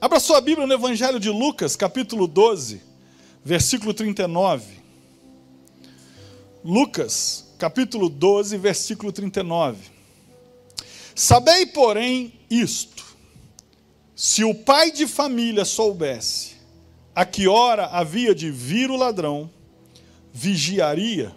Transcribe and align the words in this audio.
Abra 0.00 0.18
sua 0.18 0.40
Bíblia 0.40 0.66
no 0.66 0.72
Evangelho 0.72 1.20
de 1.20 1.28
Lucas, 1.28 1.76
capítulo 1.76 2.26
12, 2.26 2.80
versículo 3.44 3.92
39. 3.92 4.80
Lucas, 6.64 7.52
capítulo 7.58 8.08
12, 8.08 8.56
versículo 8.56 9.12
39. 9.12 9.78
Sabei, 11.14 11.66
porém, 11.66 12.32
isto: 12.48 13.04
se 14.16 14.42
o 14.42 14.54
pai 14.54 14.90
de 14.90 15.06
família 15.06 15.66
soubesse 15.66 16.56
a 17.14 17.26
que 17.26 17.46
hora 17.46 17.84
havia 17.88 18.34
de 18.34 18.50
vir 18.50 18.90
o 18.90 18.96
ladrão, 18.96 19.50
vigiaria 20.32 21.36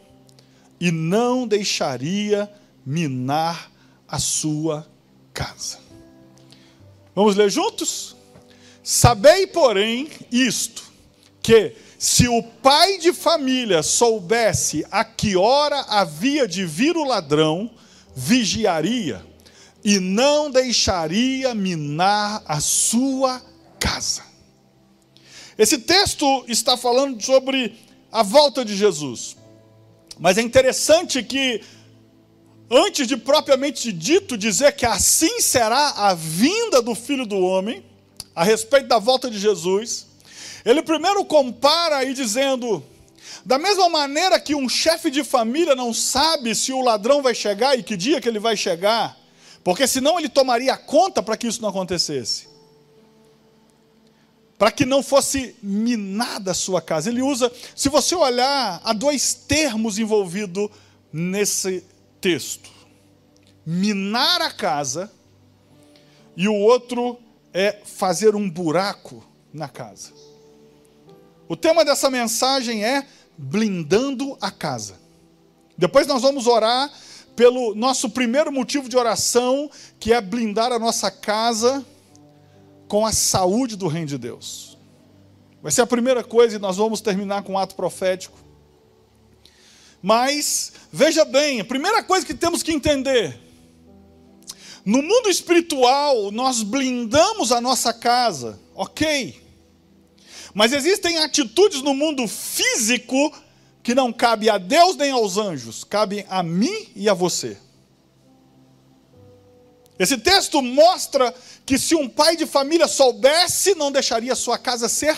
e 0.80 0.90
não 0.90 1.46
deixaria 1.46 2.50
minar 2.86 3.70
a 4.08 4.20
sua 4.20 4.88
casa. 5.34 5.80
Vamos 7.14 7.36
ler 7.36 7.50
juntos? 7.50 8.23
Sabei, 8.84 9.48
porém, 9.48 10.10
isto: 10.32 10.84
que 11.42 11.74
se 11.98 12.28
o 12.28 12.44
pai 12.44 12.98
de 12.98 13.14
família 13.14 13.82
soubesse 13.82 14.86
a 14.92 15.06
que 15.06 15.38
hora 15.38 15.80
havia 15.88 16.46
de 16.46 16.66
vir 16.66 16.98
o 16.98 17.06
ladrão, 17.06 17.72
vigiaria 18.14 19.26
e 19.84 20.00
não 20.00 20.52
deixaria 20.52 21.56
minar 21.56 22.44
a 22.46 22.60
sua 22.60 23.42
casa. 23.80 24.24
Esse 25.58 25.78
texto 25.78 26.44
está 26.48 26.76
falando 26.76 27.22
sobre 27.22 27.78
a 28.12 28.24
volta 28.24 28.66
de 28.66 28.76
Jesus. 28.76 29.38
Mas 30.20 30.38
é 30.38 30.42
interessante 30.42 31.24
que, 31.24 31.62
antes 32.70 33.08
de 33.08 33.18
propriamente 33.18 33.92
dito 33.92 34.38
dizer 34.38 34.74
que 34.74 34.86
assim 34.86 35.40
será 35.40 35.90
a 35.90 36.14
vinda 36.14 36.82
do 36.82 36.96
Filho 36.96 37.26
do 37.26 37.38
Homem, 37.38 37.84
a 38.36 38.44
respeito 38.44 38.88
da 38.88 39.00
volta 39.00 39.30
de 39.30 39.38
Jesus, 39.40 40.08
ele 40.66 40.82
primeiro 40.82 41.24
compara 41.26 41.98
aí 41.98 42.14
dizendo: 42.14 42.84
da 43.46 43.58
mesma 43.58 43.90
maneira 43.90 44.40
que 44.40 44.56
um 44.56 44.70
chefe 44.70 45.12
de 45.12 45.24
família 45.24 45.76
não 45.76 45.94
sabe 45.94 46.56
se 46.56 46.72
o 46.72 46.82
ladrão 46.82 47.22
vai 47.22 47.36
chegar 47.36 47.78
e 47.78 47.84
que 47.84 47.98
dia 47.98 48.22
que 48.22 48.28
ele 48.28 48.40
vai 48.40 48.56
chegar, 48.56 49.18
porque 49.64 49.88
senão 49.88 50.20
ele 50.20 50.30
tomaria 50.30 50.78
conta 50.78 51.22
para 51.22 51.38
que 51.38 51.48
isso 51.48 51.62
não 51.62 51.70
acontecesse. 51.70 52.52
Para 54.58 54.72
que 54.72 54.86
não 54.86 55.04
fosse 55.04 55.56
minada 55.62 56.52
a 56.52 56.54
sua 56.54 56.82
casa. 56.82 57.10
Ele 57.10 57.22
usa, 57.22 57.52
se 57.76 57.90
você 57.90 58.16
olhar, 58.16 58.80
há 58.84 58.94
dois 58.94 59.34
termos 59.34 60.00
envolvidos 60.00 60.70
nesse 61.12 61.84
texto: 62.22 62.72
minar 63.66 64.42
a 64.42 64.52
casa, 64.52 65.12
e 66.38 66.48
o 66.48 66.56
outro 66.56 67.20
é 67.54 67.80
fazer 67.86 68.36
um 68.36 68.50
buraco 68.50 69.24
na 69.54 69.70
casa. 69.70 70.12
O 71.48 71.56
tema 71.56 71.86
dessa 71.86 72.10
mensagem 72.10 72.84
é 72.84 73.06
blindando 73.38 74.36
a 74.42 74.50
casa. 74.50 74.96
Depois 75.78 76.08
nós 76.08 76.24
vamos 76.24 76.48
orar 76.48 76.92
pelo 77.36 77.76
nosso 77.76 78.10
primeiro 78.10 78.52
motivo 78.52 78.90
de 78.90 78.98
oração, 78.98 79.70
que 80.00 80.14
é 80.14 80.20
blindar 80.20 80.72
a 80.72 80.80
nossa 80.80 81.12
casa 81.12 81.86
com 82.88 83.06
a 83.06 83.12
saúde 83.12 83.76
do 83.76 83.88
reino 83.88 84.08
de 84.08 84.18
Deus. 84.18 84.78
Vai 85.62 85.72
ser 85.72 85.82
a 85.82 85.88
primeira 85.88 86.24
coisa 86.24 86.56
e 86.56 86.60
nós 86.60 86.78
vamos 86.78 87.02
terminar 87.02 87.44
com 87.44 87.54
um 87.54 87.58
ato 87.58 87.76
profético. 87.76 88.38
Mas, 90.02 90.74
veja 90.92 91.24
bem, 91.24 91.62
a 91.62 91.66
primeira 91.66 92.04
coisa 92.04 92.26
que 92.26 92.34
temos 92.34 92.62
que 92.62 92.72
entender 92.72 93.40
no 94.86 95.02
mundo 95.02 95.30
espiritual, 95.30 96.32
nós 96.32 96.62
blindamos 96.62 97.52
a 97.52 97.62
nossa 97.62 97.94
casa, 97.94 98.60
ok. 98.76 99.42
Mas 100.54 100.74
existem 100.74 101.18
atitudes 101.20 101.82
no 101.82 101.94
mundo 101.94 102.28
físico 102.28 103.32
que 103.82 103.96
não 103.96 104.12
cabe 104.12 104.50
a 104.50 104.58
Deus 104.58 104.96
nem 104.96 105.12
aos 105.12 105.38
anjos, 105.38 105.84
cabe 105.84 106.26
a 106.30 106.44
mim 106.44 106.90
e 106.96 107.10
a 107.10 107.14
você. 107.14 107.58
Esse 109.98 110.18
texto 110.18 110.62
mostra 110.62 111.34
que 111.66 111.78
se 111.78 111.96
um 111.96 112.10
pai 112.10 112.36
de 112.36 112.46
família 112.46 112.88
soubesse, 112.88 113.76
não 113.76 113.92
deixaria 113.92 114.36
sua 114.36 114.58
casa 114.58 114.90
ser 114.90 115.16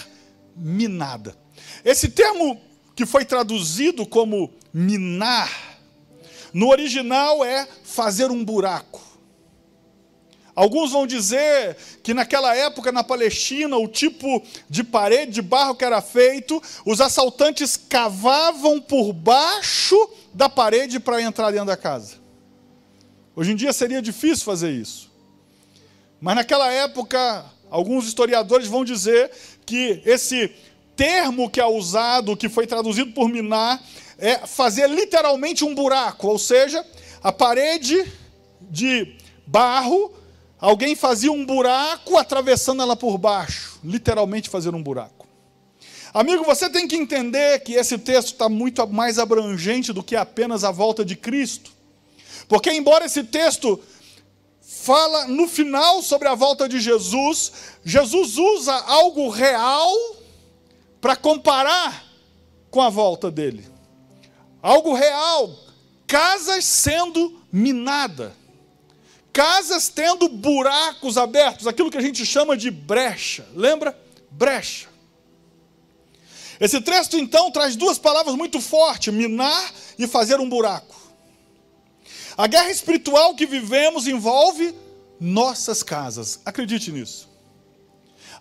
minada. 0.56 1.36
Esse 1.84 2.10
termo 2.10 2.62
que 2.96 3.06
foi 3.06 3.26
traduzido 3.26 4.06
como 4.06 4.54
minar, 4.74 5.80
no 6.54 6.70
original 6.70 7.44
é 7.44 7.68
fazer 7.84 8.32
um 8.32 8.44
buraco. 8.44 9.05
Alguns 10.56 10.92
vão 10.92 11.06
dizer 11.06 11.76
que 12.02 12.14
naquela 12.14 12.56
época 12.56 12.92
na 12.92 13.04
Palestina, 13.04 13.76
o 13.76 13.90
tipo 13.90 14.42
de 14.70 14.86
parede 14.86 15.34
de 15.34 15.42
barro 15.42 15.76
que 15.76 15.84
era 15.84 16.02
feito, 16.02 16.62
os 16.86 17.02
assaltantes 17.02 17.76
cavavam 17.76 18.80
por 18.80 19.12
baixo 19.12 19.98
da 20.34 20.48
parede 20.48 20.98
para 21.00 21.22
entrar 21.22 21.52
dentro 21.52 21.68
da 21.68 21.76
casa. 21.76 22.16
Hoje 23.36 23.52
em 23.52 23.56
dia 23.56 23.74
seria 23.74 24.02
difícil 24.02 24.46
fazer 24.46 24.72
isso. 24.72 25.12
Mas 26.22 26.36
naquela 26.36 26.72
época, 26.72 27.44
alguns 27.70 28.08
historiadores 28.08 28.68
vão 28.68 28.86
dizer 28.86 29.30
que 29.66 30.02
esse 30.06 30.56
termo 30.96 31.50
que 31.50 31.60
é 31.60 31.66
usado, 31.66 32.38
que 32.38 32.48
foi 32.48 32.66
traduzido 32.66 33.12
por 33.12 33.28
Minar, 33.28 33.84
é 34.18 34.38
fazer 34.48 34.90
literalmente 34.90 35.66
um 35.66 35.76
buraco, 35.76 36.30
ou 36.30 36.40
seja, 36.40 36.86
a 37.22 37.34
parede 37.34 38.10
de 38.62 39.18
barro 39.46 40.14
Alguém 40.60 40.96
fazia 40.96 41.32
um 41.32 41.46
buraco 41.46 42.18
atravessando 42.18 42.82
ela 42.82 42.96
por 42.96 43.18
baixo, 43.18 43.80
literalmente 43.84 44.50
fazer 44.50 44.74
um 44.74 44.82
buraco. 44.82 45.28
Amigo, 46.14 46.46
você 46.46 46.70
tem 46.70 46.88
que 46.88 46.96
entender 46.96 47.60
que 47.60 47.74
esse 47.74 47.98
texto 47.98 48.30
está 48.30 48.48
muito 48.48 48.88
mais 48.88 49.20
abrangente 49.20 49.92
do 49.92 50.02
que 50.02 50.16
apenas 50.16 50.64
a 50.64 50.72
volta 50.72 51.04
de 51.04 51.16
Cristo. 51.16 51.72
Porque, 52.48 52.72
embora 52.72 53.06
esse 53.06 53.24
texto 53.24 53.82
fala 54.62 55.28
no 55.28 55.48
final 55.48 56.02
sobre 56.02 56.28
a 56.30 56.36
volta 56.36 56.70
de 56.70 56.80
Jesus, 56.80 57.52
Jesus 57.84 58.38
usa 58.38 58.74
algo 58.74 59.30
real 59.30 59.94
para 61.02 61.18
comparar 61.18 62.06
com 62.72 62.82
a 62.82 62.90
volta 62.90 63.30
dele. 63.30 63.68
Algo 64.62 64.94
real, 64.94 65.54
casas 66.08 66.64
sendo 66.64 67.42
minadas 67.52 68.32
casas 69.36 69.90
tendo 69.90 70.30
buracos 70.30 71.18
abertos, 71.18 71.68
aquilo 71.68 71.92
que 71.92 71.98
a 71.98 72.02
gente 72.02 72.26
chama 72.26 72.56
de 72.56 72.72
brecha. 72.72 73.46
Lembra? 73.54 74.00
Brecha. 74.32 74.88
Esse 76.58 76.80
texto 76.80 77.18
então 77.18 77.52
traz 77.52 77.76
duas 77.76 78.00
palavras 78.00 78.34
muito 78.34 78.62
fortes: 78.62 79.14
minar 79.14 79.74
e 80.00 80.08
fazer 80.08 80.40
um 80.40 80.48
buraco. 80.48 80.96
A 82.38 82.48
guerra 82.48 82.72
espiritual 82.72 83.36
que 83.36 83.46
vivemos 83.46 84.08
envolve 84.08 84.74
nossas 85.20 85.84
casas. 85.84 86.40
Acredite 86.46 86.90
nisso. 86.90 87.28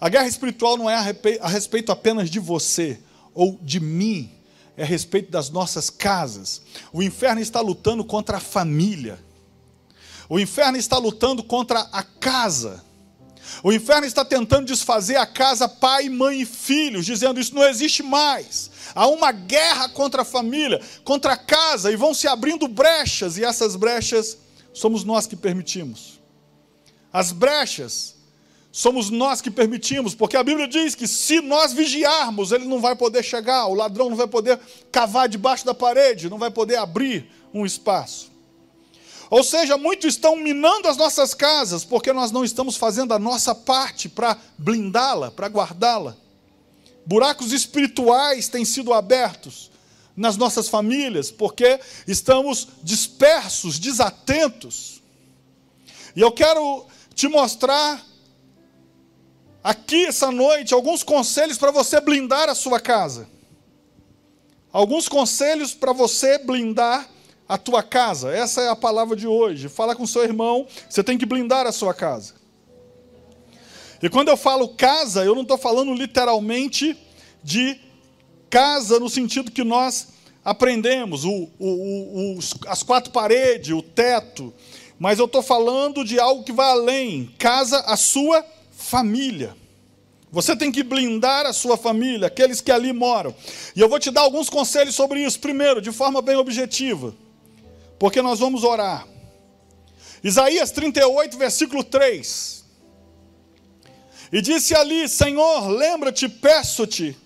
A 0.00 0.08
guerra 0.08 0.28
espiritual 0.28 0.76
não 0.76 0.88
é 0.88 0.94
a 0.94 1.48
respeito 1.48 1.90
apenas 1.90 2.30
de 2.30 2.38
você 2.38 3.00
ou 3.32 3.58
de 3.60 3.80
mim, 3.80 4.30
é 4.76 4.84
a 4.84 4.86
respeito 4.86 5.28
das 5.28 5.50
nossas 5.50 5.90
casas. 5.90 6.62
O 6.92 7.02
inferno 7.02 7.40
está 7.40 7.60
lutando 7.60 8.04
contra 8.04 8.36
a 8.36 8.40
família. 8.40 9.18
O 10.28 10.38
inferno 10.38 10.78
está 10.78 10.98
lutando 10.98 11.42
contra 11.42 11.80
a 11.92 12.02
casa. 12.02 12.82
O 13.62 13.72
inferno 13.72 14.06
está 14.06 14.24
tentando 14.24 14.66
desfazer 14.66 15.16
a 15.16 15.26
casa, 15.26 15.68
pai, 15.68 16.08
mãe 16.08 16.40
e 16.40 16.46
filhos, 16.46 17.06
dizendo 17.06 17.40
isso 17.40 17.54
não 17.54 17.64
existe 17.64 18.02
mais. 18.02 18.70
Há 18.94 19.06
uma 19.06 19.32
guerra 19.32 19.88
contra 19.88 20.22
a 20.22 20.24
família, 20.24 20.80
contra 21.04 21.32
a 21.32 21.36
casa, 21.36 21.92
e 21.92 21.96
vão 21.96 22.14
se 22.14 22.26
abrindo 22.26 22.66
brechas, 22.66 23.36
e 23.36 23.44
essas 23.44 23.76
brechas 23.76 24.38
somos 24.72 25.04
nós 25.04 25.26
que 25.26 25.36
permitimos. 25.36 26.20
As 27.12 27.32
brechas 27.32 28.16
somos 28.72 29.08
nós 29.08 29.40
que 29.40 29.50
permitimos, 29.50 30.14
porque 30.14 30.36
a 30.36 30.42
Bíblia 30.42 30.66
diz 30.66 30.94
que 30.94 31.06
se 31.06 31.40
nós 31.40 31.72
vigiarmos, 31.72 32.50
ele 32.50 32.64
não 32.64 32.80
vai 32.80 32.96
poder 32.96 33.22
chegar, 33.22 33.66
o 33.66 33.74
ladrão 33.74 34.10
não 34.10 34.16
vai 34.16 34.26
poder 34.26 34.58
cavar 34.90 35.28
debaixo 35.28 35.64
da 35.64 35.72
parede, 35.72 36.28
não 36.28 36.38
vai 36.38 36.50
poder 36.50 36.76
abrir 36.76 37.30
um 37.52 37.64
espaço. 37.64 38.33
Ou 39.30 39.42
seja, 39.42 39.76
muitos 39.76 40.14
estão 40.14 40.36
minando 40.36 40.88
as 40.88 40.96
nossas 40.96 41.34
casas 41.34 41.84
porque 41.84 42.12
nós 42.12 42.30
não 42.30 42.44
estamos 42.44 42.76
fazendo 42.76 43.14
a 43.14 43.18
nossa 43.18 43.54
parte 43.54 44.08
para 44.08 44.36
blindá-la, 44.58 45.30
para 45.30 45.46
guardá-la. 45.46 46.16
Buracos 47.06 47.52
espirituais 47.52 48.48
têm 48.48 48.64
sido 48.64 48.92
abertos 48.92 49.70
nas 50.16 50.36
nossas 50.36 50.68
famílias 50.68 51.30
porque 51.30 51.80
estamos 52.06 52.68
dispersos, 52.82 53.78
desatentos. 53.78 55.02
E 56.14 56.20
eu 56.20 56.30
quero 56.30 56.86
te 57.14 57.28
mostrar 57.28 58.04
aqui 59.62 60.06
essa 60.06 60.30
noite 60.30 60.74
alguns 60.74 61.02
conselhos 61.02 61.58
para 61.58 61.70
você 61.70 62.00
blindar 62.00 62.48
a 62.48 62.54
sua 62.54 62.78
casa. 62.78 63.28
Alguns 64.72 65.08
conselhos 65.08 65.72
para 65.72 65.92
você 65.92 66.38
blindar 66.38 67.08
a 67.48 67.58
tua 67.58 67.82
casa. 67.82 68.30
Essa 68.30 68.62
é 68.62 68.68
a 68.68 68.76
palavra 68.76 69.16
de 69.16 69.26
hoje. 69.26 69.68
Fala 69.68 69.94
com 69.94 70.06
seu 70.06 70.22
irmão, 70.22 70.66
você 70.88 71.02
tem 71.02 71.18
que 71.18 71.26
blindar 71.26 71.66
a 71.66 71.72
sua 71.72 71.94
casa. 71.94 72.34
E 74.02 74.08
quando 74.08 74.28
eu 74.28 74.36
falo 74.36 74.68
casa, 74.68 75.24
eu 75.24 75.34
não 75.34 75.42
estou 75.42 75.56
falando 75.56 75.94
literalmente 75.94 76.96
de 77.42 77.78
casa 78.50 79.00
no 79.00 79.08
sentido 79.08 79.50
que 79.50 79.64
nós 79.64 80.08
aprendemos, 80.44 81.24
o, 81.24 81.48
o, 81.58 82.36
o, 82.36 82.38
as 82.66 82.82
quatro 82.82 83.10
paredes, 83.10 83.74
o 83.74 83.80
teto, 83.80 84.52
mas 84.98 85.18
eu 85.18 85.24
estou 85.24 85.42
falando 85.42 86.04
de 86.04 86.20
algo 86.20 86.44
que 86.44 86.52
vai 86.52 86.70
além 86.70 87.34
casa, 87.38 87.80
a 87.80 87.96
sua 87.96 88.44
família. 88.70 89.56
Você 90.30 90.56
tem 90.56 90.70
que 90.70 90.82
blindar 90.82 91.46
a 91.46 91.52
sua 91.52 91.76
família, 91.76 92.26
aqueles 92.26 92.60
que 92.60 92.70
ali 92.70 92.92
moram. 92.92 93.34
E 93.74 93.80
eu 93.80 93.88
vou 93.88 93.98
te 93.98 94.10
dar 94.10 94.22
alguns 94.22 94.50
conselhos 94.50 94.94
sobre 94.94 95.24
isso. 95.24 95.38
Primeiro, 95.38 95.80
de 95.80 95.92
forma 95.92 96.20
bem 96.20 96.36
objetiva, 96.36 97.14
porque 97.98 98.20
nós 98.22 98.40
vamos 98.40 98.64
orar. 98.64 99.06
Isaías 100.22 100.70
38, 100.70 101.36
versículo 101.36 101.84
3. 101.84 102.64
E 104.32 104.40
disse 104.40 104.74
ali: 104.74 105.08
Senhor, 105.08 105.68
lembra-te, 105.68 106.28
peço-te, 106.28 107.16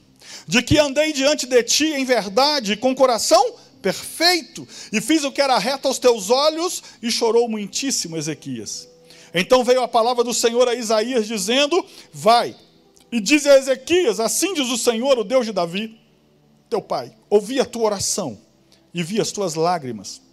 de 0.47 0.63
que 0.63 0.79
andei 0.79 1.13
diante 1.13 1.47
de 1.47 1.63
ti 1.63 1.87
em 1.87 2.05
verdade, 2.05 2.77
com 2.77 2.95
coração 2.95 3.55
perfeito, 3.81 4.67
e 4.93 5.01
fiz 5.01 5.23
o 5.23 5.31
que 5.31 5.41
era 5.41 5.57
reto 5.59 5.87
aos 5.87 5.99
teus 5.99 6.31
olhos, 6.31 6.83
e 7.01 7.11
chorou 7.11 7.49
muitíssimo 7.49 8.17
Ezequias. 8.17 8.89
Então 9.33 9.63
veio 9.63 9.83
a 9.83 9.89
palavra 9.89 10.25
do 10.25 10.35
Senhor 10.35 10.69
a 10.69 10.75
Isaías, 10.75 11.27
dizendo: 11.27 11.85
Vai, 12.13 12.57
e 13.11 13.21
diz 13.21 13.47
a 13.47 13.57
Ezequias: 13.57 14.21
Assim 14.21 14.53
diz 14.55 14.69
o 14.69 14.77
Senhor, 14.79 15.19
o 15.19 15.25
Deus 15.25 15.47
de 15.47 15.53
Davi, 15.53 16.01
teu 16.69 16.83
pai, 16.83 17.15
ouvi 17.31 17.61
a 17.61 17.65
tua 17.65 17.85
oração 17.85 18.39
e 18.93 19.03
vi 19.03 19.21
as 19.21 19.31
tuas 19.31 19.55
lágrimas. 19.55 20.28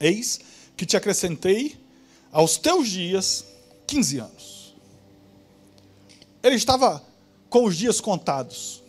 Eis 0.00 0.40
que 0.76 0.86
te 0.86 0.96
acrescentei 0.96 1.78
aos 2.32 2.56
teus 2.56 2.88
dias 2.88 3.44
15 3.86 4.18
anos. 4.18 4.74
Ele 6.42 6.56
estava 6.56 7.04
com 7.50 7.64
os 7.64 7.76
dias 7.76 8.00
contados. 8.00 8.82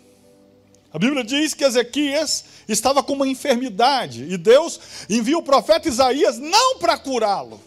A 0.94 1.00
Bíblia 1.00 1.24
diz 1.24 1.54
que 1.54 1.64
Ezequias 1.64 2.46
estava 2.68 3.04
com 3.04 3.14
uma 3.14 3.28
enfermidade 3.28 4.24
e 4.24 4.38
Deus 4.38 4.80
envia 5.10 5.38
o 5.38 5.44
profeta 5.44 5.88
Isaías 5.88 6.38
não 6.38 6.78
para 6.80 6.98
curá-lo. 6.98 7.62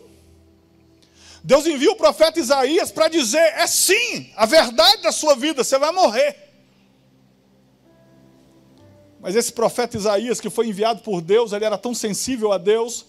Deus 1.42 1.66
envia 1.66 1.90
o 1.90 1.96
profeta 1.96 2.40
Isaías 2.40 2.90
para 2.90 3.08
dizer: 3.08 3.38
é 3.38 3.66
sim, 3.66 4.30
a 4.34 4.46
verdade 4.46 5.02
da 5.02 5.12
sua 5.12 5.34
vida, 5.34 5.62
você 5.62 5.78
vai 5.78 5.92
morrer. 5.92 6.36
Mas 9.20 9.36
esse 9.36 9.52
profeta 9.52 9.96
Isaías, 9.96 10.40
que 10.40 10.50
foi 10.50 10.68
enviado 10.68 11.02
por 11.02 11.20
Deus, 11.20 11.52
ele 11.52 11.64
era 11.64 11.78
tão 11.78 11.94
sensível 11.94 12.52
a 12.52 12.58
Deus, 12.58 13.06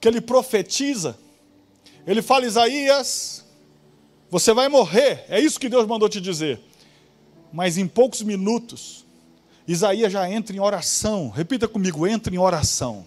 que 0.00 0.08
ele 0.08 0.20
profetiza 0.20 1.16
ele 2.06 2.22
fala: 2.22 2.46
Isaías, 2.46 3.44
você 4.30 4.52
vai 4.52 4.68
morrer. 4.68 5.24
É 5.28 5.40
isso 5.40 5.58
que 5.58 5.68
Deus 5.68 5.86
mandou 5.86 6.08
te 6.08 6.20
dizer. 6.20 6.60
Mas 7.52 7.78
em 7.78 7.86
poucos 7.86 8.22
minutos, 8.22 9.04
Isaías 9.66 10.12
já 10.12 10.28
entra 10.28 10.54
em 10.54 10.60
oração. 10.60 11.30
Repita 11.30 11.66
comigo: 11.66 12.06
entra 12.06 12.34
em 12.34 12.38
oração. 12.38 13.06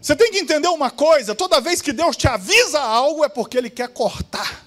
Você 0.00 0.16
tem 0.16 0.30
que 0.30 0.38
entender 0.38 0.68
uma 0.68 0.90
coisa: 0.90 1.34
toda 1.34 1.60
vez 1.60 1.80
que 1.80 1.92
Deus 1.92 2.16
te 2.16 2.28
avisa 2.28 2.80
algo, 2.80 3.24
é 3.24 3.28
porque 3.28 3.56
Ele 3.56 3.70
quer 3.70 3.88
cortar. 3.88 4.66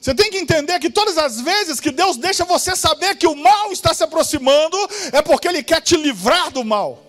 Você 0.00 0.14
tem 0.14 0.30
que 0.30 0.38
entender 0.38 0.78
que 0.78 0.88
todas 0.88 1.18
as 1.18 1.40
vezes 1.40 1.80
que 1.80 1.90
Deus 1.90 2.16
deixa 2.16 2.44
você 2.44 2.76
saber 2.76 3.16
que 3.16 3.26
o 3.26 3.34
mal 3.34 3.72
está 3.72 3.92
se 3.92 4.04
aproximando, 4.04 4.76
é 5.12 5.20
porque 5.20 5.48
Ele 5.48 5.64
quer 5.64 5.80
te 5.80 5.96
livrar 5.96 6.50
do 6.52 6.64
mal. 6.64 7.05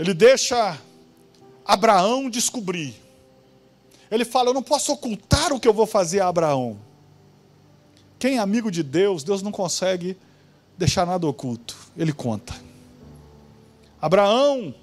Ele 0.00 0.14
deixa 0.14 0.78
Abraão 1.62 2.30
descobrir. 2.30 2.94
Ele 4.10 4.24
fala: 4.24 4.48
Eu 4.48 4.54
não 4.54 4.62
posso 4.62 4.90
ocultar 4.90 5.52
o 5.52 5.60
que 5.60 5.68
eu 5.68 5.74
vou 5.74 5.84
fazer 5.84 6.20
a 6.20 6.28
Abraão. 6.28 6.78
Quem 8.18 8.36
é 8.36 8.38
amigo 8.38 8.70
de 8.70 8.82
Deus, 8.82 9.22
Deus 9.22 9.42
não 9.42 9.52
consegue 9.52 10.16
deixar 10.78 11.06
nada 11.06 11.26
oculto. 11.26 11.76
Ele 11.94 12.14
conta. 12.14 12.54
Abraão, 14.00 14.74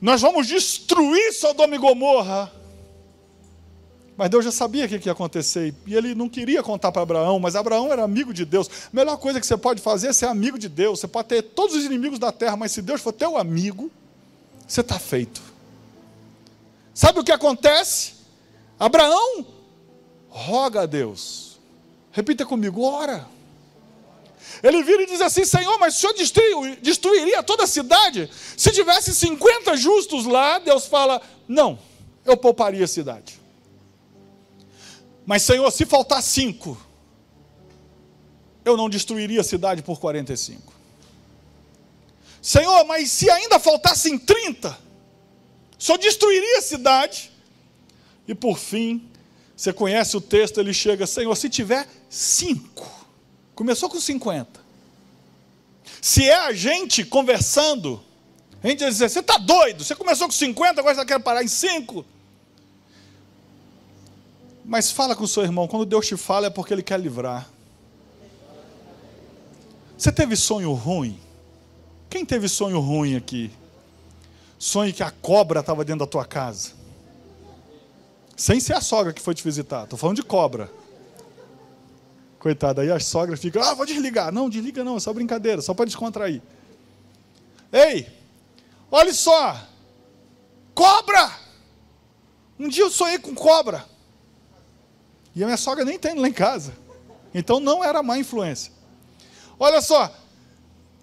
nós 0.00 0.22
vamos 0.22 0.46
destruir 0.46 1.34
Sodoma 1.34 1.74
e 1.74 1.78
Gomorra. 1.78 2.50
Mas 4.16 4.30
Deus 4.30 4.42
já 4.42 4.52
sabia 4.52 4.86
o 4.86 4.88
que 4.88 5.06
ia 5.06 5.12
acontecer. 5.12 5.74
E 5.86 5.94
ele 5.94 6.14
não 6.14 6.30
queria 6.30 6.62
contar 6.62 6.90
para 6.92 7.02
Abraão, 7.02 7.38
mas 7.38 7.54
Abraão 7.54 7.92
era 7.92 8.02
amigo 8.02 8.32
de 8.32 8.46
Deus. 8.46 8.70
A 8.90 8.96
melhor 8.96 9.18
coisa 9.18 9.38
que 9.38 9.46
você 9.46 9.56
pode 9.58 9.82
fazer 9.82 10.06
é 10.06 10.12
ser 10.14 10.26
amigo 10.26 10.58
de 10.58 10.70
Deus. 10.70 11.00
Você 11.00 11.08
pode 11.08 11.28
ter 11.28 11.42
todos 11.42 11.76
os 11.76 11.84
inimigos 11.84 12.18
da 12.18 12.32
terra, 12.32 12.56
mas 12.56 12.72
se 12.72 12.80
Deus 12.80 13.02
for 13.02 13.12
teu 13.12 13.36
amigo, 13.36 13.90
você 14.66 14.80
está 14.80 14.98
feito. 14.98 15.42
Sabe 16.92 17.20
o 17.20 17.24
que 17.24 17.32
acontece? 17.32 18.14
Abraão 18.78 19.46
roga 20.28 20.82
a 20.82 20.86
Deus. 20.86 21.58
Repita 22.12 22.44
comigo, 22.46 22.82
ora. 22.82 23.26
Ele 24.62 24.82
vira 24.82 25.02
e 25.02 25.06
diz 25.06 25.20
assim: 25.20 25.44
Senhor, 25.44 25.78
mas 25.78 25.96
o 25.96 26.00
Senhor 26.00 26.12
destruiu, 26.14 26.76
destruiria 26.76 27.42
toda 27.42 27.64
a 27.64 27.66
cidade? 27.66 28.30
Se 28.56 28.70
tivesse 28.70 29.14
50 29.14 29.76
justos 29.76 30.26
lá, 30.26 30.58
Deus 30.58 30.86
fala: 30.86 31.20
Não, 31.48 31.78
eu 32.24 32.36
pouparia 32.36 32.84
a 32.84 32.88
cidade. 32.88 33.40
Mas, 35.26 35.42
Senhor, 35.42 35.70
se 35.70 35.86
faltar 35.86 36.22
cinco, 36.22 36.76
eu 38.64 38.76
não 38.76 38.90
destruiria 38.90 39.40
a 39.40 39.44
cidade 39.44 39.82
por 39.82 39.98
45. 39.98 40.73
Senhor, 42.44 42.84
mas 42.84 43.10
se 43.10 43.30
ainda 43.30 43.58
faltassem 43.58 44.18
30, 44.18 44.78
só 45.78 45.96
destruiria 45.96 46.58
a 46.58 46.60
cidade. 46.60 47.32
E 48.28 48.34
por 48.34 48.58
fim, 48.58 49.08
você 49.56 49.72
conhece 49.72 50.14
o 50.14 50.20
texto, 50.20 50.60
ele 50.60 50.74
chega, 50.74 51.06
Senhor, 51.06 51.34
se 51.36 51.48
tiver 51.48 51.88
cinco, 52.10 52.86
começou 53.54 53.88
com 53.88 53.98
50. 53.98 54.60
Se 56.02 56.28
é 56.28 56.34
a 56.34 56.52
gente 56.52 57.02
conversando, 57.02 58.04
a 58.62 58.68
gente 58.68 58.84
dizer, 58.84 59.08
você 59.08 59.20
está 59.20 59.38
doido, 59.38 59.82
você 59.82 59.94
começou 59.94 60.26
com 60.26 60.34
50, 60.34 60.82
agora 60.82 60.94
você 60.94 61.04
quer 61.06 61.20
parar 61.20 61.42
em 61.42 61.48
5. 61.48 62.04
Mas 64.66 64.90
fala 64.90 65.16
com 65.16 65.24
o 65.24 65.28
seu 65.28 65.42
irmão, 65.42 65.66
quando 65.66 65.86
Deus 65.86 66.06
te 66.06 66.16
fala 66.18 66.48
é 66.48 66.50
porque 66.50 66.74
Ele 66.74 66.82
quer 66.82 67.00
livrar. 67.00 67.48
Você 69.96 70.12
teve 70.12 70.36
sonho 70.36 70.74
ruim? 70.74 71.23
Quem 72.14 72.24
teve 72.24 72.48
sonho 72.48 72.78
ruim 72.78 73.16
aqui? 73.16 73.50
Sonho 74.56 74.94
que 74.94 75.02
a 75.02 75.10
cobra 75.10 75.58
estava 75.58 75.84
dentro 75.84 76.06
da 76.06 76.08
tua 76.08 76.24
casa. 76.24 76.70
Sem 78.36 78.60
ser 78.60 78.74
a 78.74 78.80
sogra 78.80 79.12
que 79.12 79.20
foi 79.20 79.34
te 79.34 79.42
visitar. 79.42 79.82
Estou 79.82 79.98
falando 79.98 80.14
de 80.14 80.22
cobra. 80.22 80.70
Coitada, 82.38 82.82
aí 82.82 82.92
a 82.92 83.00
sogra 83.00 83.36
fica, 83.36 83.60
ah, 83.68 83.74
vou 83.74 83.84
desligar. 83.84 84.30
Não, 84.30 84.48
desliga 84.48 84.84
não, 84.84 84.96
é 84.96 85.00
só 85.00 85.12
brincadeira, 85.12 85.60
só 85.60 85.74
para 85.74 85.86
descontrair. 85.86 86.40
Ei, 87.72 88.06
olha 88.92 89.12
só. 89.12 89.60
Cobra! 90.72 91.32
Um 92.60 92.68
dia 92.68 92.84
eu 92.84 92.90
sonhei 92.92 93.18
com 93.18 93.34
cobra. 93.34 93.84
E 95.34 95.42
a 95.42 95.46
minha 95.46 95.58
sogra 95.58 95.84
nem 95.84 95.98
tem 95.98 96.14
lá 96.14 96.28
em 96.28 96.32
casa. 96.32 96.74
Então 97.34 97.58
não 97.58 97.82
era 97.82 98.04
má 98.04 98.16
influência. 98.16 98.72
Olha 99.58 99.82
só, 99.82 100.14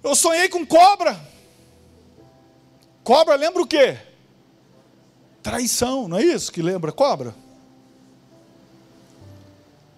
eu 0.04 0.16
sonhei 0.16 0.50
com 0.50 0.66
cobra. 0.66 1.20
Cobra 3.04 3.36
lembra 3.36 3.62
o 3.62 3.68
quê? 3.68 3.98
Traição, 5.42 6.08
não 6.08 6.18
é 6.18 6.24
isso 6.24 6.52
que 6.52 6.62
lembra 6.62 6.92
cobra? 6.92 7.36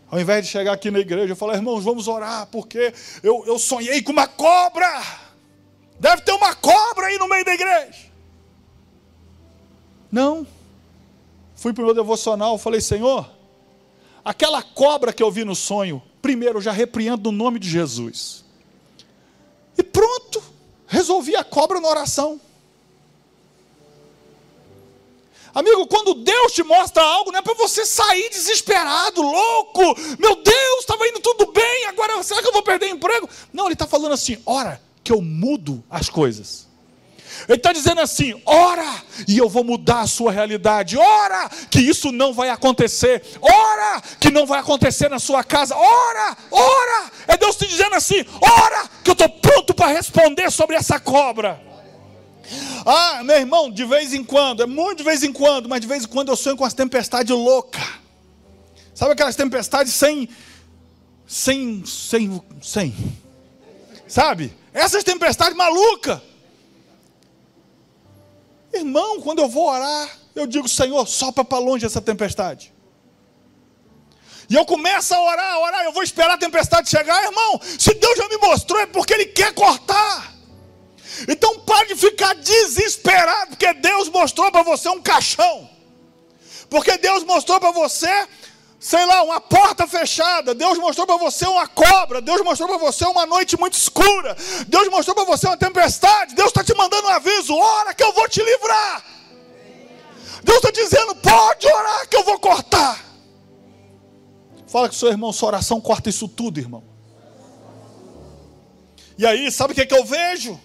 Ao 0.09 0.19
invés 0.19 0.45
de 0.45 0.51
chegar 0.51 0.73
aqui 0.73 0.91
na 0.91 0.99
igreja 0.99 1.33
e 1.33 1.35
falar, 1.35 1.55
irmãos, 1.55 1.83
vamos 1.83 2.07
orar, 2.07 2.45
porque 2.47 2.93
eu, 3.23 3.43
eu 3.47 3.57
sonhei 3.57 4.01
com 4.01 4.11
uma 4.11 4.27
cobra. 4.27 4.87
Deve 5.99 6.21
ter 6.21 6.33
uma 6.33 6.53
cobra 6.53 7.07
aí 7.07 7.17
no 7.17 7.27
meio 7.27 7.43
da 7.43 7.53
igreja. 7.53 8.11
Não. 10.11 10.45
Fui 11.55 11.73
para 11.73 11.81
o 11.81 11.85
meu 11.85 11.95
devocional, 11.95 12.57
falei, 12.59 12.79
Senhor, 12.79 13.27
aquela 14.23 14.61
cobra 14.61 15.11
que 15.11 15.23
eu 15.23 15.31
vi 15.31 15.43
no 15.43 15.55
sonho, 15.55 16.01
primeiro 16.21 16.59
eu 16.59 16.61
já 16.61 16.71
repreendo 16.71 17.31
no 17.31 17.37
nome 17.37 17.57
de 17.57 17.67
Jesus. 17.67 18.42
Resolvi 20.93 21.35
a 21.35 21.43
cobra 21.43 21.81
na 21.81 21.87
oração. 21.87 22.39
Amigo, 25.51 25.87
quando 25.87 26.13
Deus 26.13 26.51
te 26.51 26.61
mostra 26.61 27.01
algo, 27.01 27.31
não 27.31 27.39
é 27.39 27.41
para 27.41 27.55
você 27.55 27.83
sair 27.83 28.29
desesperado, 28.29 29.19
louco. 29.19 29.81
Meu 30.19 30.35
Deus, 30.35 30.79
estava 30.81 31.07
indo 31.07 31.19
tudo 31.19 31.51
bem, 31.51 31.85
agora 31.85 32.21
será 32.21 32.43
que 32.43 32.47
eu 32.47 32.53
vou 32.53 32.61
perder 32.61 32.89
emprego? 32.89 33.27
Não, 33.51 33.65
Ele 33.65 33.73
está 33.73 33.87
falando 33.87 34.11
assim: 34.11 34.37
ora, 34.45 34.79
que 35.03 35.11
eu 35.11 35.19
mudo 35.19 35.83
as 35.89 36.09
coisas. 36.09 36.67
Ele 37.47 37.57
está 37.57 37.73
dizendo 37.73 38.01
assim: 38.01 38.39
ora, 38.45 39.03
e 39.27 39.37
eu 39.37 39.49
vou 39.49 39.63
mudar 39.63 40.01
a 40.01 40.07
sua 40.07 40.31
realidade. 40.31 40.97
Ora, 40.97 41.49
que 41.69 41.79
isso 41.79 42.11
não 42.11 42.33
vai 42.33 42.49
acontecer. 42.49 43.23
Ora, 43.41 44.01
que 44.19 44.29
não 44.29 44.45
vai 44.45 44.59
acontecer 44.59 45.09
na 45.09 45.19
sua 45.19 45.43
casa. 45.43 45.75
Ora, 45.75 46.37
ora. 46.51 47.11
É 47.27 47.37
Deus 47.37 47.55
te 47.55 47.67
dizendo 47.67 47.95
assim: 47.95 48.25
ora, 48.41 48.89
que 49.03 49.09
eu 49.09 49.13
estou 49.13 49.29
pronto 49.29 49.73
para 49.73 49.87
responder 49.87 50.51
sobre 50.51 50.75
essa 50.75 50.99
cobra. 50.99 51.61
Ah, 52.85 53.21
meu 53.23 53.37
irmão, 53.37 53.71
de 53.71 53.85
vez 53.85 54.13
em 54.13 54.23
quando, 54.23 54.63
é 54.63 54.65
muito 54.65 54.97
de 54.99 55.03
vez 55.03 55.23
em 55.23 55.31
quando, 55.31 55.69
mas 55.69 55.81
de 55.81 55.87
vez 55.87 56.03
em 56.03 56.07
quando 56.07 56.29
eu 56.29 56.35
sonho 56.35 56.57
com 56.57 56.65
as 56.65 56.73
tempestades 56.73 57.35
loucas. 57.35 57.83
Sabe 58.93 59.13
aquelas 59.13 59.35
tempestades 59.35 59.93
sem. 59.93 60.29
sem. 61.25 61.83
sem. 61.85 62.41
sem. 62.61 62.95
Sabe? 64.07 64.53
Essas 64.73 65.03
tempestades 65.03 65.57
malucas. 65.57 66.19
Irmão, 68.73 69.21
quando 69.21 69.39
eu 69.39 69.47
vou 69.47 69.67
orar, 69.69 70.09
eu 70.35 70.47
digo, 70.47 70.67
Senhor, 70.67 71.07
sopra 71.07 71.45
para 71.45 71.59
longe 71.59 71.85
essa 71.85 72.01
tempestade. 72.01 72.73
E 74.49 74.55
eu 74.55 74.65
começo 74.65 75.13
a 75.13 75.21
orar, 75.21 75.53
a 75.53 75.59
orar, 75.59 75.83
eu 75.85 75.93
vou 75.93 76.03
esperar 76.03 76.33
a 76.33 76.37
tempestade 76.37 76.89
chegar, 76.89 77.23
irmão. 77.23 77.61
Se 77.63 77.93
Deus 77.93 78.17
já 78.17 78.27
me 78.27 78.37
mostrou, 78.37 78.79
é 78.79 78.85
porque 78.85 79.13
Ele 79.13 79.25
quer 79.27 79.53
cortar. 79.53 80.33
Então 81.27 81.59
pare 81.59 81.89
de 81.89 81.95
ficar 81.95 82.33
desesperado, 82.35 83.51
porque 83.51 83.73
Deus 83.73 84.09
mostrou 84.09 84.51
para 84.51 84.63
você 84.63 84.89
um 84.89 85.01
caixão. 85.01 85.69
Porque 86.69 86.97
Deus 86.97 87.23
mostrou 87.23 87.59
para 87.59 87.71
você, 87.71 88.27
sei 88.83 89.05
lá, 89.05 89.23
uma 89.23 89.39
porta 89.39 89.87
fechada. 89.87 90.53
Deus 90.53 90.77
mostrou 90.77 91.07
para 91.07 91.15
você 91.15 91.47
uma 91.47 91.65
cobra. 91.65 92.19
Deus 92.19 92.41
mostrou 92.41 92.67
para 92.67 92.77
você 92.77 93.05
uma 93.05 93.25
noite 93.25 93.57
muito 93.57 93.75
escura. 93.75 94.35
Deus 94.67 94.89
mostrou 94.89 95.15
para 95.15 95.23
você 95.23 95.47
uma 95.47 95.55
tempestade. 95.55 96.35
Deus 96.35 96.49
está 96.49 96.63
te 96.63 96.75
mandando 96.75 97.07
um 97.07 97.11
aviso: 97.11 97.55
ora 97.55 97.93
que 97.93 98.03
eu 98.03 98.11
vou 98.11 98.27
te 98.27 98.43
livrar. 98.43 99.05
Deus 100.43 100.57
está 100.57 100.69
dizendo: 100.69 101.15
pode 101.15 101.65
orar 101.65 102.09
que 102.09 102.17
eu 102.17 102.25
vou 102.25 102.37
cortar. 102.37 103.01
Fala 104.67 104.89
com 104.89 104.95
seu 104.95 105.07
irmão, 105.07 105.31
sua 105.31 105.47
oração 105.47 105.79
corta 105.79 106.09
isso 106.09 106.27
tudo, 106.27 106.59
irmão. 106.59 106.83
E 109.17 109.25
aí, 109.25 109.49
sabe 109.51 109.71
o 109.71 109.75
que, 109.75 109.81
é 109.81 109.85
que 109.85 109.95
eu 109.95 110.03
vejo? 110.03 110.59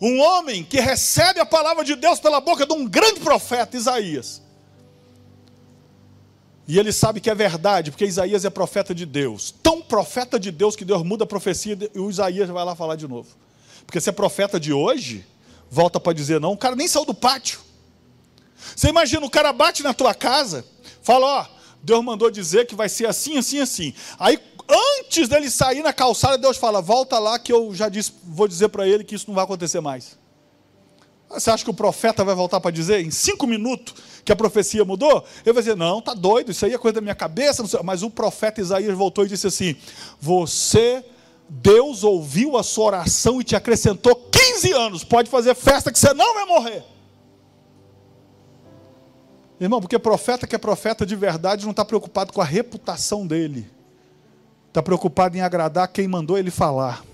Um 0.00 0.18
homem 0.20 0.64
que 0.64 0.80
recebe 0.80 1.40
a 1.40 1.46
palavra 1.46 1.84
de 1.84 1.94
Deus 1.94 2.18
pela 2.18 2.40
boca 2.40 2.64
de 2.64 2.72
um 2.72 2.88
grande 2.88 3.20
profeta, 3.20 3.76
Isaías. 3.76 4.41
E 6.66 6.78
ele 6.78 6.92
sabe 6.92 7.20
que 7.20 7.28
é 7.28 7.34
verdade, 7.34 7.90
porque 7.90 8.04
Isaías 8.04 8.44
é 8.44 8.50
profeta 8.50 8.94
de 8.94 9.04
Deus. 9.04 9.52
Tão 9.62 9.82
profeta 9.82 10.38
de 10.38 10.50
Deus 10.50 10.76
que 10.76 10.84
Deus 10.84 11.02
muda 11.02 11.24
a 11.24 11.26
profecia 11.26 11.76
e 11.94 11.98
o 11.98 12.08
Isaías 12.08 12.48
vai 12.48 12.64
lá 12.64 12.76
falar 12.76 12.96
de 12.96 13.08
novo. 13.08 13.28
Porque 13.84 14.00
se 14.00 14.08
é 14.08 14.12
profeta 14.12 14.60
de 14.60 14.72
hoje, 14.72 15.26
volta 15.70 15.98
para 15.98 16.12
dizer 16.12 16.40
não, 16.40 16.52
o 16.52 16.56
cara 16.56 16.76
nem 16.76 16.86
saiu 16.86 17.04
do 17.04 17.14
pátio. 17.14 17.60
Você 18.76 18.88
imagina, 18.88 19.26
o 19.26 19.30
cara 19.30 19.52
bate 19.52 19.82
na 19.82 19.92
tua 19.92 20.14
casa, 20.14 20.64
fala, 21.02 21.26
ó, 21.26 21.46
Deus 21.82 22.04
mandou 22.04 22.30
dizer 22.30 22.66
que 22.66 22.76
vai 22.76 22.88
ser 22.88 23.06
assim, 23.06 23.36
assim, 23.36 23.58
assim. 23.58 23.94
Aí 24.18 24.38
antes 24.68 25.28
dele 25.28 25.50
sair 25.50 25.82
na 25.82 25.92
calçada, 25.92 26.38
Deus 26.38 26.56
fala: 26.56 26.80
volta 26.80 27.18
lá 27.18 27.38
que 27.38 27.52
eu 27.52 27.74
já 27.74 27.88
disse, 27.88 28.12
vou 28.24 28.46
dizer 28.46 28.68
para 28.68 28.86
ele 28.86 29.02
que 29.02 29.14
isso 29.14 29.26
não 29.26 29.34
vai 29.34 29.44
acontecer 29.44 29.80
mais. 29.80 30.16
Você 31.32 31.50
acha 31.50 31.64
que 31.64 31.70
o 31.70 31.74
profeta 31.74 32.24
vai 32.24 32.34
voltar 32.34 32.60
para 32.60 32.70
dizer 32.70 33.04
em 33.04 33.10
cinco 33.10 33.46
minutos 33.46 33.94
que 34.24 34.32
a 34.32 34.36
profecia 34.36 34.84
mudou? 34.84 35.24
Ele 35.44 35.52
vai 35.52 35.62
dizer: 35.62 35.76
não, 35.76 36.00
tá 36.00 36.14
doido, 36.14 36.50
isso 36.50 36.64
aí 36.64 36.74
é 36.74 36.78
coisa 36.78 36.96
da 36.96 37.00
minha 37.00 37.14
cabeça. 37.14 37.64
Mas 37.82 38.02
o 38.02 38.10
profeta 38.10 38.60
Isaías 38.60 38.96
voltou 38.96 39.24
e 39.24 39.28
disse 39.28 39.46
assim: 39.46 39.76
você, 40.20 41.04
Deus 41.48 42.04
ouviu 42.04 42.56
a 42.56 42.62
sua 42.62 42.86
oração 42.86 43.40
e 43.40 43.44
te 43.44 43.56
acrescentou 43.56 44.14
15 44.14 44.72
anos. 44.72 45.04
Pode 45.04 45.30
fazer 45.30 45.54
festa 45.54 45.90
que 45.90 45.98
você 45.98 46.12
não 46.12 46.34
vai 46.34 46.44
morrer. 46.46 46.84
Irmão, 49.60 49.80
porque 49.80 49.98
profeta 49.98 50.46
que 50.46 50.56
é 50.56 50.58
profeta 50.58 51.06
de 51.06 51.14
verdade 51.14 51.64
não 51.64 51.70
está 51.70 51.84
preocupado 51.84 52.32
com 52.32 52.40
a 52.40 52.44
reputação 52.44 53.26
dele 53.26 53.70
está 54.72 54.82
preocupado 54.82 55.36
em 55.36 55.42
agradar 55.42 55.86
quem 55.88 56.08
mandou 56.08 56.38
ele 56.38 56.50
falar. 56.50 57.04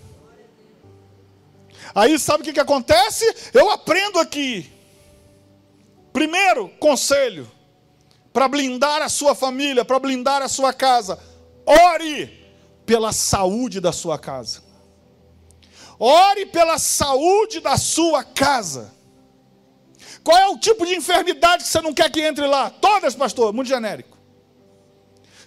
Aí 1.94 2.18
sabe 2.18 2.42
o 2.42 2.44
que, 2.44 2.52
que 2.52 2.60
acontece? 2.60 3.24
Eu 3.52 3.70
aprendo 3.70 4.18
aqui. 4.18 4.70
Primeiro, 6.12 6.68
conselho, 6.80 7.50
para 8.32 8.48
blindar 8.48 9.02
a 9.02 9.08
sua 9.08 9.34
família, 9.34 9.84
para 9.84 9.98
blindar 9.98 10.42
a 10.42 10.48
sua 10.48 10.72
casa, 10.72 11.18
ore 11.64 12.26
pela 12.84 13.12
saúde 13.12 13.80
da 13.80 13.92
sua 13.92 14.18
casa. 14.18 14.62
Ore 15.98 16.46
pela 16.46 16.78
saúde 16.78 17.60
da 17.60 17.76
sua 17.76 18.22
casa. 18.22 18.94
Qual 20.22 20.36
é 20.36 20.48
o 20.48 20.58
tipo 20.58 20.86
de 20.86 20.94
enfermidade 20.94 21.64
que 21.64 21.68
você 21.68 21.80
não 21.80 21.92
quer 21.92 22.10
que 22.10 22.20
entre 22.20 22.46
lá? 22.46 22.70
Todas, 22.70 23.14
pastor, 23.14 23.52
muito 23.52 23.68
genérico. 23.68 24.16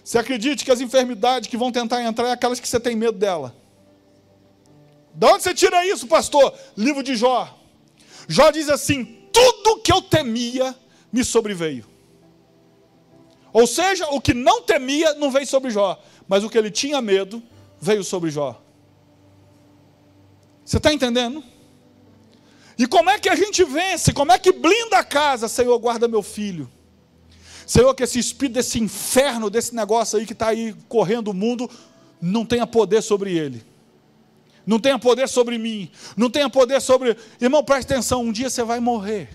Você 0.04 0.18
acredite 0.18 0.64
que 0.64 0.70
as 0.70 0.80
enfermidades 0.80 1.48
que 1.48 1.56
vão 1.56 1.70
tentar 1.70 2.02
entrar 2.02 2.28
é 2.28 2.32
aquelas 2.32 2.58
que 2.58 2.68
você 2.68 2.80
tem 2.80 2.96
medo 2.96 3.16
dela. 3.16 3.54
De 5.14 5.26
onde 5.26 5.42
você 5.42 5.54
tira 5.54 5.86
isso, 5.86 6.06
pastor? 6.06 6.54
Livro 6.76 7.02
de 7.02 7.14
Jó. 7.16 7.58
Jó 8.28 8.50
diz 8.50 8.68
assim: 8.68 9.04
tudo 9.32 9.80
que 9.80 9.92
eu 9.92 10.02
temia 10.02 10.74
me 11.12 11.24
sobreveio. 11.24 11.86
Ou 13.52 13.66
seja, 13.66 14.08
o 14.08 14.20
que 14.20 14.32
não 14.32 14.62
temia 14.62 15.14
não 15.14 15.30
veio 15.30 15.46
sobre 15.46 15.70
Jó, 15.70 16.00
mas 16.26 16.42
o 16.42 16.48
que 16.48 16.56
ele 16.56 16.70
tinha 16.70 17.02
medo 17.02 17.42
veio 17.80 18.02
sobre 18.02 18.30
Jó. 18.30 18.60
Você 20.64 20.78
está 20.78 20.92
entendendo? 20.92 21.44
E 22.78 22.86
como 22.86 23.10
é 23.10 23.18
que 23.18 23.28
a 23.28 23.34
gente 23.34 23.62
vence? 23.64 24.12
Como 24.12 24.32
é 24.32 24.38
que 24.38 24.52
blinda 24.52 24.98
a 24.98 25.04
casa? 25.04 25.48
Senhor, 25.48 25.78
guarda 25.78 26.08
meu 26.08 26.22
filho. 26.22 26.70
Senhor, 27.66 27.94
que 27.94 28.02
esse 28.02 28.18
espírito 28.18 28.54
desse 28.54 28.80
inferno, 28.80 29.50
desse 29.50 29.74
negócio 29.74 30.18
aí 30.18 30.26
que 30.26 30.32
está 30.32 30.48
aí 30.48 30.74
correndo 30.88 31.28
o 31.28 31.34
mundo, 31.34 31.70
não 32.20 32.46
tenha 32.46 32.66
poder 32.66 33.02
sobre 33.02 33.36
ele. 33.36 33.62
Não 34.66 34.78
tenha 34.78 34.98
poder 34.98 35.28
sobre 35.28 35.58
mim. 35.58 35.90
Não 36.16 36.30
tenha 36.30 36.48
poder 36.48 36.80
sobre. 36.80 37.16
Irmão, 37.40 37.64
preste 37.64 37.92
atenção, 37.92 38.22
um 38.22 38.32
dia 38.32 38.48
você 38.48 38.62
vai 38.62 38.80
morrer. 38.80 39.28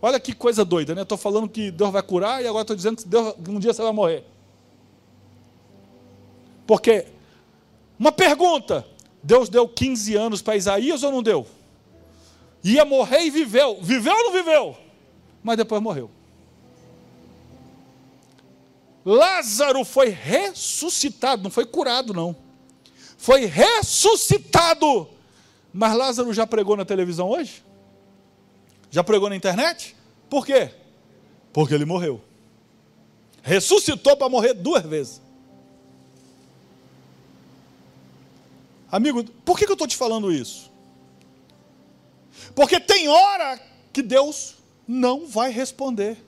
Olha 0.00 0.18
que 0.18 0.32
coisa 0.32 0.64
doida, 0.64 0.94
né? 0.94 1.02
Estou 1.02 1.18
falando 1.18 1.48
que 1.48 1.70
Deus 1.70 1.92
vai 1.92 2.02
curar 2.02 2.42
e 2.42 2.46
agora 2.46 2.62
estou 2.62 2.74
dizendo 2.74 2.96
que 2.96 3.06
Deus, 3.06 3.34
um 3.48 3.58
dia 3.58 3.72
você 3.72 3.82
vai 3.82 3.92
morrer. 3.92 4.24
Porque, 6.66 7.06
uma 7.98 8.10
pergunta: 8.10 8.86
Deus 9.22 9.48
deu 9.48 9.68
15 9.68 10.14
anos 10.16 10.42
para 10.42 10.56
Isaías 10.56 11.02
ou 11.02 11.12
não 11.12 11.22
deu? 11.22 11.46
Ia 12.64 12.84
morrer 12.84 13.20
e 13.20 13.30
viveu. 13.30 13.78
Viveu 13.80 14.14
ou 14.14 14.24
não 14.24 14.32
viveu? 14.32 14.76
Mas 15.42 15.56
depois 15.56 15.82
morreu. 15.82 16.10
Lázaro 19.04 19.84
foi 19.84 20.08
ressuscitado, 20.08 21.42
não 21.42 21.50
foi 21.50 21.66
curado, 21.66 22.14
não. 22.14 22.36
Foi 23.22 23.44
ressuscitado. 23.44 25.08
Mas 25.72 25.96
Lázaro 25.96 26.34
já 26.34 26.44
pregou 26.44 26.76
na 26.76 26.84
televisão 26.84 27.28
hoje? 27.28 27.62
Já 28.90 29.04
pregou 29.04 29.28
na 29.28 29.36
internet? 29.36 29.94
Por 30.28 30.44
quê? 30.44 30.72
Porque 31.52 31.72
ele 31.72 31.84
morreu. 31.84 32.20
Ressuscitou 33.40 34.16
para 34.16 34.28
morrer 34.28 34.54
duas 34.54 34.82
vezes. 34.82 35.22
Amigo, 38.90 39.22
por 39.44 39.56
que 39.56 39.66
eu 39.66 39.74
estou 39.74 39.86
te 39.86 39.96
falando 39.96 40.32
isso? 40.32 40.68
Porque 42.56 42.80
tem 42.80 43.08
hora 43.08 43.56
que 43.92 44.02
Deus 44.02 44.56
não 44.84 45.28
vai 45.28 45.52
responder. 45.52 46.18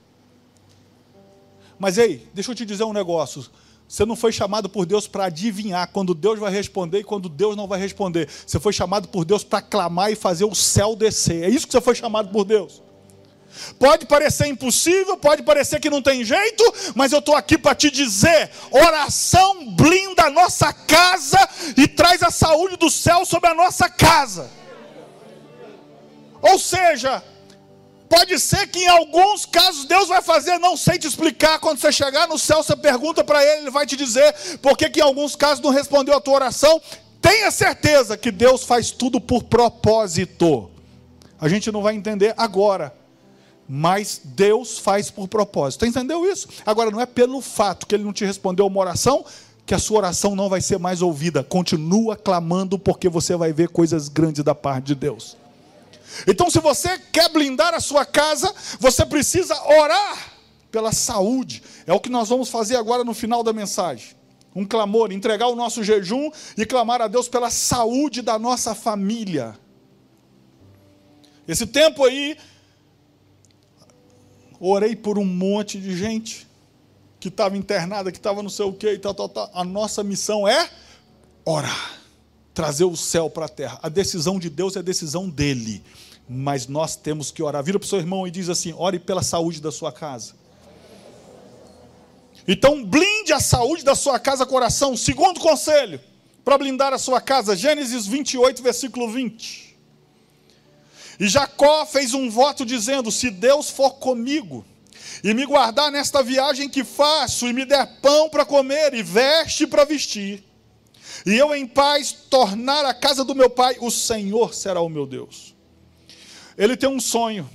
Mas 1.77 1.97
ei, 1.97 2.25
deixa 2.33 2.51
eu 2.51 2.55
te 2.55 2.65
dizer 2.65 2.85
um 2.85 2.93
negócio. 2.93 3.45
Você 3.87 4.05
não 4.05 4.15
foi 4.15 4.31
chamado 4.31 4.67
por 4.67 4.85
Deus 4.85 5.07
para 5.07 5.25
adivinhar 5.25 5.87
quando 5.91 6.15
Deus 6.15 6.39
vai 6.39 6.51
responder 6.51 6.99
e 6.99 7.03
quando 7.03 7.29
Deus 7.29 7.55
não 7.55 7.67
vai 7.67 7.79
responder. 7.79 8.27
Você 8.45 8.59
foi 8.59 8.73
chamado 8.73 9.07
por 9.07 9.23
Deus 9.23 9.43
para 9.43 9.61
clamar 9.61 10.11
e 10.11 10.15
fazer 10.15 10.45
o 10.45 10.55
céu 10.55 10.95
descer. 10.95 11.43
É 11.43 11.49
isso 11.49 11.67
que 11.67 11.71
você 11.71 11.81
foi 11.81 11.93
chamado 11.93 12.29
por 12.29 12.43
Deus. 12.43 12.81
Pode 13.79 14.05
parecer 14.05 14.47
impossível, 14.47 15.17
pode 15.17 15.43
parecer 15.43 15.79
que 15.79 15.89
não 15.89 16.01
tem 16.01 16.25
jeito, 16.25 16.63
mas 16.93 17.13
eu 17.13 17.19
estou 17.19 17.35
aqui 17.35 17.57
para 17.57 17.75
te 17.75 17.89
dizer: 17.89 18.51
oração 18.69 19.71
blinda 19.71 20.23
a 20.23 20.29
nossa 20.29 20.73
casa 20.73 21.39
e 21.77 21.87
traz 21.87 22.21
a 22.21 22.31
saúde 22.31 22.75
do 22.75 22.89
céu 22.89 23.25
sobre 23.25 23.49
a 23.49 23.53
nossa 23.53 23.87
casa. 23.87 24.49
Ou 26.41 26.59
seja, 26.59 27.23
Pode 28.09 28.39
ser 28.39 28.67
que 28.67 28.79
em 28.79 28.87
alguns 28.87 29.45
casos 29.45 29.85
Deus 29.85 30.07
vai 30.07 30.21
fazer, 30.21 30.57
não 30.59 30.77
sei 30.77 30.97
te 30.97 31.07
explicar. 31.07 31.59
Quando 31.59 31.79
você 31.79 31.91
chegar 31.91 32.27
no 32.27 32.37
céu, 32.37 32.63
você 32.63 32.75
pergunta 32.75 33.23
para 33.23 33.43
Ele, 33.43 33.61
Ele 33.61 33.71
vai 33.71 33.85
te 33.85 33.95
dizer 33.95 34.33
por 34.61 34.77
que 34.77 34.99
em 34.99 35.01
alguns 35.01 35.35
casos 35.35 35.63
não 35.63 35.71
respondeu 35.71 36.15
a 36.15 36.21
tua 36.21 36.35
oração. 36.35 36.81
Tenha 37.21 37.49
certeza 37.49 38.15
que 38.15 38.31
Deus 38.31 38.63
faz 38.63 38.91
tudo 38.91 39.19
por 39.19 39.43
propósito. 39.43 40.69
A 41.39 41.49
gente 41.49 41.71
não 41.71 41.81
vai 41.81 41.95
entender 41.95 42.33
agora, 42.37 42.95
mas 43.67 44.21
Deus 44.23 44.77
faz 44.77 45.09
por 45.09 45.27
propósito. 45.27 45.85
Entendeu 45.85 46.31
isso? 46.31 46.47
Agora, 46.65 46.91
não 46.91 47.01
é 47.01 47.05
pelo 47.05 47.41
fato 47.41 47.87
que 47.87 47.95
Ele 47.95 48.03
não 48.03 48.13
te 48.13 48.23
respondeu 48.23 48.67
uma 48.67 48.79
oração 48.79 49.25
que 49.65 49.73
a 49.73 49.79
sua 49.79 49.97
oração 49.97 50.35
não 50.35 50.47
vai 50.47 50.61
ser 50.61 50.77
mais 50.77 51.01
ouvida. 51.01 51.43
Continua 51.43 52.15
clamando, 52.15 52.77
porque 52.77 53.09
você 53.09 53.35
vai 53.35 53.51
ver 53.51 53.69
coisas 53.69 54.07
grandes 54.07 54.43
da 54.43 54.53
parte 54.53 54.85
de 54.85 54.95
Deus. 54.95 55.35
Então, 56.27 56.49
se 56.49 56.59
você 56.59 56.97
quer 57.11 57.29
blindar 57.29 57.73
a 57.73 57.79
sua 57.79 58.05
casa, 58.05 58.53
você 58.79 59.05
precisa 59.05 59.55
orar 59.63 60.35
pela 60.71 60.91
saúde. 60.91 61.63
É 61.87 61.93
o 61.93 61.99
que 61.99 62.09
nós 62.09 62.29
vamos 62.29 62.49
fazer 62.49 62.75
agora 62.75 63.03
no 63.03 63.13
final 63.13 63.43
da 63.43 63.53
mensagem. 63.53 64.15
Um 64.55 64.65
clamor, 64.65 65.11
entregar 65.11 65.47
o 65.47 65.55
nosso 65.55 65.83
jejum 65.83 66.31
e 66.57 66.65
clamar 66.65 67.01
a 67.01 67.07
Deus 67.07 67.27
pela 67.27 67.49
saúde 67.49 68.21
da 68.21 68.39
nossa 68.39 68.73
família. 68.73 69.57
Esse 71.47 71.67
tempo 71.67 72.03
aí, 72.03 72.37
orei 74.59 74.95
por 74.95 75.17
um 75.19 75.25
monte 75.25 75.79
de 75.79 75.95
gente 75.95 76.47
que 77.19 77.29
estava 77.29 77.57
internada, 77.57 78.11
que 78.11 78.17
estava 78.17 78.41
não 78.43 78.49
sei 78.49 78.65
o 78.65 78.73
que 78.73 78.91
e 78.91 78.99
tal, 78.99 79.13
tal, 79.13 79.29
tal. 79.29 79.49
A 79.53 79.63
nossa 79.63 80.03
missão 80.03 80.47
é 80.47 80.69
orar, 81.43 81.93
trazer 82.55 82.85
o 82.85 82.95
céu 82.95 83.29
para 83.29 83.45
a 83.45 83.49
terra. 83.49 83.77
A 83.83 83.89
decisão 83.89 84.39
de 84.39 84.49
Deus 84.49 84.77
é 84.77 84.79
a 84.79 84.81
decisão 84.81 85.29
dele, 85.29 85.83
mas 86.27 86.67
nós 86.67 86.95
temos 86.95 87.29
que 87.29 87.43
orar. 87.43 87.61
Vira 87.61 87.77
para 87.77 87.85
o 87.85 87.89
seu 87.89 87.99
irmão 87.99 88.25
e 88.25 88.31
diz 88.31 88.47
assim: 88.49 88.73
ore 88.77 88.97
pela 88.97 89.21
saúde 89.21 89.61
da 89.61 89.71
sua 89.71 89.91
casa. 89.91 90.33
Então, 92.47 92.83
blinde 92.83 93.33
a 93.33 93.39
saúde 93.39 93.83
da 93.83 93.95
sua 93.95 94.17
casa, 94.19 94.45
coração. 94.45 94.95
Segundo 94.95 95.39
conselho, 95.39 95.99
para 96.45 96.57
blindar 96.57 96.93
a 96.93 96.97
sua 96.97 97.19
casa, 97.19 97.55
Gênesis 97.55 98.07
28, 98.07 98.63
versículo 98.63 99.11
20. 99.11 99.75
E 101.19 101.27
Jacó 101.27 101.85
fez 101.85 102.13
um 102.13 102.29
voto 102.29 102.65
dizendo: 102.65 103.11
Se 103.11 103.29
Deus 103.29 103.69
for 103.69 103.95
comigo, 103.95 104.65
e 105.21 105.33
me 105.33 105.45
guardar 105.45 105.91
nesta 105.91 106.23
viagem 106.23 106.69
que 106.69 106.85
faço, 106.85 107.47
e 107.47 107.53
me 107.53 107.65
der 107.65 107.99
pão 108.01 108.29
para 108.29 108.45
comer, 108.45 108.93
e 108.93 109.03
veste 109.03 109.67
para 109.67 109.83
vestir, 109.83 110.43
e 111.25 111.35
eu 111.35 111.55
em 111.55 111.65
paz 111.65 112.11
tornar 112.11 112.85
a 112.85 112.93
casa 112.93 113.23
do 113.23 113.33
meu 113.33 113.49
pai, 113.49 113.77
o 113.79 113.89
Senhor 113.89 114.53
será 114.53 114.81
o 114.81 114.89
meu 114.89 115.05
Deus. 115.05 115.55
Ele 116.57 116.77
tem 116.77 116.89
um 116.89 116.99
sonho, 116.99 117.49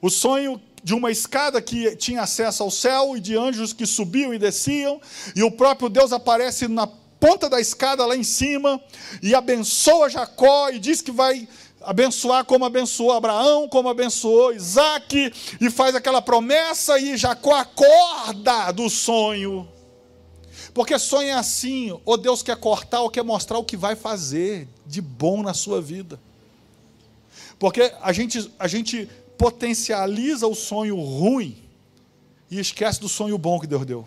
o 0.00 0.08
sonho 0.08 0.60
de 0.82 0.94
uma 0.94 1.10
escada 1.10 1.60
que 1.60 1.94
tinha 1.96 2.22
acesso 2.22 2.62
ao 2.62 2.70
céu 2.70 3.16
e 3.16 3.20
de 3.20 3.36
anjos 3.36 3.72
que 3.72 3.84
subiam 3.84 4.32
e 4.32 4.38
desciam, 4.38 5.00
e 5.34 5.42
o 5.42 5.50
próprio 5.50 5.88
Deus 5.88 6.12
aparece 6.12 6.68
na 6.68 6.86
ponta 6.86 7.50
da 7.50 7.60
escada 7.60 8.06
lá 8.06 8.16
em 8.16 8.22
cima 8.22 8.80
e 9.20 9.34
abençoa 9.34 10.08
Jacó 10.08 10.70
e 10.70 10.78
diz 10.78 11.02
que 11.02 11.10
vai 11.10 11.48
abençoar 11.82 12.44
como 12.44 12.64
abençoou 12.64 13.12
Abraão, 13.12 13.68
como 13.68 13.88
abençoou 13.88 14.52
Isaac, 14.52 15.32
e 15.60 15.70
faz 15.70 15.94
aquela 15.94 16.20
promessa, 16.20 16.98
e 16.98 17.16
Jacó 17.16 17.54
acorda 17.54 18.72
do 18.72 18.90
sonho. 18.90 19.68
Porque 20.78 20.96
sonho 20.96 21.30
é 21.30 21.32
assim, 21.32 22.00
ou 22.04 22.16
Deus 22.16 22.40
quer 22.40 22.56
cortar 22.56 23.00
ou 23.00 23.10
quer 23.10 23.24
mostrar 23.24 23.58
o 23.58 23.64
que 23.64 23.76
vai 23.76 23.96
fazer 23.96 24.68
de 24.86 25.00
bom 25.00 25.42
na 25.42 25.52
sua 25.52 25.82
vida. 25.82 26.20
Porque 27.58 27.92
a 28.00 28.12
gente, 28.12 28.48
a 28.56 28.68
gente 28.68 29.10
potencializa 29.36 30.46
o 30.46 30.54
sonho 30.54 30.94
ruim 30.94 31.60
e 32.48 32.60
esquece 32.60 33.00
do 33.00 33.08
sonho 33.08 33.36
bom 33.36 33.58
que 33.58 33.66
Deus 33.66 33.84
deu. 33.84 34.06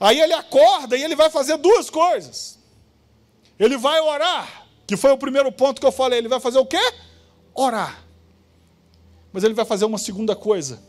Aí 0.00 0.20
ele 0.20 0.32
acorda 0.32 0.96
e 0.96 1.04
ele 1.04 1.14
vai 1.14 1.30
fazer 1.30 1.56
duas 1.56 1.88
coisas. 1.88 2.58
Ele 3.56 3.76
vai 3.76 4.00
orar 4.00 4.66
que 4.88 4.96
foi 4.96 5.12
o 5.12 5.16
primeiro 5.16 5.52
ponto 5.52 5.80
que 5.80 5.86
eu 5.86 5.92
falei. 5.92 6.18
Ele 6.18 6.26
vai 6.26 6.40
fazer 6.40 6.58
o 6.58 6.66
quê? 6.66 6.82
Orar. 7.54 8.04
Mas 9.32 9.44
ele 9.44 9.54
vai 9.54 9.64
fazer 9.64 9.84
uma 9.84 9.98
segunda 9.98 10.34
coisa. 10.34 10.82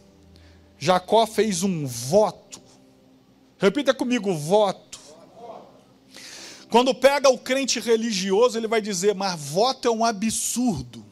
Jacó 0.80 1.28
fez 1.28 1.62
um 1.62 1.86
voto. 1.86 2.65
Repita 3.58 3.94
comigo: 3.94 4.34
voto. 4.34 5.00
Quando 6.70 6.94
pega 6.94 7.30
o 7.30 7.38
crente 7.38 7.80
religioso, 7.80 8.58
ele 8.58 8.68
vai 8.68 8.82
dizer, 8.82 9.16
mas 9.16 9.40
voto 9.40 9.88
é 9.88 9.92
um 9.92 10.04
absurdo. 10.04 11.06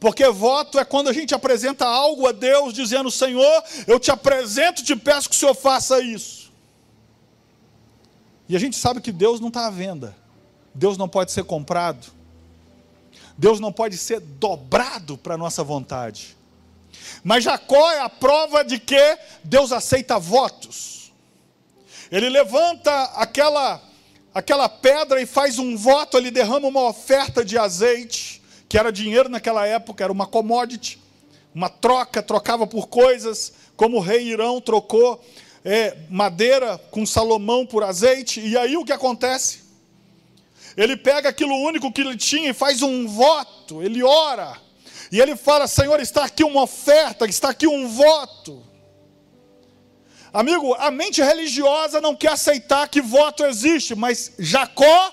Porque 0.00 0.28
voto 0.28 0.78
é 0.78 0.84
quando 0.84 1.08
a 1.08 1.12
gente 1.12 1.34
apresenta 1.34 1.86
algo 1.86 2.26
a 2.26 2.32
Deus, 2.32 2.74
dizendo: 2.74 3.10
Senhor, 3.10 3.64
eu 3.86 3.98
te 3.98 4.10
apresento, 4.10 4.84
te 4.84 4.94
peço 4.94 5.28
que 5.28 5.36
o 5.36 5.38
Senhor 5.38 5.54
faça 5.54 6.00
isso. 6.00 6.52
E 8.48 8.54
a 8.54 8.58
gente 8.58 8.76
sabe 8.76 9.00
que 9.00 9.10
Deus 9.10 9.40
não 9.40 9.48
está 9.48 9.66
à 9.66 9.70
venda. 9.70 10.14
Deus 10.74 10.98
não 10.98 11.08
pode 11.08 11.32
ser 11.32 11.44
comprado. 11.44 12.06
Deus 13.36 13.58
não 13.58 13.72
pode 13.72 13.96
ser 13.96 14.20
dobrado 14.20 15.16
para 15.16 15.34
a 15.34 15.38
nossa 15.38 15.64
vontade. 15.64 16.36
Mas 17.22 17.44
Jacó 17.44 17.90
é 17.92 18.00
a 18.00 18.08
prova 18.08 18.64
de 18.64 18.78
que 18.78 19.18
Deus 19.42 19.72
aceita 19.72 20.18
votos. 20.18 21.12
Ele 22.10 22.28
levanta 22.28 23.04
aquela 23.14 23.82
aquela 24.34 24.68
pedra 24.68 25.22
e 25.22 25.26
faz 25.26 25.60
um 25.60 25.76
voto, 25.76 26.18
ele 26.18 26.30
derrama 26.30 26.66
uma 26.66 26.88
oferta 26.88 27.44
de 27.44 27.56
azeite, 27.56 28.42
que 28.68 28.76
era 28.76 28.90
dinheiro 28.90 29.28
naquela 29.28 29.64
época, 29.64 30.02
era 30.02 30.12
uma 30.12 30.26
commodity, 30.26 31.00
uma 31.54 31.68
troca, 31.68 32.20
trocava 32.20 32.66
por 32.66 32.88
coisas, 32.88 33.52
como 33.76 33.98
o 33.98 34.00
rei 34.00 34.24
Irão 34.24 34.60
trocou 34.60 35.24
é, 35.64 35.96
madeira 36.10 36.76
com 36.90 37.06
Salomão 37.06 37.64
por 37.64 37.84
azeite, 37.84 38.40
e 38.40 38.58
aí 38.58 38.76
o 38.76 38.84
que 38.84 38.92
acontece? 38.92 39.62
Ele 40.76 40.96
pega 40.96 41.28
aquilo 41.28 41.54
único 41.54 41.92
que 41.92 42.00
ele 42.00 42.16
tinha 42.16 42.50
e 42.50 42.54
faz 42.54 42.82
um 42.82 43.06
voto, 43.06 43.80
ele 43.80 44.02
ora. 44.02 44.60
E 45.10 45.20
ele 45.20 45.36
fala: 45.36 45.66
Senhor, 45.66 46.00
está 46.00 46.24
aqui 46.24 46.44
uma 46.44 46.62
oferta, 46.62 47.26
está 47.26 47.50
aqui 47.50 47.66
um 47.66 47.88
voto. 47.88 48.62
Amigo, 50.32 50.74
a 50.74 50.90
mente 50.90 51.22
religiosa 51.22 52.00
não 52.00 52.16
quer 52.16 52.32
aceitar 52.32 52.88
que 52.88 53.00
voto 53.00 53.44
existe, 53.44 53.94
mas 53.94 54.32
Jacó 54.36 55.12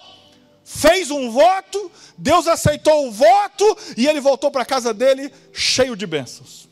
fez 0.63 1.11
um 1.11 1.29
voto, 1.29 1.91
Deus 2.17 2.47
aceitou 2.47 3.07
o 3.07 3.11
voto 3.11 3.77
e 3.95 4.07
ele 4.07 4.19
voltou 4.19 4.49
para 4.49 4.63
a 4.63 4.65
casa 4.65 4.93
dele 4.93 5.31
cheio 5.53 5.95
de 5.95 6.07
bênçãos. 6.07 6.67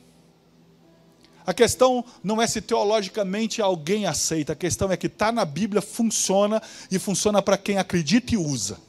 A 1.45 1.53
questão 1.53 2.05
não 2.23 2.41
é 2.41 2.47
se 2.47 2.61
teologicamente 2.61 3.61
alguém 3.61 4.05
aceita, 4.05 4.53
a 4.53 4.55
questão 4.55 4.91
é 4.91 4.97
que 4.97 5.07
está 5.07 5.31
na 5.31 5.45
Bíblia, 5.45 5.81
funciona 5.81 6.61
e 6.91 6.97
funciona 6.97 7.41
para 7.41 7.57
quem 7.57 7.77
acredita 7.77 8.33
e 8.33 8.37
usa. 8.37 8.79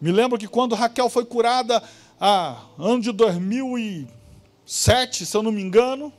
Me 0.00 0.10
lembro 0.10 0.38
que 0.38 0.48
quando 0.48 0.74
Raquel 0.74 1.08
foi 1.08 1.24
curada, 1.24 1.82
a 2.24 2.56
ano 2.78 3.00
de 3.00 3.10
2007, 3.10 5.26
se 5.26 5.36
eu 5.36 5.42
não 5.42 5.50
me 5.50 5.60
engano, 5.60 6.12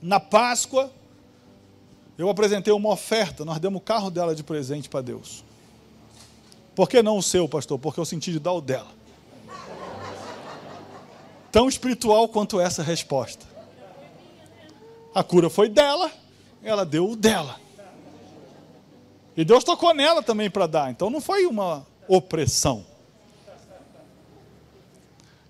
na 0.00 0.18
Páscoa, 0.18 0.90
eu 2.16 2.30
apresentei 2.30 2.72
uma 2.72 2.88
oferta, 2.88 3.44
nós 3.44 3.58
demos 3.58 3.82
o 3.82 3.84
carro 3.84 4.10
dela 4.10 4.34
de 4.34 4.42
presente 4.42 4.88
para 4.88 5.02
Deus. 5.02 5.44
Por 6.74 6.88
que 6.88 7.02
não 7.02 7.18
o 7.18 7.22
seu, 7.22 7.46
pastor? 7.46 7.78
Porque 7.78 8.00
eu 8.00 8.06
senti 8.06 8.32
de 8.32 8.38
dar 8.38 8.54
o 8.54 8.62
dela. 8.62 8.88
Tão 11.50 11.68
espiritual 11.68 12.26
quanto 12.26 12.58
essa 12.58 12.82
resposta. 12.82 13.44
A 15.14 15.22
cura 15.22 15.50
foi 15.50 15.68
dela, 15.68 16.10
ela 16.62 16.86
deu 16.86 17.10
o 17.10 17.16
dela. 17.16 17.60
E 19.36 19.44
Deus 19.44 19.62
tocou 19.62 19.92
nela 19.92 20.22
também 20.22 20.50
para 20.50 20.66
dar, 20.66 20.90
então 20.90 21.10
não 21.10 21.20
foi 21.20 21.44
uma 21.44 21.86
opressão. 22.08 22.91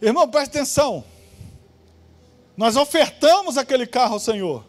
Irmão, 0.02 0.28
preste 0.28 0.50
atenção. 0.56 1.04
Nós 2.56 2.74
ofertamos 2.74 3.56
aquele 3.56 3.86
carro 3.86 4.14
ao 4.14 4.18
Senhor. 4.18 4.64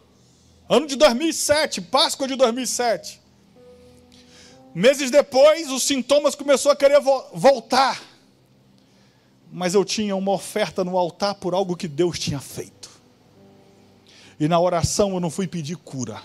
Ano 0.69 0.85
de 0.85 0.95
2007, 0.95 1.81
Páscoa 1.81 2.27
de 2.27 2.35
2007. 2.35 3.19
Meses 4.75 5.09
depois, 5.09 5.71
os 5.71 5.81
sintomas 5.81 6.35
começaram 6.35 6.73
a 6.73 6.75
querer 6.75 6.99
vo 6.99 7.25
voltar. 7.33 7.99
Mas 9.51 9.73
eu 9.73 9.83
tinha 9.83 10.15
uma 10.15 10.31
oferta 10.31 10.83
no 10.83 10.95
altar 10.99 11.33
por 11.35 11.55
algo 11.55 11.75
que 11.75 11.87
Deus 11.87 12.19
tinha 12.19 12.39
feito. 12.39 12.91
E 14.39 14.47
na 14.47 14.59
oração 14.59 15.13
eu 15.13 15.19
não 15.19 15.31
fui 15.31 15.47
pedir 15.47 15.77
cura. 15.77 16.21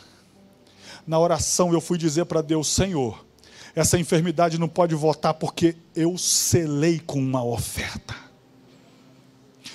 Na 1.07 1.18
oração 1.18 1.73
eu 1.73 1.81
fui 1.81 1.97
dizer 1.97 2.27
para 2.27 2.42
Deus: 2.42 2.68
Senhor, 2.68 3.25
essa 3.75 3.99
enfermidade 3.99 4.59
não 4.59 4.68
pode 4.68 4.94
voltar 4.94 5.33
porque 5.33 5.77
eu 5.94 6.18
selei 6.18 7.01
com 7.01 7.18
uma 7.18 7.42
oferta 7.42 8.27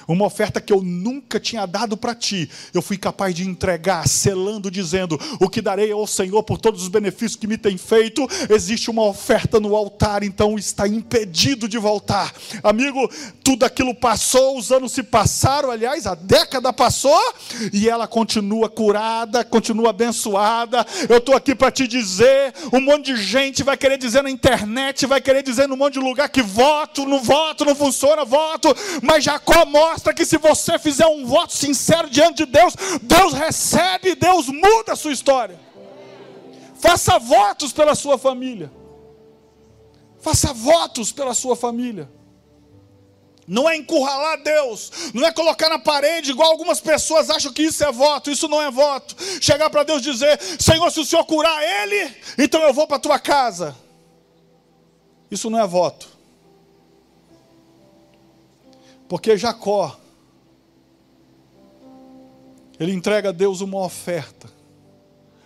uma 0.08 0.26
oferta 0.26 0.60
que 0.60 0.74
eu 0.74 0.82
nunca 0.82 1.40
tinha 1.40 1.66
dado 1.66 1.96
para 1.96 2.14
ti, 2.14 2.50
eu 2.74 2.82
fui 2.82 2.98
capaz 2.98 3.34
de 3.34 3.48
entregar, 3.48 4.08
selando, 4.08 4.70
dizendo: 4.70 5.20
O 5.40 5.50
que 5.50 5.62
darei 5.62 5.92
ao 5.92 6.06
Senhor 6.06 6.44
por 6.44 6.58
todos 6.58 6.84
os 6.84 6.88
benefícios 6.88 7.36
que 7.36 7.48
me 7.48 7.58
tem 7.58 7.78
feito. 7.78 8.28
Existe 8.50 8.90
uma 8.90 9.04
oferta 9.04 9.60
no 9.60 9.76
altar, 9.76 10.24
então 10.24 10.58
está 10.58 10.88
impedido 10.88 11.68
de 11.68 11.78
voltar. 11.78 12.34
Amigo, 12.64 13.10
tudo 13.44 13.64
aquilo 13.64 13.96
passou, 13.96 14.58
os 14.58 14.72
anos 14.72 14.92
se 14.92 15.04
passaram, 15.04 15.72
aliás, 15.72 16.06
a 16.06 16.16
década 16.16 16.74
passou, 16.74 17.22
e 17.72 17.90
ela 17.90 18.08
continua 18.08 18.70
curada, 18.70 19.44
continua 19.44 19.92
abençoada. 19.92 20.86
Eu 21.08 21.18
estou 21.18 21.36
aqui 21.36 21.56
para 21.56 21.72
te 21.72 21.88
dizer: 21.88 22.54
um 22.72 22.82
monte 22.82 23.14
de 23.14 23.24
gente 23.24 23.64
vai 23.64 23.78
querer 23.78 23.98
dizer 23.98 24.22
na 24.22 24.30
internet, 24.30 25.06
vai 25.06 25.22
querer 25.22 25.44
dizer 25.44 25.68
num 25.68 25.78
monte 25.78 25.94
de 25.94 26.00
lugar 26.00 26.30
que 26.30 26.42
voto, 26.42 27.06
não 27.06 27.22
voto, 27.22 27.66
não 27.66 27.76
funciona, 27.76 28.26
voto, 28.26 28.76
mas 29.02 29.24
Jacó 29.24 29.66
morre 29.66 29.93
mostra 29.94 30.14
que 30.14 30.26
se 30.26 30.38
você 30.38 30.80
fizer 30.80 31.06
um 31.06 31.26
voto 31.26 31.54
sincero 31.54 32.10
diante 32.10 32.46
de 32.46 32.52
Deus, 32.52 32.74
Deus 33.02 33.34
recebe, 33.34 34.16
Deus 34.16 34.48
muda 34.48 34.94
a 34.94 34.96
sua 34.96 35.14
história. 35.14 35.60
Faça 36.80 37.20
votos 37.20 37.72
pela 37.72 37.94
sua 37.94 38.18
família. 38.18 38.72
Faça 40.20 40.52
votos 40.52 41.12
pela 41.12 41.36
sua 41.36 41.56
família. 41.56 42.10
Não 43.46 43.70
é 43.70 43.76
encurralar 43.76 44.42
Deus, 44.42 44.92
não 45.14 45.28
é 45.28 45.32
colocar 45.32 45.70
na 45.70 45.78
parede, 45.78 46.32
igual 46.32 46.50
algumas 46.50 46.80
pessoas 46.80 47.30
acham 47.30 47.52
que 47.52 47.62
isso 47.62 47.84
é 47.84 47.92
voto, 47.92 48.32
isso 48.32 48.48
não 48.48 48.62
é 48.62 48.72
voto. 48.72 49.16
Chegar 49.42 49.70
para 49.70 49.84
Deus 49.84 50.02
e 50.02 50.12
dizer: 50.12 50.40
Senhor, 50.60 50.90
se 50.90 51.02
o 51.02 51.06
Senhor 51.06 51.26
curar 51.26 51.62
ele, 51.62 52.16
então 52.38 52.62
eu 52.62 52.74
vou 52.74 52.88
para 52.88 52.98
a 52.98 53.02
tua 53.02 53.20
casa. 53.20 53.76
Isso 55.30 55.50
não 55.50 55.60
é 55.60 55.68
voto. 55.68 56.13
Porque 59.14 59.38
Jacó, 59.38 59.96
ele 62.80 62.92
entrega 62.94 63.30
a 63.30 63.32
Deus 63.32 63.62
uma 63.62 63.78
oferta, 63.78 64.50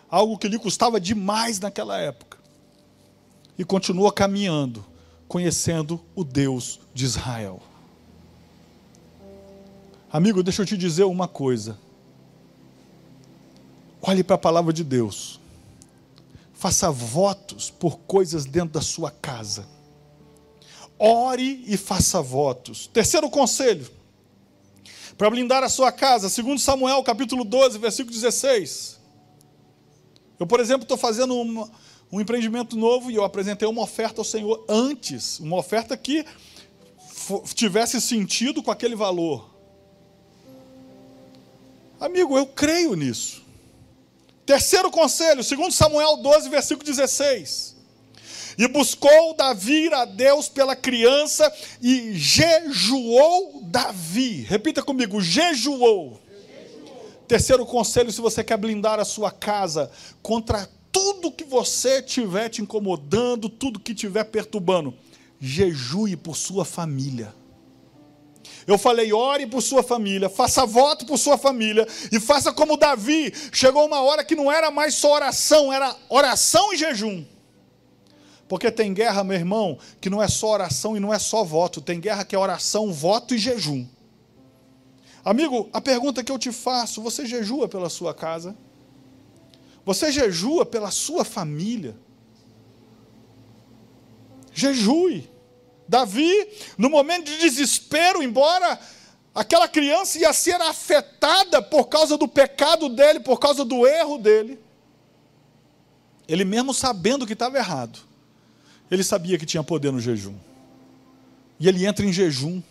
algo 0.09 0.37
que 0.37 0.47
lhe 0.47 0.57
custava 0.57 1.01
demais 1.01 1.59
naquela 1.59 1.99
época, 1.99 2.37
e 3.59 3.65
continua 3.65 4.13
caminhando, 4.13 4.85
conhecendo 5.27 5.99
o 6.15 6.23
Deus 6.23 6.79
de 6.93 7.03
Israel. 7.03 7.61
Amigo, 10.09 10.41
deixa 10.41 10.61
eu 10.61 10.65
te 10.65 10.77
dizer 10.77 11.03
uma 11.03 11.27
coisa. 11.27 11.77
Olhe 14.01 14.23
para 14.23 14.37
a 14.37 14.39
palavra 14.39 14.71
de 14.71 14.85
Deus. 14.85 15.41
Faça 16.53 16.89
votos 16.89 17.69
por 17.69 17.99
coisas 17.99 18.45
dentro 18.45 18.75
da 18.75 18.81
sua 18.81 19.11
casa. 19.11 19.67
Ore 20.99 21.63
e 21.67 21.77
faça 21.77 22.21
votos. 22.21 22.87
Terceiro 22.87 23.29
conselho. 23.29 23.89
Para 25.17 25.29
blindar 25.29 25.63
a 25.63 25.69
sua 25.69 25.91
casa, 25.91 26.29
segundo 26.29 26.59
Samuel, 26.59 27.01
capítulo 27.03 27.43
12, 27.43 27.77
versículo 27.79 28.13
16. 28.13 28.99
Eu, 30.39 30.45
por 30.45 30.59
exemplo, 30.59 30.83
estou 30.83 30.97
fazendo 30.97 31.33
um 32.11 32.21
empreendimento 32.21 32.77
novo 32.77 33.09
e 33.09 33.15
eu 33.15 33.23
apresentei 33.23 33.67
uma 33.67 33.81
oferta 33.81 34.21
ao 34.21 34.25
Senhor 34.25 34.63
antes, 34.69 35.39
uma 35.39 35.57
oferta 35.57 35.97
que 35.97 36.25
tivesse 37.53 37.99
sentido 37.99 38.61
com 38.61 38.71
aquele 38.71 38.95
valor. 38.95 39.49
Amigo, 41.99 42.37
eu 42.37 42.45
creio 42.45 42.93
nisso. 42.93 43.43
Terceiro 44.45 44.91
conselho, 44.91 45.43
segundo 45.43 45.71
Samuel 45.71 46.17
12, 46.17 46.49
versículo 46.49 46.85
16. 46.85 47.75
E 48.57 48.67
buscou 48.67 49.35
Davi 49.35 49.93
a 49.93 50.03
Deus 50.03 50.49
pela 50.49 50.75
criança 50.75 51.51
e 51.81 52.13
jejuou 52.13 53.61
Davi. 53.63 54.41
Repita 54.41 54.81
comigo, 54.81 55.21
jejuou. 55.21 56.19
Terceiro 57.27 57.65
conselho, 57.65 58.11
se 58.11 58.21
você 58.21 58.43
quer 58.43 58.57
blindar 58.57 58.99
a 58.99 59.05
sua 59.05 59.29
casa 59.29 59.91
contra 60.23 60.67
tudo 60.91 61.31
que 61.31 61.43
você 61.43 62.01
tiver 62.01 62.49
te 62.49 62.61
incomodando, 62.61 63.49
tudo 63.49 63.79
que 63.79 63.93
tiver 63.93 64.23
perturbando, 64.23 64.93
jejue 65.39 66.15
por 66.15 66.35
sua 66.35 66.65
família. 66.65 67.35
Eu 68.65 68.77
falei, 68.77 69.13
ore 69.13 69.45
por 69.45 69.61
sua 69.61 69.83
família, 69.83 70.29
faça 70.29 70.65
voto 70.65 71.05
por 71.05 71.17
sua 71.17 71.37
família 71.37 71.87
e 72.11 72.19
faça 72.19 72.51
como 72.51 72.75
Davi. 72.75 73.31
Chegou 73.51 73.85
uma 73.85 74.01
hora 74.01 74.23
que 74.23 74.35
não 74.35 74.51
era 74.51 74.71
mais 74.71 74.95
só 74.95 75.13
oração, 75.13 75.71
era 75.71 75.95
oração 76.09 76.73
e 76.73 76.77
jejum. 76.77 77.23
Porque 78.47 78.71
tem 78.71 78.93
guerra, 78.93 79.23
meu 79.23 79.35
irmão, 79.35 79.77
que 79.99 80.09
não 80.09 80.23
é 80.23 80.27
só 80.27 80.51
oração 80.51 80.95
e 80.95 80.99
não 80.99 81.13
é 81.13 81.19
só 81.19 81.43
voto. 81.43 81.81
Tem 81.81 81.99
guerra 81.99 82.23
que 82.23 82.35
é 82.35 82.39
oração, 82.39 82.93
voto 82.93 83.35
e 83.35 83.37
jejum. 83.37 83.85
Amigo, 85.23 85.69
a 85.73 85.81
pergunta 85.81 86.23
que 86.23 86.31
eu 86.31 86.39
te 86.39 86.51
faço: 86.51 87.01
você 87.01 87.25
jejua 87.25 87.67
pela 87.67 87.89
sua 87.89 88.13
casa? 88.13 88.55
Você 89.85 90.11
jejua 90.11 90.65
pela 90.65 90.91
sua 90.91 91.25
família? 91.25 91.95
Jejue. 94.53 95.29
Davi, 95.87 96.33
no 96.77 96.89
momento 96.89 97.25
de 97.25 97.37
desespero, 97.37 98.21
embora 98.21 98.79
aquela 99.33 99.67
criança 99.67 100.17
ia 100.17 100.33
ser 100.33 100.59
afetada 100.61 101.61
por 101.61 101.85
causa 101.85 102.17
do 102.17 102.27
pecado 102.27 102.89
dele, 102.89 103.19
por 103.19 103.39
causa 103.39 103.63
do 103.63 103.87
erro 103.87 104.17
dele, 104.17 104.59
ele 106.27 106.43
mesmo 106.43 106.73
sabendo 106.73 107.25
que 107.25 107.33
estava 107.33 107.57
errado, 107.57 107.99
ele 108.89 109.03
sabia 109.03 109.37
que 109.37 109.45
tinha 109.45 109.63
poder 109.63 109.91
no 109.91 109.99
jejum. 109.99 110.35
E 111.59 111.67
ele 111.67 111.85
entra 111.85 112.05
em 112.05 112.13
jejum, 112.13 112.61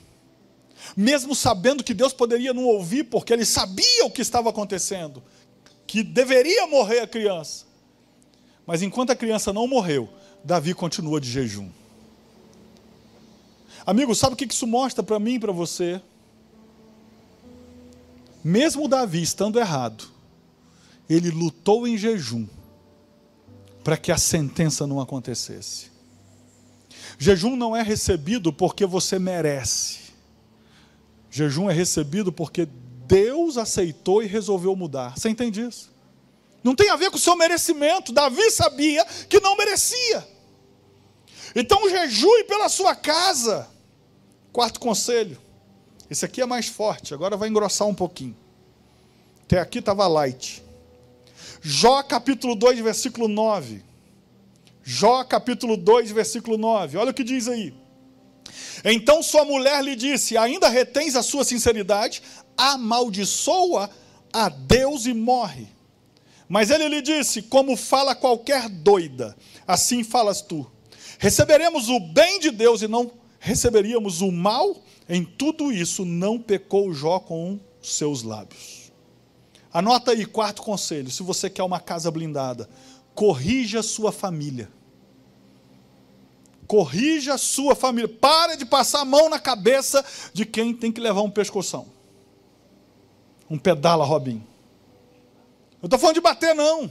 mesmo 0.97 1.35
sabendo 1.35 1.83
que 1.83 1.95
Deus 1.95 2.13
poderia 2.13 2.55
não 2.55 2.65
ouvir, 2.65 3.05
porque 3.05 3.33
ele 3.33 3.45
sabia 3.45 4.05
o 4.05 4.11
que 4.11 4.23
estava 4.23 4.51
acontecendo, 4.51 5.23
que 5.87 6.03
deveria 6.03 6.67
morrer 6.67 7.01
a 7.01 7.07
criança. 7.07 7.65
Mas 8.67 8.83
enquanto 8.83 9.11
a 9.11 9.17
criança 9.17 9.53
não 9.53 9.67
morreu, 9.67 10.09
Davi 10.45 10.75
continua 10.75 11.21
de 11.21 11.31
jejum. 11.31 11.71
Amigo, 13.85 14.15
sabe 14.15 14.35
o 14.35 14.37
que 14.37 14.53
isso 14.53 14.67
mostra 14.67 15.03
para 15.03 15.19
mim 15.19 15.35
e 15.35 15.39
para 15.39 15.53
você? 15.53 16.01
Mesmo 18.43 18.89
Davi 18.89 19.23
estando 19.23 19.59
errado, 19.59 20.09
ele 21.09 21.31
lutou 21.31 21.87
em 21.87 21.97
jejum 21.97 22.47
para 23.83 23.97
que 23.97 24.11
a 24.11 24.19
sentença 24.19 24.87
não 24.87 25.01
acontecesse. 25.01 25.96
Jejum 27.19 27.57
não 27.57 27.77
é 27.77 27.83
recebido 27.83 28.53
porque 28.53 28.87
você 28.87 29.19
merece. 29.19 30.07
Jejum 31.31 31.71
é 31.71 31.73
recebido 31.73 32.33
porque 32.33 32.69
Deus 33.07 33.57
aceitou 33.57 34.23
e 34.23 34.27
resolveu 34.27 34.75
mudar. 34.75 35.16
Você 35.16 35.29
entende 35.29 35.61
isso? 35.61 35.95
Não 36.62 36.75
tem 36.75 36.90
a 36.90 36.97
ver 36.97 37.11
com 37.11 37.16
o 37.16 37.21
seu 37.21 37.37
merecimento. 37.37 38.12
Davi 38.12 38.51
sabia 38.51 39.05
que 39.29 39.40
não 39.40 39.57
merecia. 39.57 40.27
Então 41.55 41.88
jejue 41.88 42.45
pela 42.45 42.69
sua 42.69 42.95
casa. 42.95 43.69
Quarto 44.53 44.81
conselho. 44.81 45.38
Esse 46.11 46.25
aqui 46.25 46.40
é 46.40 46.47
mais 46.47 46.66
forte, 46.66 47.14
agora 47.14 47.37
vai 47.37 47.49
engrossar 47.49 47.87
um 47.88 47.95
pouquinho. 47.95 48.37
Até 49.45 49.61
aqui 49.61 49.79
estava 49.79 50.07
light. 50.07 50.62
Jó 51.61 52.03
capítulo 52.03 52.55
2, 52.55 52.81
versículo 52.81 53.29
9. 53.29 53.83
Jó 54.88 55.25
capítulo 55.25 55.77
2, 55.77 56.12
versículo 56.12 56.57
9. 56.57 56.96
Olha 56.96 57.11
o 57.11 57.14
que 57.14 57.25
diz 57.25 57.49
aí. 57.49 57.75
Então 58.85 59.20
sua 59.20 59.44
mulher 59.44 59.83
lhe 59.83 59.96
disse: 59.96 60.38
Ainda 60.38 60.68
retens 60.68 61.16
a 61.16 61.25
sua 61.25 61.44
sinceridade? 61.44 62.22
Amaldiçoa 62.57 63.90
a 64.33 64.49
Deus 64.49 65.05
e 65.07 65.12
morre. 65.12 65.66
Mas 66.49 66.70
ele 66.70 66.88
lhe 66.88 67.03
disse: 67.03 67.42
Como 67.42 67.77
fala 67.77 68.14
qualquer 68.14 68.68
doida, 68.68 69.37
assim 69.66 70.05
falas 70.05 70.40
tu. 70.40 70.70
Receberemos 71.18 71.88
o 71.88 71.99
bem 71.99 72.38
de 72.38 72.53
Deus 72.53 72.81
e 72.81 72.87
não 72.87 73.11
receberíamos 73.40 74.20
o 74.20 74.31
mal, 74.31 74.77
em 75.09 75.25
tudo 75.25 75.72
isso 75.72 76.05
não 76.05 76.38
pecou 76.38 76.94
Jó 76.94 77.18
com 77.18 77.59
seus 77.83 78.22
lábios. 78.22 78.92
Anota 79.72 80.12
aí, 80.12 80.25
quarto 80.25 80.62
conselho: 80.62 81.11
se 81.11 81.25
você 81.25 81.51
quer 81.51 81.64
uma 81.64 81.81
casa 81.81 82.09
blindada, 82.09 82.70
corrija 83.16 83.83
sua 83.83 84.12
família. 84.12 84.76
Corrija 86.67 87.35
a 87.35 87.39
sua 87.39 87.75
família. 87.75 88.09
Para 88.09 88.57
de 88.57 88.65
passar 88.65 89.01
a 89.01 89.05
mão 89.05 89.29
na 89.29 89.39
cabeça 89.39 90.05
de 90.33 90.45
quem 90.45 90.75
tem 90.75 90.91
que 90.91 91.01
levar 91.01 91.23
um 91.23 91.31
pescoção. 91.31 91.87
Um 93.49 93.59
pedala, 93.59 94.05
Robin. 94.05 94.43
Eu 95.83 95.87
estou 95.87 95.99
falando 95.99 96.17
de 96.17 96.21
bater, 96.21 96.55
não. 96.55 96.91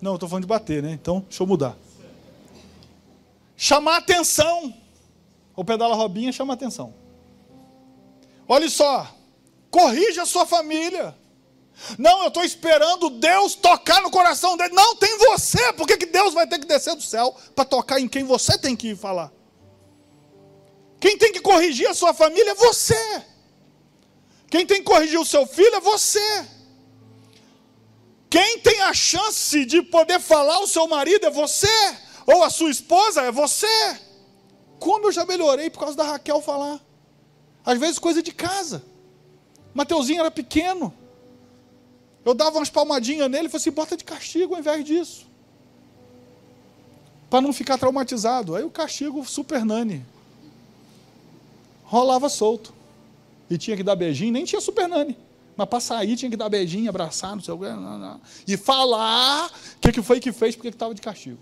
Não, 0.00 0.12
eu 0.12 0.16
estou 0.16 0.28
falando 0.28 0.44
de 0.44 0.48
bater, 0.48 0.82
né? 0.82 0.92
Então, 0.92 1.20
deixa 1.20 1.42
eu 1.42 1.46
mudar. 1.46 1.76
Chamar 3.56 3.96
atenção. 3.96 4.72
O 5.56 5.64
pedala 5.64 5.96
Robinha 5.96 6.30
chama 6.30 6.54
atenção. 6.54 6.94
Olha 8.46 8.70
só, 8.70 9.12
corrija 9.70 10.22
a 10.22 10.26
sua 10.26 10.46
família. 10.46 11.14
Não, 11.98 12.22
eu 12.22 12.28
estou 12.28 12.44
esperando 12.44 13.10
Deus 13.10 13.54
tocar 13.54 14.02
no 14.02 14.10
coração 14.10 14.56
dele. 14.56 14.74
Não, 14.74 14.96
tem 14.96 15.16
você. 15.18 15.72
Por 15.72 15.86
que, 15.86 15.96
que 15.96 16.06
Deus 16.06 16.34
vai 16.34 16.46
ter 16.46 16.58
que 16.58 16.66
descer 16.66 16.94
do 16.94 17.02
céu 17.02 17.34
para 17.54 17.64
tocar 17.64 18.00
em 18.00 18.08
quem 18.08 18.24
você 18.24 18.58
tem 18.58 18.74
que 18.74 18.88
ir 18.88 18.96
falar? 18.96 19.32
Quem 21.00 21.16
tem 21.16 21.32
que 21.32 21.40
corrigir 21.40 21.88
a 21.88 21.94
sua 21.94 22.12
família 22.12 22.50
é 22.50 22.54
você. 22.54 23.22
Quem 24.50 24.66
tem 24.66 24.78
que 24.78 24.84
corrigir 24.84 25.20
o 25.20 25.24
seu 25.24 25.46
filho 25.46 25.74
é 25.76 25.80
você. 25.80 26.46
Quem 28.28 28.58
tem 28.58 28.82
a 28.82 28.92
chance 28.92 29.64
de 29.64 29.80
poder 29.82 30.20
falar 30.20 30.58
o 30.60 30.66
seu 30.66 30.86
marido 30.88 31.26
é 31.26 31.30
você. 31.30 31.68
Ou 32.26 32.42
a 32.42 32.50
sua 32.50 32.70
esposa 32.70 33.22
é 33.22 33.30
você. 33.30 34.00
Como 34.78 35.06
eu 35.06 35.12
já 35.12 35.24
melhorei 35.24 35.70
por 35.70 35.80
causa 35.80 35.96
da 35.96 36.04
Raquel 36.04 36.40
falar. 36.42 36.80
Às 37.64 37.78
vezes 37.78 37.98
coisa 37.98 38.22
de 38.22 38.32
casa. 38.32 38.84
Mateuzinho 39.72 40.20
era 40.20 40.30
pequeno. 40.30 40.92
Eu 42.24 42.34
dava 42.34 42.58
umas 42.58 42.70
palmadinhas 42.70 43.30
nele 43.30 43.46
e 43.46 43.48
falei 43.48 43.60
assim: 43.62 43.70
bota 43.70 43.96
de 43.96 44.04
castigo 44.04 44.54
ao 44.54 44.60
invés 44.60 44.84
disso. 44.84 45.26
Para 47.30 47.40
não 47.40 47.52
ficar 47.52 47.78
traumatizado. 47.78 48.54
Aí 48.54 48.64
o 48.64 48.70
castigo 48.70 49.24
super 49.24 49.64
nani. 49.64 50.04
Rolava 51.84 52.28
solto. 52.28 52.72
E 53.50 53.56
tinha 53.56 53.76
que 53.76 53.82
dar 53.82 53.96
beijinho, 53.96 54.32
nem 54.32 54.44
tinha 54.44 54.60
super 54.60 54.88
nani. 54.88 55.16
Mas 55.56 55.68
para 55.68 55.80
sair 55.80 56.16
tinha 56.16 56.30
que 56.30 56.36
dar 56.36 56.48
beijinho, 56.48 56.88
abraçar, 56.88 57.34
não 57.34 57.42
sei 57.42 57.52
o 57.52 57.58
quê. 57.58 57.66
E 58.46 58.56
falar 58.56 59.46
o 59.76 59.80
que, 59.80 59.92
que 59.92 60.02
foi 60.02 60.20
que 60.20 60.30
fez, 60.30 60.54
porque 60.54 60.68
estava 60.68 60.94
de 60.94 61.00
castigo. 61.00 61.38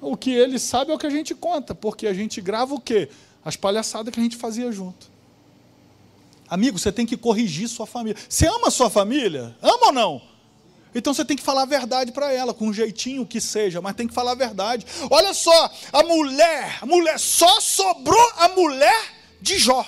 O 0.00 0.16
que 0.16 0.30
ele 0.30 0.58
sabe 0.58 0.90
é 0.90 0.94
o 0.94 0.98
que 0.98 1.06
a 1.06 1.10
gente 1.10 1.34
conta, 1.34 1.74
porque 1.74 2.06
a 2.06 2.14
gente 2.14 2.40
grava 2.40 2.74
o 2.74 2.80
quê? 2.80 3.08
As 3.44 3.56
palhaçadas 3.56 4.12
que 4.12 4.20
a 4.20 4.22
gente 4.22 4.36
fazia 4.36 4.70
junto. 4.70 5.10
Amigo, 6.54 6.78
você 6.78 6.92
tem 6.92 7.04
que 7.04 7.16
corrigir 7.16 7.66
sua 7.66 7.84
família. 7.84 8.16
Você 8.28 8.46
ama 8.46 8.70
sua 8.70 8.88
família? 8.88 9.56
Ama 9.60 9.86
ou 9.86 9.92
não? 9.92 10.22
Então 10.94 11.12
você 11.12 11.24
tem 11.24 11.36
que 11.36 11.42
falar 11.42 11.62
a 11.62 11.66
verdade 11.66 12.12
para 12.12 12.32
ela, 12.32 12.54
com 12.54 12.68
um 12.68 12.72
jeitinho 12.72 13.26
que 13.26 13.40
seja, 13.40 13.80
mas 13.80 13.96
tem 13.96 14.06
que 14.06 14.14
falar 14.14 14.30
a 14.30 14.36
verdade. 14.36 14.86
Olha 15.10 15.34
só, 15.34 15.68
a 15.92 16.04
mulher, 16.04 16.78
a 16.80 16.86
mulher, 16.86 17.18
só 17.18 17.60
sobrou 17.60 18.32
a 18.36 18.50
mulher 18.50 19.04
de 19.40 19.58
Jó. 19.58 19.84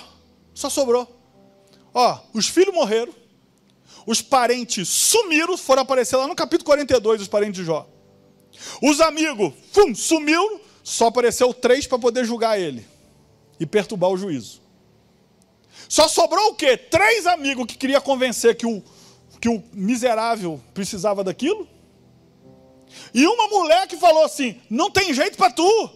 Só 0.53 0.69
sobrou. 0.69 1.07
Ó, 1.93 2.19
os 2.33 2.49
filhos 2.49 2.75
morreram, 2.75 3.13
os 4.05 4.21
parentes 4.21 4.89
sumiram, 4.89 5.57
foram 5.57 5.83
aparecer 5.83 6.17
lá 6.17 6.27
no 6.27 6.35
capítulo 6.35 6.65
42, 6.65 7.21
os 7.21 7.29
parentes 7.29 7.61
de 7.61 7.63
Jó. 7.65 7.87
Os 8.81 8.99
amigos, 8.99 9.53
fum, 9.71 9.95
sumiu, 9.95 10.59
só 10.83 11.07
apareceu 11.07 11.53
três 11.53 11.87
para 11.87 11.97
poder 11.97 12.25
julgar 12.25 12.59
ele 12.59 12.85
e 13.57 13.65
perturbar 13.65 14.09
o 14.09 14.17
juízo. 14.17 14.66
Só 15.89 16.07
sobrou 16.07 16.49
o 16.49 16.55
quê? 16.55 16.77
Três 16.77 17.25
amigos 17.25 17.65
que 17.65 17.77
queria 17.77 18.01
convencer 18.01 18.55
que 18.55 18.65
o, 18.65 18.83
que 19.39 19.49
o 19.49 19.63
miserável 19.73 20.61
precisava 20.73 21.23
daquilo. 21.23 21.67
E 23.13 23.25
uma 23.25 23.47
mulher 23.47 23.87
que 23.87 23.97
falou 23.97 24.23
assim: 24.23 24.59
não 24.69 24.89
tem 24.89 25.13
jeito 25.13 25.37
para 25.37 25.51
tu. 25.51 25.89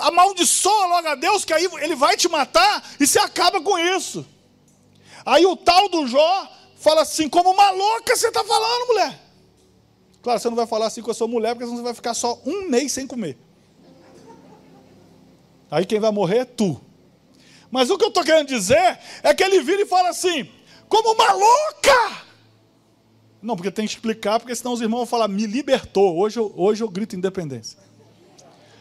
Amaldiçoa 0.00 0.86
logo 0.86 1.08
a 1.08 1.14
Deus, 1.14 1.44
que 1.44 1.52
aí 1.52 1.68
ele 1.80 1.94
vai 1.94 2.16
te 2.16 2.28
matar 2.28 2.90
e 2.98 3.06
você 3.06 3.18
acaba 3.18 3.60
com 3.60 3.78
isso. 3.78 4.26
Aí 5.24 5.44
o 5.44 5.56
tal 5.56 5.88
do 5.88 6.06
Jó 6.06 6.48
fala 6.76 7.02
assim: 7.02 7.28
como 7.28 7.50
uma 7.50 7.70
louca 7.70 8.16
você 8.16 8.28
está 8.28 8.44
falando, 8.44 8.86
mulher. 8.86 9.20
Claro, 10.22 10.40
você 10.40 10.48
não 10.48 10.56
vai 10.56 10.66
falar 10.66 10.86
assim 10.86 11.02
com 11.02 11.10
a 11.10 11.14
sua 11.14 11.28
mulher, 11.28 11.54
porque 11.54 11.64
senão 11.64 11.78
você 11.78 11.84
vai 11.84 11.94
ficar 11.94 12.14
só 12.14 12.40
um 12.44 12.68
mês 12.68 12.92
sem 12.92 13.06
comer. 13.06 13.38
Aí 15.70 15.84
quem 15.84 16.00
vai 16.00 16.10
morrer 16.10 16.38
é 16.38 16.44
tu. 16.44 16.80
Mas 17.70 17.90
o 17.90 17.98
que 17.98 18.04
eu 18.04 18.08
estou 18.08 18.24
querendo 18.24 18.48
dizer 18.48 18.98
é 19.22 19.34
que 19.34 19.42
ele 19.42 19.60
vira 19.60 19.82
e 19.82 19.86
fala 19.86 20.08
assim, 20.08 20.50
como 20.88 21.12
uma 21.12 21.32
louca. 21.32 22.28
Não, 23.40 23.54
porque 23.54 23.70
tem 23.70 23.86
que 23.86 23.92
explicar, 23.92 24.40
porque 24.40 24.54
senão 24.54 24.72
os 24.72 24.80
irmãos 24.80 24.98
vão 24.98 25.06
falar, 25.06 25.28
me 25.28 25.46
libertou. 25.46 26.18
Hoje 26.18 26.38
eu, 26.38 26.52
hoje 26.56 26.82
eu 26.82 26.88
grito 26.88 27.14
independência. 27.14 27.78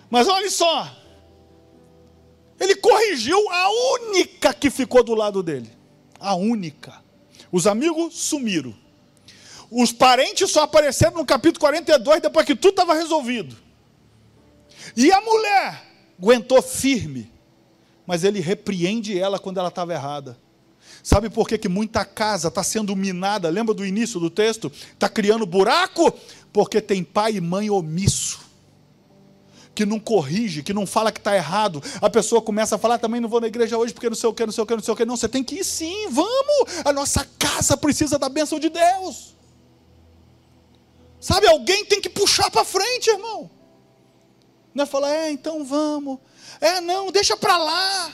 Mas 0.10 0.28
olha 0.28 0.50
só. 0.50 0.96
Ele 2.60 2.76
corrigiu 2.76 3.38
a 3.52 3.70
única 3.94 4.54
que 4.54 4.70
ficou 4.70 5.04
do 5.04 5.14
lado 5.14 5.44
dele. 5.44 5.70
A 6.20 6.34
única. 6.34 7.04
Os 7.52 7.68
amigos 7.68 8.16
sumiram. 8.16 8.76
Os 9.70 9.92
parentes 9.92 10.50
só 10.50 10.64
apareceram 10.64 11.18
no 11.18 11.26
capítulo 11.26 11.60
42 11.60 12.22
depois 12.22 12.46
que 12.46 12.56
tudo 12.56 12.72
estava 12.72 12.94
resolvido. 12.94 13.56
E 14.96 15.12
a 15.12 15.22
mulher 15.22 15.84
aguentou 16.18 16.62
firme, 16.62 17.32
mas 18.08 18.24
ele 18.24 18.40
repreende 18.40 19.20
ela 19.20 19.38
quando 19.38 19.60
ela 19.60 19.68
estava 19.68 19.94
errada. 19.94 20.40
Sabe 21.04 21.30
por 21.30 21.48
que, 21.48 21.58
que 21.58 21.68
muita 21.68 22.06
casa 22.06 22.48
está 22.48 22.64
sendo 22.64 22.96
minada? 22.96 23.50
Lembra 23.50 23.74
do 23.74 23.86
início 23.86 24.20
do 24.20 24.30
texto? 24.30 24.72
Está 24.94 25.10
criando 25.10 25.46
buraco? 25.46 26.12
Porque 26.54 26.80
tem 26.80 27.04
pai 27.04 27.36
e 27.36 27.42
mãe 27.42 27.70
omisso. 27.70 28.40
Que 29.76 29.86
não 29.86 30.00
corrige, 30.00 30.64
que 30.64 30.74
não 30.74 30.88
fala 30.88 31.12
que 31.12 31.20
está 31.20 31.36
errado. 31.36 31.84
A 32.02 32.10
pessoa 32.10 32.42
começa 32.42 32.76
a 32.76 32.80
falar, 32.80 32.98
também 32.98 33.22
não 33.22 33.30
vou 33.30 33.42
na 33.42 33.48
igreja 33.48 33.78
hoje 33.78 33.94
porque 33.94 34.10
não 34.10 34.16
sei 34.16 34.30
o 34.30 34.34
que, 34.34 34.46
não 34.46 34.54
sei 34.54 34.64
o 34.64 34.68
que, 34.68 34.76
não 34.76 34.84
sei 34.84 34.94
o 34.94 34.98
que. 34.98 35.06
Não, 35.06 35.18
você 35.18 35.30
tem 35.30 35.44
que 35.44 35.56
ir 35.56 35.64
sim, 35.66 36.08
vamos. 36.10 36.86
A 36.86 36.94
nossa 36.94 37.28
casa 37.38 37.76
precisa 37.76 38.18
da 38.18 38.30
bênção 38.30 38.60
de 38.60 38.70
Deus. 38.70 39.36
Sabe, 41.20 41.48
alguém 41.48 41.86
tem 41.86 42.00
que 42.00 42.10
puxar 42.10 42.50
para 42.50 42.64
frente, 42.64 43.10
irmão. 43.10 43.52
Não 44.74 44.84
é 44.84 44.88
falar, 44.88 45.12
é, 45.12 45.32
então 45.32 45.66
vamos. 45.66 46.20
É, 46.60 46.82
não, 46.82 47.12
deixa 47.12 47.38
para 47.38 47.58
lá. 47.58 48.12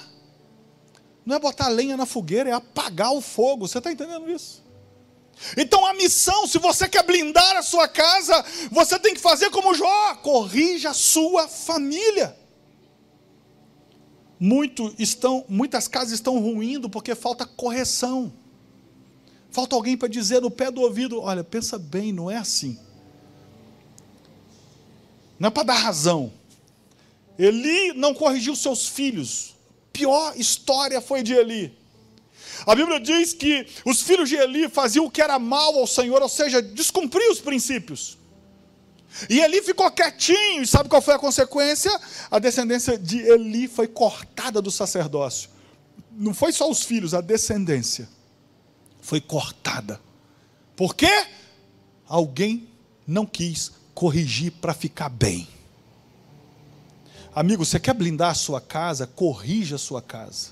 Não 1.26 1.36
é 1.36 1.40
botar 1.40 1.70
lenha 1.70 1.96
na 1.96 2.06
fogueira, 2.06 2.50
é 2.50 2.54
apagar 2.54 3.14
o 3.14 3.22
fogo. 3.22 3.68
Você 3.68 3.78
está 3.78 3.92
entendendo 3.92 4.30
isso? 4.30 4.64
Então 5.58 5.86
a 5.86 5.94
missão, 5.94 6.46
se 6.48 6.58
você 6.58 6.88
quer 6.88 7.04
blindar 7.04 7.58
a 7.58 7.64
sua 7.64 7.88
casa, 7.88 8.44
você 8.72 9.00
tem 9.00 9.14
que 9.14 9.20
fazer 9.20 9.50
como 9.50 9.74
Jó, 9.74 10.16
corrija 10.16 10.92
a 10.92 10.94
sua 10.94 11.48
família. 11.48 12.38
Muito 14.40 14.94
estão, 15.00 15.46
muitas 15.48 15.88
casas 15.88 16.14
estão 16.14 16.40
ruindo 16.40 16.90
porque 16.90 17.16
falta 17.16 17.46
correção. 17.46 18.34
Falta 19.50 19.76
alguém 19.76 19.96
para 19.96 20.08
dizer 20.08 20.42
no 20.42 20.52
pé 20.52 20.70
do 20.70 20.82
ouvido: 20.82 21.22
olha, 21.22 21.44
pensa 21.44 21.78
bem, 21.78 22.12
não 22.12 22.30
é 22.30 22.38
assim. 22.38 22.78
Não 25.40 25.48
é 25.48 25.52
para 25.52 25.64
dar 25.64 25.76
razão. 25.76 26.32
Eli 27.38 27.94
não 27.94 28.14
corrigiu 28.14 28.56
seus 28.56 28.88
filhos. 28.88 29.56
Pior 29.92 30.34
história 30.38 31.02
foi 31.02 31.24
de 31.24 31.34
Eli. 31.34 31.78
A 32.66 32.76
Bíblia 32.76 33.00
diz 33.00 33.34
que 33.34 33.68
os 33.86 34.02
filhos 34.02 34.30
de 34.30 34.36
Eli 34.36 34.70
faziam 34.70 35.06
o 35.06 35.12
que 35.12 35.22
era 35.22 35.38
mal 35.38 35.78
ao 35.78 35.88
Senhor, 35.88 36.22
ou 36.22 36.30
seja, 36.30 36.62
descumpriam 36.62 37.32
os 37.32 37.40
princípios. 37.40 38.18
E 39.30 39.40
Eli 39.40 39.62
ficou 39.62 39.90
quietinho, 39.92 40.64
e 40.64 40.68
sabe 40.68 40.90
qual 40.90 41.02
foi 41.02 41.14
a 41.14 41.20
consequência? 41.20 41.92
A 42.32 42.40
descendência 42.40 42.98
de 42.98 43.20
Eli 43.20 43.68
foi 43.68 43.88
cortada 43.88 44.62
do 44.62 44.72
sacerdócio. 44.72 45.50
Não 46.12 46.34
foi 46.34 46.52
só 46.52 46.70
os 46.70 46.84
filhos, 46.84 47.14
a 47.14 47.22
descendência 47.22 48.08
foi 49.02 49.20
cortada. 49.20 50.00
Por 50.76 50.96
quê? 50.96 51.28
Alguém 52.08 52.68
não 53.06 53.26
quis 53.26 53.72
corrigir 53.94 54.52
para 54.54 54.74
ficar 54.74 55.10
bem. 55.10 55.48
Amigo, 57.36 57.66
você 57.66 57.80
quer 57.80 57.94
blindar 57.94 58.32
a 58.32 58.36
sua 58.36 58.62
casa? 58.62 59.08
Corrija 59.08 59.76
a 59.76 59.80
sua 59.80 60.02
casa. 60.02 60.50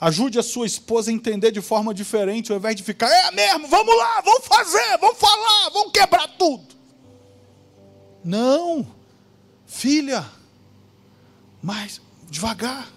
Ajude 0.00 0.38
a 0.38 0.42
sua 0.42 0.66
esposa 0.66 1.10
a 1.10 1.14
entender 1.14 1.50
de 1.50 1.60
forma 1.60 1.92
diferente, 1.92 2.50
ao 2.50 2.56
invés 2.56 2.74
de 2.74 2.82
ficar, 2.82 3.10
é 3.10 3.30
mesmo, 3.32 3.68
vamos 3.68 3.94
lá, 3.94 4.22
vamos 4.22 4.46
fazer, 4.46 4.96
vamos 4.98 5.18
falar, 5.18 5.70
vamos 5.70 5.92
quebrar 5.92 6.26
tudo. 6.38 6.74
Não, 8.24 8.86
filha, 9.66 10.24
mas 11.60 12.00
devagar. 12.30 12.90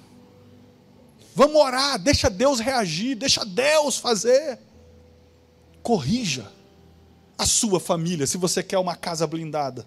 Vamos 1.36 1.56
orar, 1.58 1.99
deixa 1.99 2.30
Deus 2.30 2.60
reagir, 2.60 3.15
deixa 3.15 3.43
Deus 3.43 3.97
fazer. 3.97 4.60
Corrija 5.82 6.49
a 7.38 7.45
sua 7.45 7.82
família, 7.82 8.26
se 8.26 8.38
você 8.38 8.63
quer 8.63 8.78
uma 8.78 8.95
casa 8.95 9.28
blindada. 9.28 9.86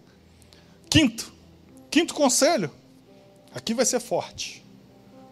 Quinto, 0.90 1.32
quinto 1.90 2.14
conselho. 2.14 2.70
Aqui 3.54 3.74
vai 3.74 3.86
ser 3.86 4.00
forte. 4.00 4.64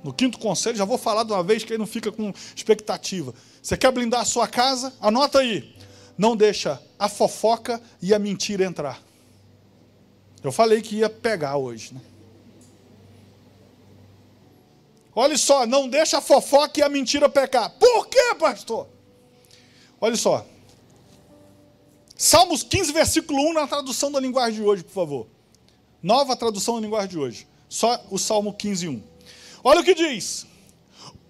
No 0.02 0.12
quinto 0.12 0.38
conselho, 0.38 0.76
já 0.76 0.84
vou 0.84 0.98
falar 0.98 1.24
de 1.24 1.32
uma 1.32 1.42
vez 1.42 1.64
que 1.64 1.72
aí 1.72 1.78
não 1.78 1.86
fica 1.86 2.12
com 2.12 2.32
expectativa. 2.54 3.34
Você 3.62 3.76
quer 3.76 3.90
blindar 3.90 4.20
a 4.20 4.24
sua 4.24 4.46
casa? 4.46 4.92
Anota 5.00 5.38
aí. 5.38 5.74
Não 6.16 6.36
deixa 6.36 6.80
a 6.98 7.08
fofoca 7.08 7.80
e 8.00 8.14
a 8.14 8.18
mentira 8.18 8.64
entrar. 8.64 9.02
Eu 10.42 10.52
falei 10.52 10.82
que 10.82 10.96
ia 10.96 11.08
pegar 11.08 11.56
hoje, 11.56 11.94
né? 11.94 12.00
Olha 15.16 15.38
só, 15.38 15.66
não 15.66 15.88
deixa 15.88 16.18
a 16.18 16.20
fofoca 16.20 16.80
e 16.80 16.82
a 16.82 16.88
mentira 16.88 17.28
pecar. 17.28 17.70
Por 17.70 18.08
quê, 18.08 18.34
pastor? 18.38 18.88
Olha 20.00 20.16
só, 20.16 20.44
Salmos 22.16 22.62
15, 22.62 22.92
versículo 22.92 23.38
1, 23.50 23.52
na 23.52 23.66
tradução 23.66 24.10
da 24.10 24.20
linguagem 24.20 24.60
de 24.60 24.62
hoje, 24.62 24.84
por 24.84 24.92
favor. 24.92 25.26
Nova 26.04 26.36
tradução 26.36 26.74
da 26.74 26.82
linguagem 26.82 27.08
de 27.08 27.18
hoje. 27.18 27.48
Só 27.66 27.98
o 28.10 28.18
Salmo 28.18 28.52
15, 28.52 28.88
1. 28.88 29.02
Olha 29.64 29.80
o 29.80 29.84
que 29.84 29.94
diz. 29.94 30.46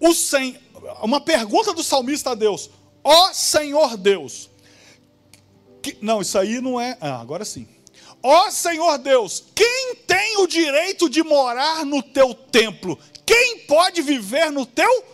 O 0.01 0.13
sen... 0.13 0.59
Uma 1.01 1.21
pergunta 1.21 1.71
do 1.71 1.81
salmista 1.81 2.31
a 2.31 2.35
Deus. 2.35 2.69
Ó 3.01 3.31
Senhor 3.31 3.95
Deus. 3.95 4.49
Que... 5.81 5.97
Não, 6.01 6.21
isso 6.21 6.37
aí 6.37 6.59
não 6.59 6.77
é. 6.77 6.97
Ah, 6.99 7.21
agora 7.21 7.45
sim. 7.45 7.65
Ó 8.21 8.51
Senhor 8.51 8.97
Deus, 8.97 9.45
quem 9.55 9.95
tem 10.05 10.39
o 10.39 10.45
direito 10.45 11.09
de 11.09 11.23
morar 11.23 11.85
no 11.85 12.03
teu 12.03 12.33
templo? 12.33 12.99
Quem 13.25 13.59
pode 13.59 14.01
viver 14.01 14.51
no 14.51 14.65
teu 14.65 15.05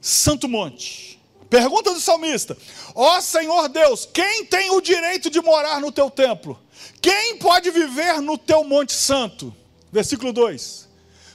santo 0.00 0.48
monte? 0.48 1.20
Pergunta 1.50 1.92
do 1.92 2.00
salmista: 2.00 2.56
Ó 2.94 3.18
oh, 3.18 3.20
Senhor 3.20 3.68
Deus, 3.68 4.08
quem 4.10 4.46
tem 4.46 4.70
o 4.70 4.80
direito 4.80 5.28
de 5.28 5.38
morar 5.42 5.82
no 5.82 5.92
teu 5.92 6.08
templo? 6.08 6.58
Quem 7.00 7.38
pode 7.38 7.70
viver 7.70 8.20
no 8.20 8.36
teu 8.38 8.64
monte 8.64 8.92
santo? 8.92 9.54
Versículo 9.90 10.32
2: 10.32 10.88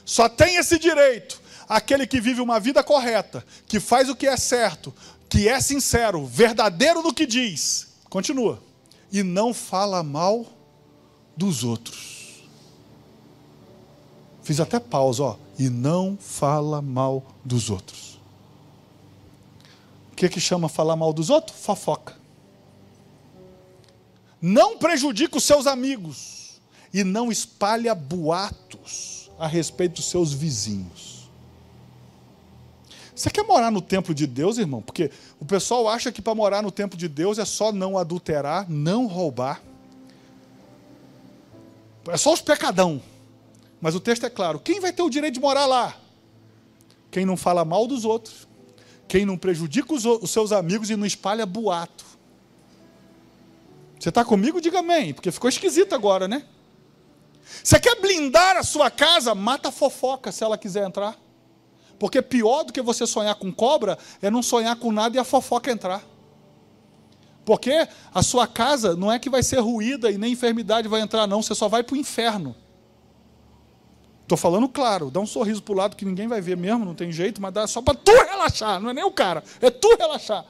Só 0.04 0.28
tem 0.28 0.56
esse 0.56 0.78
direito 0.78 1.40
aquele 1.68 2.06
que 2.06 2.20
vive 2.20 2.40
uma 2.40 2.58
vida 2.58 2.82
correta, 2.82 3.44
que 3.66 3.78
faz 3.78 4.08
o 4.08 4.16
que 4.16 4.26
é 4.26 4.36
certo, 4.36 4.94
que 5.28 5.48
é 5.48 5.60
sincero, 5.60 6.24
verdadeiro 6.24 7.02
no 7.02 7.12
que 7.12 7.26
diz. 7.26 7.88
Continua. 8.08 8.62
E 9.12 9.22
não 9.22 9.52
fala 9.52 10.02
mal 10.02 10.46
dos 11.36 11.64
outros. 11.64 12.42
Fiz 14.42 14.60
até 14.60 14.80
pausa, 14.80 15.22
ó. 15.22 15.36
E 15.58 15.68
não 15.68 16.16
fala 16.20 16.80
mal 16.80 17.22
dos 17.44 17.68
outros 17.68 18.08
que, 20.18 20.28
que 20.28 20.40
chama 20.40 20.68
falar 20.68 20.96
mal 20.96 21.12
dos 21.12 21.30
outros? 21.30 21.56
Fofoca. 21.60 22.17
Não 24.40 24.78
prejudica 24.78 25.36
os 25.36 25.44
seus 25.44 25.66
amigos 25.66 26.60
e 26.92 27.04
não 27.04 27.30
espalha 27.30 27.94
boatos 27.94 29.30
a 29.38 29.46
respeito 29.46 29.96
dos 29.96 30.06
seus 30.06 30.32
vizinhos. 30.32 31.28
Você 33.14 33.30
quer 33.30 33.44
morar 33.44 33.70
no 33.70 33.80
templo 33.80 34.14
de 34.14 34.26
Deus, 34.26 34.58
irmão? 34.58 34.80
Porque 34.80 35.10
o 35.40 35.44
pessoal 35.44 35.88
acha 35.88 36.12
que 36.12 36.22
para 36.22 36.34
morar 36.34 36.62
no 36.62 36.70
templo 36.70 36.96
de 36.96 37.08
Deus 37.08 37.38
é 37.38 37.44
só 37.44 37.72
não 37.72 37.98
adulterar, 37.98 38.70
não 38.70 39.06
roubar. 39.06 39.60
É 42.08 42.16
só 42.16 42.32
os 42.32 42.40
pecadão. 42.40 43.02
Mas 43.80 43.94
o 43.94 44.00
texto 44.00 44.24
é 44.24 44.30
claro: 44.30 44.60
quem 44.60 44.78
vai 44.78 44.92
ter 44.92 45.02
o 45.02 45.10
direito 45.10 45.34
de 45.34 45.40
morar 45.40 45.66
lá? 45.66 45.96
quem 47.10 47.24
não 47.24 47.36
fala 47.36 47.64
mal 47.64 47.86
dos 47.86 48.04
outros, 48.04 48.46
quem 49.06 49.24
não 49.24 49.36
prejudica 49.36 49.92
os, 49.92 50.04
os 50.04 50.30
seus 50.30 50.52
amigos 50.52 50.90
e 50.90 50.96
não 50.96 51.06
espalha 51.06 51.46
boato. 51.46 52.04
Você 53.98 54.10
está 54.10 54.24
comigo? 54.24 54.60
Diga 54.60 54.78
amém, 54.78 55.12
porque 55.12 55.30
ficou 55.32 55.48
esquisito 55.48 55.94
agora, 55.94 56.28
né? 56.28 56.44
Você 57.62 57.80
quer 57.80 58.00
blindar 58.00 58.56
a 58.56 58.62
sua 58.62 58.90
casa? 58.90 59.34
Mata 59.34 59.70
a 59.70 59.72
fofoca 59.72 60.30
se 60.30 60.44
ela 60.44 60.58
quiser 60.58 60.86
entrar. 60.86 61.16
Porque 61.98 62.22
pior 62.22 62.62
do 62.62 62.72
que 62.72 62.80
você 62.80 63.06
sonhar 63.06 63.34
com 63.34 63.52
cobra 63.52 63.98
é 64.22 64.30
não 64.30 64.42
sonhar 64.42 64.76
com 64.76 64.92
nada 64.92 65.16
e 65.16 65.20
a 65.20 65.24
fofoca 65.24 65.70
entrar. 65.70 66.02
Porque 67.44 67.88
a 68.14 68.22
sua 68.22 68.46
casa 68.46 68.94
não 68.94 69.10
é 69.10 69.18
que 69.18 69.30
vai 69.30 69.42
ser 69.42 69.58
ruída 69.58 70.10
e 70.10 70.18
nem 70.18 70.32
enfermidade 70.32 70.86
vai 70.86 71.00
entrar, 71.00 71.26
não, 71.26 71.42
você 71.42 71.54
só 71.54 71.66
vai 71.66 71.82
para 71.82 71.94
o 71.94 71.96
inferno. 71.96 72.54
Estou 74.22 74.36
falando 74.36 74.68
claro, 74.68 75.10
dá 75.10 75.18
um 75.18 75.26
sorriso 75.26 75.62
para 75.62 75.72
o 75.72 75.76
lado 75.76 75.96
que 75.96 76.04
ninguém 76.04 76.28
vai 76.28 76.42
ver 76.42 76.58
mesmo, 76.58 76.84
não 76.84 76.94
tem 76.94 77.10
jeito, 77.10 77.40
mas 77.40 77.54
dá 77.54 77.66
só 77.66 77.80
para 77.80 77.94
tu 77.94 78.12
relaxar, 78.12 78.78
não 78.78 78.90
é 78.90 78.92
nem 78.92 79.04
o 79.04 79.10
cara, 79.10 79.42
é 79.62 79.70
tu 79.70 79.96
relaxar. 79.96 80.44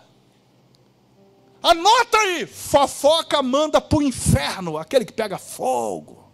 Anota 1.62 2.18
aí, 2.18 2.46
fofoca 2.46 3.42
manda 3.42 3.80
para 3.80 3.98
o 3.98 4.02
inferno, 4.02 4.78
aquele 4.78 5.04
que 5.04 5.12
pega 5.12 5.38
fogo. 5.38 6.24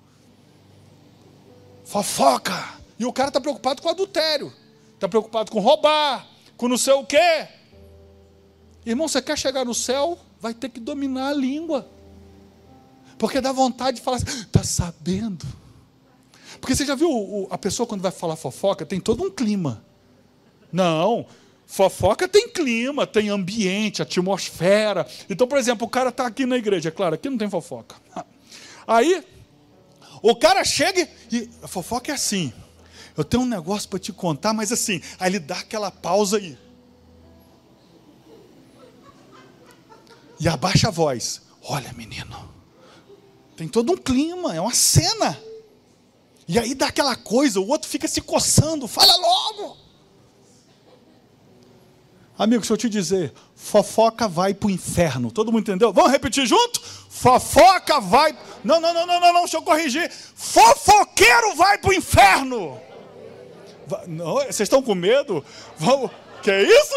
Fofoca. 1.84 2.74
E 2.98 3.04
o 3.04 3.12
cara 3.12 3.28
está 3.28 3.40
preocupado 3.40 3.82
com 3.82 3.88
adultério, 3.88 4.52
está 4.94 5.08
preocupado 5.08 5.50
com 5.50 5.60
roubar, 5.60 6.26
com 6.56 6.68
não 6.68 6.78
sei 6.78 6.94
o 6.94 7.04
quê. 7.04 7.48
Irmão, 8.84 9.08
você 9.08 9.22
quer 9.22 9.38
chegar 9.38 9.64
no 9.64 9.74
céu? 9.74 10.18
Vai 10.40 10.52
ter 10.52 10.68
que 10.68 10.78
dominar 10.78 11.28
a 11.28 11.34
língua. 11.34 11.88
Porque 13.18 13.40
dá 13.40 13.50
vontade 13.50 13.96
de 13.96 14.02
falar 14.02 14.18
assim, 14.18 14.42
está 14.42 14.62
sabendo? 14.62 15.46
Porque 16.60 16.74
você 16.74 16.84
já 16.84 16.94
viu 16.94 17.48
a 17.50 17.56
pessoa 17.56 17.86
quando 17.86 18.02
vai 18.02 18.12
falar 18.12 18.36
fofoca, 18.36 18.84
tem 18.84 19.00
todo 19.00 19.24
um 19.24 19.30
clima. 19.30 19.84
Não, 20.70 21.26
fofoca 21.74 22.28
tem 22.28 22.48
clima, 22.48 23.04
tem 23.04 23.30
ambiente, 23.30 24.00
atmosfera. 24.00 25.04
Então, 25.28 25.44
por 25.44 25.58
exemplo, 25.58 25.88
o 25.88 25.90
cara 25.90 26.10
está 26.10 26.24
aqui 26.24 26.46
na 26.46 26.56
igreja, 26.56 26.88
é 26.88 26.92
claro, 26.92 27.16
aqui 27.16 27.28
não 27.28 27.36
tem 27.36 27.50
fofoca. 27.50 27.96
Aí, 28.86 29.24
o 30.22 30.36
cara 30.36 30.64
chega 30.64 31.08
e 31.32 31.50
a 31.60 31.66
fofoca 31.66 32.12
é 32.12 32.14
assim. 32.14 32.52
Eu 33.16 33.24
tenho 33.24 33.42
um 33.42 33.46
negócio 33.46 33.88
para 33.88 33.98
te 33.98 34.12
contar, 34.12 34.52
mas 34.52 34.70
assim, 34.70 35.00
aí 35.18 35.30
ele 35.30 35.38
dá 35.38 35.56
aquela 35.56 35.90
pausa 35.90 36.36
aí. 36.36 36.58
E 40.40 40.48
abaixa 40.48 40.88
a 40.88 40.90
voz. 40.90 41.42
Olha, 41.62 41.92
menino, 41.92 42.52
tem 43.56 43.68
todo 43.68 43.92
um 43.92 43.96
clima, 43.96 44.54
é 44.54 44.60
uma 44.60 44.74
cena. 44.74 45.40
E 46.46 46.58
aí 46.58 46.74
dá 46.74 46.88
aquela 46.88 47.14
coisa, 47.14 47.60
o 47.60 47.68
outro 47.68 47.88
fica 47.88 48.08
se 48.08 48.20
coçando, 48.20 48.88
fala 48.88 49.16
logo. 49.16 49.83
Amigo, 52.36 52.62
deixa 52.62 52.72
eu 52.72 52.76
te 52.76 52.88
dizer, 52.88 53.32
fofoca 53.54 54.26
vai 54.26 54.52
para 54.52 54.66
o 54.66 54.70
inferno. 54.70 55.30
Todo 55.30 55.52
mundo 55.52 55.62
entendeu? 55.62 55.92
Vamos 55.92 56.10
repetir 56.10 56.44
junto? 56.46 56.80
Fofoca 57.08 58.00
vai. 58.00 58.36
Não, 58.64 58.80
não, 58.80 58.92
não, 58.92 59.06
não, 59.06 59.20
não, 59.20 59.32
não 59.32 59.40
deixa 59.42 59.56
eu 59.56 59.62
corrigir. 59.62 60.10
Fofoqueiro 60.10 61.54
vai 61.54 61.78
para 61.78 61.90
o 61.90 61.94
inferno. 61.94 62.80
Não, 64.08 64.34
vocês 64.34 64.60
estão 64.60 64.82
com 64.82 64.94
medo? 64.94 65.44
Vamos. 65.76 66.10
Que 66.42 66.50
isso? 66.50 66.94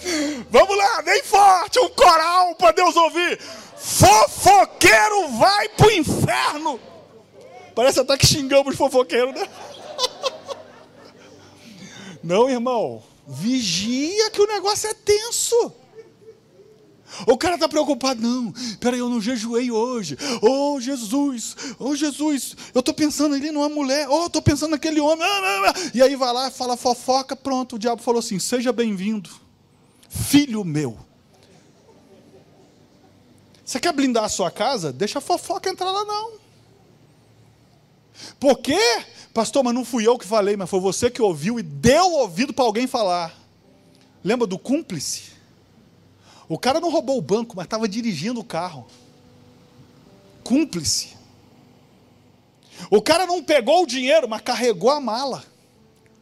Vamos 0.50 0.76
lá, 0.76 1.02
bem 1.02 1.22
forte, 1.22 1.78
um 1.78 1.88
coral 1.90 2.54
para 2.56 2.72
Deus 2.72 2.94
ouvir. 2.96 3.38
Fofoqueiro 3.76 5.28
vai 5.38 5.68
para 5.70 5.86
o 5.86 5.92
inferno. 5.92 6.80
Parece 7.74 8.00
até 8.00 8.16
que 8.16 8.26
xingamos 8.26 8.76
fofoqueiro, 8.76 9.32
né? 9.32 9.48
Não, 12.22 12.48
irmão. 12.48 13.02
Vigia 13.26 14.30
que 14.30 14.40
o 14.40 14.46
negócio 14.46 14.88
é 14.88 14.94
tenso. 14.94 15.72
O 17.26 17.36
cara 17.36 17.54
está 17.54 17.68
preocupado, 17.68 18.20
não, 18.20 18.52
peraí, 18.78 19.00
eu 19.00 19.08
não 19.08 19.20
jejuei 19.20 19.70
hoje. 19.70 20.16
Oh, 20.40 20.80
Jesus, 20.80 21.56
oh, 21.78 21.94
Jesus, 21.94 22.56
eu 22.72 22.80
estou 22.80 22.94
pensando 22.94 23.34
ali 23.34 23.50
numa 23.50 23.68
mulher, 23.68 24.08
oh, 24.08 24.26
estou 24.26 24.40
pensando 24.40 24.70
naquele 24.70 25.00
homem. 25.00 25.26
E 25.92 26.00
aí 26.00 26.14
vai 26.14 26.32
lá, 26.32 26.50
fala 26.50 26.76
fofoca, 26.76 27.34
pronto, 27.34 27.76
o 27.76 27.78
diabo 27.78 28.00
falou 28.00 28.20
assim: 28.20 28.38
seja 28.38 28.72
bem-vindo, 28.72 29.28
filho 30.08 30.64
meu. 30.64 30.98
Você 33.64 33.78
quer 33.78 33.92
blindar 33.92 34.24
a 34.24 34.28
sua 34.28 34.50
casa? 34.50 34.92
Deixa 34.92 35.18
a 35.18 35.22
fofoca 35.22 35.68
entrar 35.68 35.90
lá, 35.90 36.04
não. 36.04 36.32
Por 38.38 38.58
quê? 38.58 38.80
Pastor, 39.40 39.64
mas 39.64 39.72
não 39.72 39.86
fui 39.86 40.06
eu 40.06 40.18
que 40.18 40.26
falei, 40.26 40.54
mas 40.54 40.68
foi 40.68 40.80
você 40.80 41.10
que 41.10 41.22
ouviu 41.22 41.58
e 41.58 41.62
deu 41.62 42.12
ouvido 42.12 42.52
para 42.52 42.62
alguém 42.62 42.86
falar. 42.86 43.34
Lembra 44.22 44.46
do 44.46 44.58
cúmplice? 44.58 45.30
O 46.46 46.58
cara 46.58 46.78
não 46.78 46.90
roubou 46.90 47.16
o 47.16 47.22
banco, 47.22 47.56
mas 47.56 47.64
estava 47.64 47.88
dirigindo 47.88 48.38
o 48.38 48.44
carro. 48.44 48.86
Cúmplice. 50.44 51.16
O 52.90 53.00
cara 53.00 53.24
não 53.24 53.42
pegou 53.42 53.82
o 53.82 53.86
dinheiro, 53.86 54.28
mas 54.28 54.42
carregou 54.42 54.90
a 54.90 55.00
mala. 55.00 55.42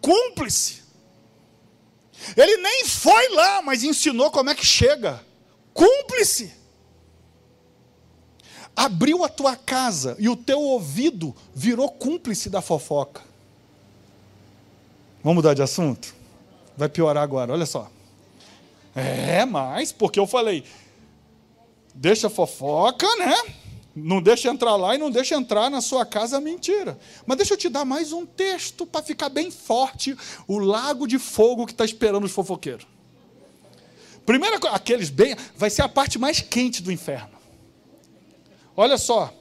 Cúmplice. 0.01 0.85
Ele 2.37 2.57
nem 2.59 2.85
foi 2.85 3.31
lá, 3.31 3.63
mas 3.63 3.83
ensinou 3.83 4.31
como 4.31 4.51
é 4.51 4.55
que 4.55 4.65
chega. 4.65 5.21
Cúmplice 5.75 6.53
abriu 8.79 9.25
a 9.25 9.29
tua 9.29 9.57
casa 9.57 10.15
e 10.21 10.29
o 10.29 10.37
teu 10.37 10.61
ouvido 10.61 11.35
virou 11.53 11.91
cúmplice 11.91 12.49
da 12.49 12.63
fofoca. 12.63 13.23
Vamos 15.21 15.35
mudar 15.35 15.53
de 15.53 15.63
assunto? 15.63 16.15
Vai 16.77 16.89
piorar 16.89 17.25
agora, 17.25 17.53
olha 17.53 17.67
só. 17.67 17.91
É, 18.95 19.45
mas, 19.45 19.91
porque 19.91 20.21
eu 20.21 20.29
falei, 20.29 20.63
deixa 21.93 22.31
fofoca, 22.31 23.05
né? 23.17 23.35
Não 23.97 24.23
deixa 24.23 24.49
entrar 24.49 24.77
lá 24.77 24.95
e 24.95 24.99
não 24.99 25.11
deixa 25.11 25.35
entrar 25.35 25.69
na 25.69 25.81
sua 25.81 26.07
casa 26.07 26.41
mentira. 26.41 26.97
Mas 27.27 27.39
deixa 27.39 27.55
eu 27.55 27.59
te 27.59 27.69
dar 27.69 27.85
mais 27.85 28.13
um 28.13 28.25
texto 28.25 28.87
para 28.87 29.03
ficar 29.03 29.29
bem 29.29 29.51
forte 29.51 30.17
o 30.47 30.57
lago 30.57 31.09
de 31.09 31.19
fogo 31.19 31.67
que 31.67 31.73
está 31.73 31.85
esperando 31.85 32.23
os 32.23 32.33
fofoqueiros. 32.33 32.87
Primeira 34.25 34.57
aqueles 34.69 35.11
bem, 35.11 35.35
vai 35.57 35.69
ser 35.69 35.83
a 35.83 35.89
parte 35.89 36.17
mais 36.17 36.41
quente 36.41 36.81
do 36.81 36.93
inferno. 36.93 37.38
Olha 38.79 38.97
só. 38.97 39.35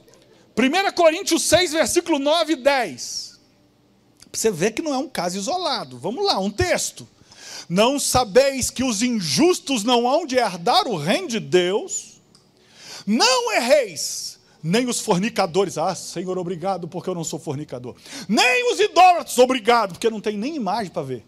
1 0.56 0.92
Coríntios 0.96 1.44
6, 1.44 1.70
versículo 1.70 2.18
9 2.18 2.54
e 2.54 2.56
10. 2.56 3.38
Você 4.32 4.50
vê 4.50 4.72
que 4.72 4.82
não 4.82 4.92
é 4.92 4.98
um 4.98 5.08
caso 5.08 5.38
isolado. 5.38 5.96
Vamos 5.96 6.26
lá, 6.26 6.40
um 6.40 6.50
texto. 6.50 7.08
Não 7.68 8.00
sabeis 8.00 8.68
que 8.68 8.82
os 8.82 9.00
injustos 9.00 9.84
não 9.84 10.08
hão 10.08 10.26
de 10.26 10.34
herdar 10.34 10.88
o 10.88 10.96
reino 10.96 11.28
de 11.28 11.38
Deus? 11.38 12.20
Não 13.06 13.52
erreis, 13.52 14.40
nem 14.60 14.88
os 14.88 14.98
fornicadores. 14.98 15.78
Ah, 15.78 15.94
Senhor, 15.94 16.36
obrigado, 16.36 16.88
porque 16.88 17.08
eu 17.08 17.14
não 17.14 17.22
sou 17.22 17.38
fornicador. 17.38 17.94
Nem 18.28 18.72
os 18.72 18.80
idólatras, 18.80 19.38
obrigado, 19.38 19.92
porque 19.92 20.10
não 20.10 20.20
tem 20.20 20.36
nem 20.36 20.56
imagem 20.56 20.90
para 20.90 21.02
ver. 21.02 21.24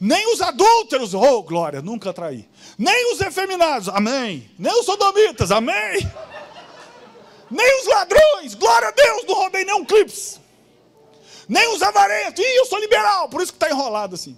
Nem 0.00 0.34
os 0.34 0.40
adúlteros, 0.40 1.14
oh 1.14 1.44
glória, 1.44 1.80
nunca 1.80 2.12
traí. 2.12 2.48
Nem 2.76 3.12
os 3.12 3.20
efeminados, 3.20 3.88
amém. 3.88 4.50
Nem 4.58 4.72
os 4.80 4.84
sodomitas, 4.84 5.52
amém 5.52 6.10
nem 7.52 7.80
os 7.80 7.86
ladrões, 7.86 8.54
glória 8.54 8.88
a 8.88 8.90
Deus, 8.90 9.24
não 9.26 9.34
roubei 9.34 9.64
nem 9.64 9.74
um 9.74 9.84
clips, 9.84 10.40
nem 11.48 11.74
os 11.74 11.82
avarentos, 11.82 12.42
ih, 12.42 12.56
eu 12.56 12.66
sou 12.66 12.78
liberal, 12.78 13.28
por 13.28 13.42
isso 13.42 13.52
que 13.52 13.56
está 13.56 13.70
enrolado 13.70 14.14
assim. 14.14 14.36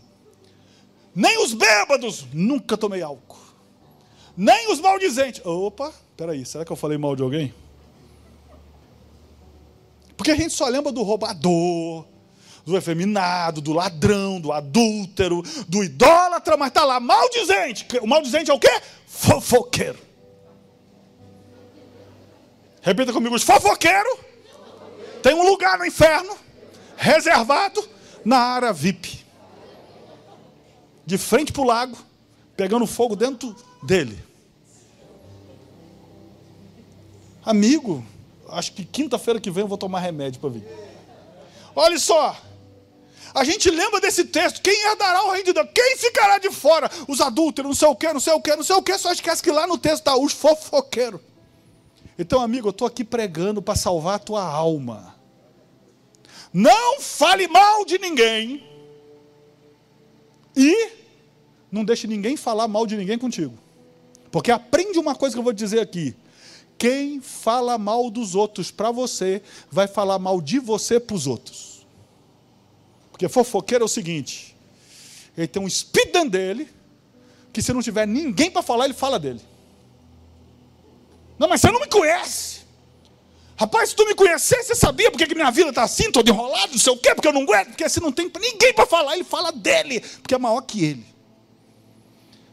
Nem 1.15 1.39
os 1.45 1.55
bêbados, 1.55 2.27
nunca 2.33 2.77
tomei 2.77 3.01
álcool. 3.01 3.39
Nem 4.37 4.73
os 4.73 4.81
maldizentes. 4.81 5.41
Opa, 5.47 5.93
peraí, 6.17 6.45
será 6.45 6.65
que 6.65 6.73
eu 6.73 6.77
falei 6.77 6.99
mal 6.99 7.15
de 7.15 7.23
alguém? 7.23 7.55
Porque 10.17 10.33
a 10.33 10.37
gente 10.37 10.53
só 10.53 10.67
lembra 10.67 10.91
do 10.91 11.03
roubador, 11.03 12.05
do 12.65 12.77
efeminado, 12.77 13.61
do 13.61 13.73
ladrão, 13.73 14.41
do 14.41 14.51
adúltero, 14.51 15.43
do 15.69 15.85
idólatra, 15.85 16.57
mas 16.57 16.69
está 16.69 16.85
lá, 16.85 16.99
maldizente. 16.99 17.87
O 18.01 18.07
maldizente 18.07 18.51
é 18.51 18.55
o 18.55 18.59
quê? 18.59 18.81
Fofoqueiro. 19.07 19.99
Repita 22.85 23.13
comigo: 23.15 23.35
os 23.35 23.43
fofoqueiros 23.43 24.19
tem 25.23 25.35
um 25.35 25.43
lugar 25.43 25.79
no 25.79 25.87
inferno 25.87 26.37
reservado 26.97 27.83
na 28.25 28.39
área 28.39 28.73
VIP. 28.73 29.25
De 31.07 31.19
frente 31.19 31.53
para 31.53 31.63
o 31.63 31.67
lago, 31.67 31.97
pegando 32.57 32.87
fogo 32.87 33.17
dentro 33.17 33.57
dele. 33.83 34.23
Amigo, 37.45 38.05
acho 38.49 38.73
que 38.73 38.85
quinta-feira 38.85 39.41
que 39.41 39.51
vem 39.51 39.63
eu 39.63 39.69
vou 39.69 39.79
tomar 39.79 40.01
remédio 40.01 40.41
para 40.41 40.51
vir. 40.51 40.67
Olha 41.77 41.99
só, 41.99 42.37
a 43.35 43.45
gente 43.45 43.71
lembra 43.71 44.01
desse 44.01 44.25
texto: 44.27 44.61
quem 44.61 44.89
herdará 44.91 45.25
o 45.25 45.31
reino 45.31 45.47
de 45.47 45.53
Deus? 45.55 45.69
Quem 45.75 45.97
ficará 45.97 46.39
de 46.39 46.51
fora? 46.51 46.91
Os 47.09 47.21
adúlteros, 47.21 47.69
não 47.69 47.75
sei 47.75 47.89
o 47.89 47.97
que, 47.97 48.13
não 48.13 48.21
sei 48.21 48.33
o 48.35 48.41
que, 48.43 48.57
não 48.57 48.63
sei 48.63 48.77
o 48.77 48.83
que, 48.83 48.99
só 48.99 49.11
esquece 49.11 49.43
que 49.43 49.51
lá 49.51 49.67
no 49.67 49.79
texto 49.79 50.01
está 50.01 50.17
os 50.17 50.33
fofoqueiros. 50.33 51.21
Então, 52.19 52.41
amigo, 52.41 52.69
eu 52.69 52.71
estou 52.71 52.87
aqui 52.87 53.05
pregando 53.05 53.61
para 53.61 53.75
salvar 53.75 54.17
a 54.17 54.19
tua 54.19 54.45
alma. 54.45 55.15
Não 56.53 57.01
fale 57.01 57.49
mal 57.49 57.85
de 57.85 57.99
ninguém. 57.99 58.65
E 60.57 60.93
não 61.71 61.85
deixe 61.85 62.07
ninguém 62.07 62.37
falar 62.37 62.69
mal 62.69 62.87
de 62.87 62.97
ninguém 62.97 63.19
contigo. 63.19 63.59
Porque 64.31 64.53
aprende 64.53 64.99
uma 64.99 65.15
coisa 65.15 65.35
que 65.35 65.39
eu 65.41 65.45
vou 65.45 65.53
dizer 65.53 65.81
aqui. 65.81 66.15
Quem 66.79 67.21
fala 67.21 67.77
mal 67.79 68.11
dos 68.11 68.35
outros 68.35 68.71
para 68.71 68.91
você, 68.91 69.43
vai 69.71 69.89
falar 69.89 70.19
mal 70.19 70.41
de 70.41 70.59
você 70.59 71.01
para 71.01 71.17
os 71.17 71.27
outros. 71.27 71.85
Porque 73.11 73.29
fofoqueiro 73.29 73.83
é 73.83 73.87
o 73.87 73.89
seguinte: 73.89 74.57
ele 75.37 75.49
tem 75.49 75.63
um 75.63 75.69
speed 75.69 76.31
dele, 76.31 76.69
que 77.53 77.63
se 77.63 77.73
não 77.73 77.83
tiver 77.83 78.07
ninguém 78.07 78.51
para 78.51 78.63
falar, 78.63 78.85
ele 78.85 78.95
fala 78.95 79.19
dele. 79.19 79.41
Não, 81.39 81.49
mas 81.49 81.61
você 81.61 81.71
não 81.71 81.81
me 81.81 81.89
conhece. 81.89 82.65
Rapaz, 83.57 83.91
se 83.91 83.97
tu 83.97 84.05
me 84.05 84.15
conhecesse, 84.15 84.69
você 84.69 84.75
sabia 84.75 85.11
porque 85.11 85.27
que 85.27 85.35
minha 85.35 85.51
vida 85.51 85.69
está 85.69 85.85
assim, 85.85 86.11
todo 86.11 86.29
enrolado, 86.29 86.73
não 86.73 86.79
sei 86.79 86.93
o 86.93 86.97
quê, 86.97 87.15
porque 87.15 87.29
eu 87.29 87.33
não 87.33 87.43
aguento, 87.43 87.69
porque 87.69 87.89
se 87.89 88.01
não 88.01 88.11
tem 88.11 88.31
ninguém 88.41 88.75
para 88.75 88.87
falar, 88.87 89.15
ele 89.15 89.25
fala 89.25 89.53
dele, 89.53 90.01
porque 90.01 90.35
é 90.35 90.39
maior 90.39 90.61
que 90.63 90.85
ele. 90.85 91.07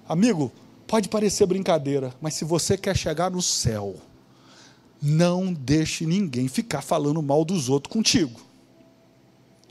Amigo, 0.08 0.52
pode 0.86 1.10
parecer 1.10 1.46
brincadeira, 1.48 2.14
mas 2.22 2.36
se 2.36 2.46
você 2.46 2.78
quer 2.78 2.96
chegar 2.96 3.32
no 3.32 3.42
céu, 3.42 3.96
não 5.02 5.52
deixe 5.52 6.06
ninguém 6.06 6.48
ficar 6.48 6.82
falando 6.82 7.22
mal 7.22 7.44
dos 7.44 7.68
outros 7.68 7.92
contigo. 7.92 8.40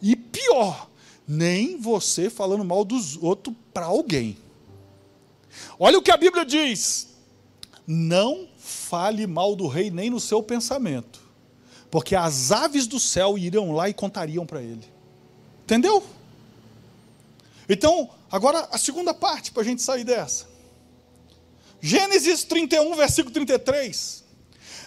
E 0.03 0.17
pior, 0.17 0.89
nem 1.29 1.77
você 1.77 2.29
falando 2.29 2.65
mal 2.65 2.85
dos 2.85 3.17
outros 3.17 3.55
para 3.73 3.87
alguém. 3.87 4.37
Olha 5.79 5.99
o 5.99 6.03
que 6.03 6.11
a 6.11 6.17
Bíblia 6.17 6.45
diz: 6.45 7.15
não 7.87 8.49
fale 8.71 9.27
mal 9.27 9.55
do 9.57 9.67
rei 9.67 9.91
nem 9.91 10.09
no 10.09 10.21
seu 10.21 10.43
pensamento, 10.43 11.21
porque 11.91 12.15
as 12.15 12.53
aves 12.53 12.87
do 12.87 13.01
céu 13.01 13.37
iriam 13.37 13.73
lá 13.73 13.89
e 13.89 13.95
contariam 13.95 14.47
para 14.47 14.63
ele. 14.63 14.85
Entendeu? 15.65 16.03
Então, 17.69 18.11
agora 18.31 18.69
a 18.73 18.79
segunda 18.79 19.13
parte 19.13 19.53
para 19.53 19.63
a 19.63 19.65
gente 19.65 19.83
sair 19.83 20.05
dessa. 20.05 20.49
Gênesis 21.81 22.45
31, 22.45 22.95
versículo 22.95 23.33
33. 23.33 24.25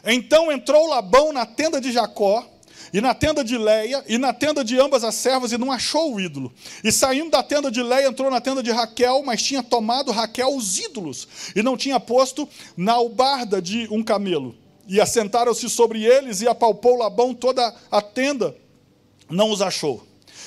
Então 0.06 0.52
entrou 0.52 0.88
Labão 0.88 1.32
na 1.32 1.46
tenda 1.46 1.80
de 1.80 1.92
Jacó, 1.92 2.46
e 2.94 3.02
na 3.02 3.16
tenda 3.16 3.44
de 3.44 3.58
Leia, 3.58 4.04
e 4.08 4.20
na 4.20 4.32
tenda 4.32 4.64
de 4.64 4.80
ambas 4.80 5.04
as 5.04 5.16
servas, 5.16 5.52
e 5.52 5.58
não 5.58 5.72
achou 5.72 6.14
o 6.14 6.22
ídolo. 6.22 6.54
E 6.84 6.92
saindo 6.92 7.32
da 7.32 7.42
tenda 7.42 7.72
de 7.72 7.82
Leia, 7.82 8.08
entrou 8.08 8.30
na 8.30 8.40
tenda 8.40 8.62
de 8.62 8.70
Raquel, 8.70 9.24
mas 9.26 9.42
tinha 9.42 9.64
tomado 9.64 10.12
Raquel 10.12 10.56
os 10.56 10.78
ídolos, 10.78 11.28
e 11.56 11.64
não 11.64 11.76
tinha 11.76 12.00
posto 12.00 12.48
na 12.78 12.94
albarda 12.94 13.60
de 13.60 13.88
um 13.90 14.04
camelo. 14.04 14.56
E 14.88 15.02
assentaram-se 15.02 15.68
sobre 15.72 16.06
eles, 16.06 16.42
e 16.42 16.48
apalpou 16.48 16.96
Labão 16.96 17.34
toda 17.34 17.74
a 17.90 18.00
tenda, 18.00 18.56
não 19.28 19.50
os 19.50 19.64
achou. 19.64 20.06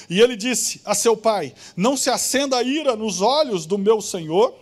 E 0.08 0.20
ele 0.20 0.36
disse 0.36 0.80
a 0.84 0.94
seu 0.94 1.16
pai: 1.16 1.52
Não 1.76 1.96
se 1.96 2.10
acenda 2.10 2.58
a 2.58 2.62
ira 2.62 2.94
nos 2.94 3.20
olhos 3.20 3.66
do 3.66 3.76
meu 3.76 4.00
senhor, 4.00 4.54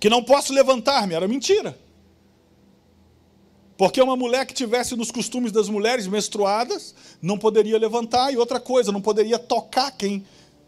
que 0.00 0.08
não 0.08 0.22
posso 0.22 0.52
levantar-me. 0.52 1.14
Era 1.14 1.28
mentira. 1.28 1.78
Porque 3.82 4.00
uma 4.00 4.14
mulher 4.14 4.46
que 4.46 4.54
tivesse 4.54 4.94
nos 4.94 5.10
costumes 5.10 5.50
das 5.50 5.68
mulheres 5.68 6.06
menstruadas 6.06 6.94
não 7.20 7.36
poderia 7.36 7.76
levantar, 7.76 8.32
e 8.32 8.36
outra 8.36 8.60
coisa, 8.60 8.92
não 8.92 9.00
poderia 9.00 9.40
tocar 9.40 9.90
quem. 9.90 10.24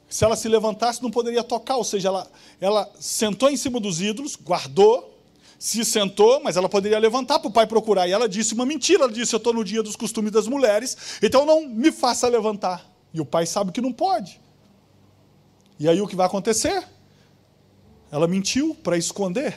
Se 0.08 0.24
ela 0.24 0.34
se 0.34 0.48
levantasse, 0.48 1.00
não 1.00 1.12
poderia 1.12 1.44
tocar, 1.44 1.76
ou 1.76 1.84
seja, 1.84 2.08
ela, 2.08 2.28
ela 2.60 2.90
sentou 2.98 3.48
em 3.48 3.56
cima 3.56 3.78
dos 3.78 4.00
ídolos, 4.00 4.34
guardou, 4.34 5.16
se 5.60 5.84
sentou, 5.84 6.40
mas 6.42 6.56
ela 6.56 6.68
poderia 6.68 6.98
levantar 6.98 7.38
para 7.38 7.46
o 7.46 7.52
pai 7.52 7.68
procurar. 7.68 8.08
E 8.08 8.10
ela 8.10 8.28
disse 8.28 8.52
uma 8.52 8.66
mentira, 8.66 9.04
ela 9.04 9.12
disse: 9.12 9.32
Eu 9.32 9.36
estou 9.36 9.52
no 9.52 9.62
dia 9.62 9.80
dos 9.80 9.94
costumes 9.94 10.32
das 10.32 10.48
mulheres, 10.48 10.96
então 11.22 11.46
não 11.46 11.68
me 11.68 11.92
faça 11.92 12.26
levantar. 12.26 12.84
E 13.12 13.20
o 13.20 13.24
pai 13.24 13.46
sabe 13.46 13.70
que 13.70 13.80
não 13.80 13.92
pode. 13.92 14.40
E 15.78 15.88
aí 15.88 16.00
o 16.00 16.08
que 16.08 16.16
vai 16.16 16.26
acontecer? 16.26 16.84
Ela 18.10 18.26
mentiu 18.26 18.74
para 18.74 18.98
esconder. 18.98 19.56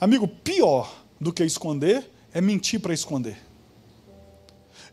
Amigo, 0.00 0.26
pior 0.26 1.04
do 1.20 1.32
que 1.32 1.44
esconder 1.44 2.10
é 2.32 2.40
mentir 2.40 2.80
para 2.80 2.94
esconder. 2.94 3.38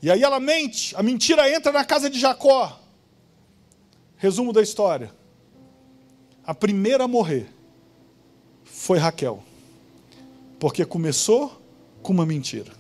E 0.01 0.11
aí 0.11 0.21
ela 0.21 0.39
mente, 0.39 0.95
a 0.95 1.03
mentira 1.03 1.49
entra 1.49 1.71
na 1.71 1.85
casa 1.85 2.09
de 2.09 2.19
Jacó. 2.19 2.79
Resumo 4.17 4.51
da 4.51 4.61
história. 4.61 5.13
A 6.45 6.53
primeira 6.53 7.05
a 7.05 7.07
morrer 7.07 7.49
foi 8.63 8.97
Raquel, 8.97 9.43
porque 10.59 10.85
começou 10.85 11.61
com 12.01 12.11
uma 12.11 12.25
mentira. 12.25 12.71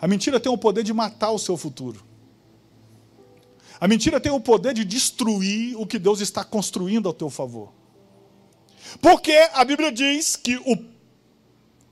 A 0.00 0.06
mentira 0.06 0.38
tem 0.38 0.50
o 0.50 0.58
poder 0.58 0.84
de 0.84 0.92
matar 0.92 1.30
o 1.30 1.38
seu 1.38 1.56
futuro. 1.56 2.04
A 3.80 3.88
mentira 3.88 4.20
tem 4.20 4.32
o 4.32 4.40
poder 4.40 4.74
de 4.74 4.84
destruir 4.84 5.76
o 5.76 5.86
que 5.86 5.98
Deus 5.98 6.20
está 6.20 6.44
construindo 6.44 7.08
ao 7.08 7.14
teu 7.14 7.28
favor. 7.28 7.72
Porque 9.00 9.32
a 9.52 9.64
Bíblia 9.64 9.90
diz 9.90 10.36
que 10.36 10.56
o 10.58 10.76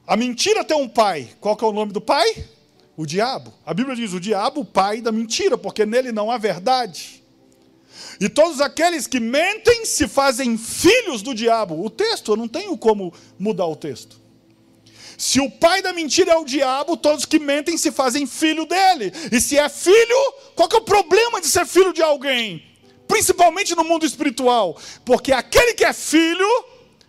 a 0.07 0.17
mentira 0.17 0.65
tem 0.65 0.77
um 0.77 0.89
pai. 0.89 1.31
Qual 1.41 1.57
que 1.57 1.65
é 1.65 1.69
o 1.69 1.73
nome 1.73 1.93
do 1.93 2.01
pai? 2.01 2.47
O 2.97 3.07
diabo. 3.07 3.53
A 3.65 3.73
Bíblia 3.73 3.97
diz: 3.97 4.13
o 4.13 4.21
diabo, 4.21 4.61
o 4.61 4.65
pai 4.65 5.01
da 5.01 5.11
mentira, 5.11 5.57
porque 5.57 5.87
nele 5.87 6.13
não 6.13 6.31
há 6.31 6.39
verdade. 6.39 7.23
E 8.21 8.29
todos 8.29 8.61
aqueles 8.61 9.07
que 9.07 9.19
mentem 9.19 9.85
se 9.85 10.07
fazem 10.07 10.57
filhos 10.57 11.23
do 11.23 11.35
diabo. 11.35 11.85
O 11.85 11.91
texto, 11.91 12.33
eu 12.33 12.37
não 12.37 12.49
tenho 12.49 12.77
como 12.77 13.13
mudar 13.39 13.67
o 13.67 13.77
texto. 13.77 14.21
Se 15.17 15.41
o 15.41 15.51
pai 15.51 15.81
da 15.81 15.93
mentira 15.93 16.33
é 16.33 16.37
o 16.37 16.45
diabo, 16.45 16.97
todos 16.97 17.25
que 17.25 17.39
mentem 17.39 17.79
se 17.79 17.93
fazem 17.93 18.27
filho 18.27 18.67
dele. 18.67 19.13
E 19.31 19.41
se 19.41 19.57
é 19.57 19.69
filho, 19.69 20.35
qual 20.55 20.69
que 20.69 20.77
é 20.77 20.79
o 20.79 20.83
problema 20.83 21.41
de 21.41 21.47
ser 21.47 21.67
filho 21.67 21.93
de 21.93 22.03
alguém? 22.03 22.65
Principalmente 23.07 23.75
no 23.75 23.85
mundo 23.85 24.05
espiritual. 24.05 24.77
Porque 25.05 25.33
aquele 25.33 25.75
que 25.75 25.85
é 25.85 25.93
filho 25.93 26.49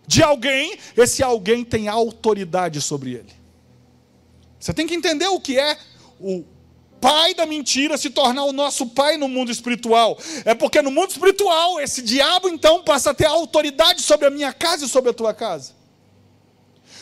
de 0.06 0.22
alguém, 0.22 0.78
esse 0.96 1.22
alguém 1.22 1.64
tem 1.64 1.88
autoridade 1.88 2.80
sobre 2.80 3.14
ele. 3.14 3.32
Você 4.58 4.72
tem 4.72 4.86
que 4.86 4.94
entender 4.94 5.26
o 5.26 5.40
que 5.40 5.58
é 5.58 5.76
o 6.20 6.44
pai 7.00 7.34
da 7.34 7.46
mentira 7.46 7.96
se 7.96 8.10
tornar 8.10 8.44
o 8.44 8.52
nosso 8.52 8.86
pai 8.86 9.16
no 9.16 9.28
mundo 9.28 9.50
espiritual. 9.50 10.18
É 10.44 10.54
porque 10.54 10.80
no 10.82 10.90
mundo 10.90 11.10
espiritual, 11.10 11.80
esse 11.80 12.02
diabo 12.02 12.48
então 12.48 12.82
passa 12.82 13.10
a 13.10 13.14
ter 13.14 13.26
autoridade 13.26 14.02
sobre 14.02 14.26
a 14.26 14.30
minha 14.30 14.52
casa 14.52 14.84
e 14.84 14.88
sobre 14.88 15.10
a 15.10 15.14
tua 15.14 15.34
casa. 15.34 15.74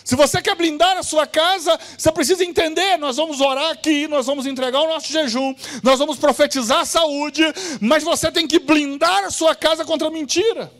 Se 0.04 0.14
você 0.14 0.42
quer 0.42 0.54
blindar 0.54 0.98
a 0.98 1.02
sua 1.02 1.26
casa, 1.26 1.78
você 1.96 2.12
precisa 2.12 2.44
entender: 2.44 2.98
nós 2.98 3.16
vamos 3.16 3.40
orar 3.40 3.70
aqui, 3.70 4.06
nós 4.06 4.26
vamos 4.26 4.44
entregar 4.44 4.80
o 4.82 4.88
nosso 4.88 5.10
jejum, 5.10 5.54
nós 5.82 5.98
vamos 5.98 6.18
profetizar 6.18 6.80
a 6.80 6.84
saúde, 6.84 7.42
mas 7.80 8.02
você 8.02 8.30
tem 8.30 8.46
que 8.46 8.58
blindar 8.58 9.24
a 9.24 9.30
sua 9.30 9.54
casa 9.54 9.84
contra 9.84 10.08
a 10.08 10.10
mentira. 10.10 10.70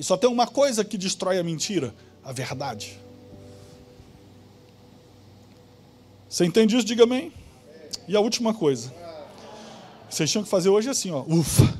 E 0.00 0.02
só 0.02 0.16
tem 0.16 0.30
uma 0.30 0.46
coisa 0.46 0.82
que 0.82 0.96
destrói 0.96 1.38
a 1.38 1.44
mentira: 1.44 1.94
a 2.24 2.32
verdade. 2.32 2.98
Você 6.26 6.46
entende 6.46 6.74
isso? 6.74 6.86
Diga 6.86 7.04
amém. 7.04 7.30
E 8.08 8.16
a 8.16 8.20
última 8.20 8.54
coisa. 8.54 8.90
Vocês 10.08 10.30
tinham 10.30 10.42
que 10.42 10.48
fazer 10.48 10.70
hoje 10.70 10.88
assim, 10.88 11.10
ó. 11.10 11.22
Ufa. 11.28 11.78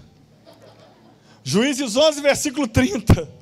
Juízes 1.43 1.97
11, 1.97 2.21
versículo 2.21 2.69
30. 2.69 3.40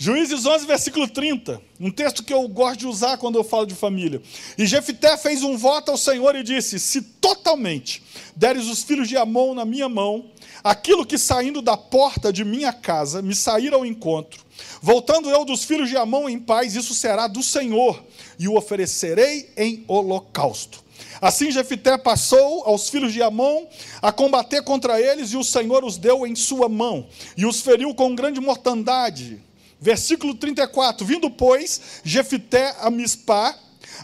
Juízes 0.00 0.46
11, 0.46 0.64
versículo 0.64 1.08
30. 1.08 1.60
Um 1.80 1.90
texto 1.90 2.22
que 2.22 2.32
eu 2.32 2.46
gosto 2.46 2.78
de 2.78 2.86
usar 2.86 3.18
quando 3.18 3.36
eu 3.36 3.42
falo 3.42 3.66
de 3.66 3.74
família. 3.74 4.22
E 4.56 4.64
Jefité 4.64 5.16
fez 5.16 5.42
um 5.42 5.56
voto 5.56 5.90
ao 5.90 5.96
Senhor 5.96 6.36
e 6.36 6.44
disse: 6.44 6.78
Se 6.78 7.02
totalmente 7.02 8.00
deres 8.36 8.66
os 8.66 8.84
filhos 8.84 9.08
de 9.08 9.16
Amon 9.16 9.54
na 9.54 9.64
minha 9.64 9.88
mão, 9.88 10.26
aquilo 10.62 11.04
que 11.04 11.18
saindo 11.18 11.60
da 11.60 11.76
porta 11.76 12.32
de 12.32 12.44
minha 12.44 12.72
casa 12.72 13.20
me 13.20 13.34
sair 13.34 13.74
ao 13.74 13.84
encontro, 13.84 14.44
voltando 14.80 15.30
eu 15.30 15.44
dos 15.44 15.64
filhos 15.64 15.88
de 15.88 15.96
Amon 15.96 16.28
em 16.28 16.38
paz, 16.38 16.76
isso 16.76 16.94
será 16.94 17.26
do 17.26 17.42
Senhor, 17.42 18.00
e 18.38 18.46
o 18.46 18.56
oferecerei 18.56 19.50
em 19.56 19.84
holocausto. 19.88 20.84
Assim 21.20 21.50
Jefité 21.50 21.98
passou 21.98 22.62
aos 22.64 22.88
filhos 22.88 23.12
de 23.12 23.20
Amon 23.20 23.66
a 24.00 24.12
combater 24.12 24.62
contra 24.62 25.00
eles, 25.00 25.32
e 25.32 25.36
o 25.36 25.42
Senhor 25.42 25.84
os 25.84 25.96
deu 25.96 26.24
em 26.24 26.36
sua 26.36 26.68
mão, 26.68 27.08
e 27.36 27.44
os 27.44 27.60
feriu 27.60 27.92
com 27.96 28.14
grande 28.14 28.40
mortandade. 28.40 29.47
Versículo 29.80 30.34
34: 30.34 31.06
Vindo, 31.06 31.30
pois, 31.30 32.00
Jefité 32.04 32.74
a 32.80 32.90
Mispá, 32.90 33.56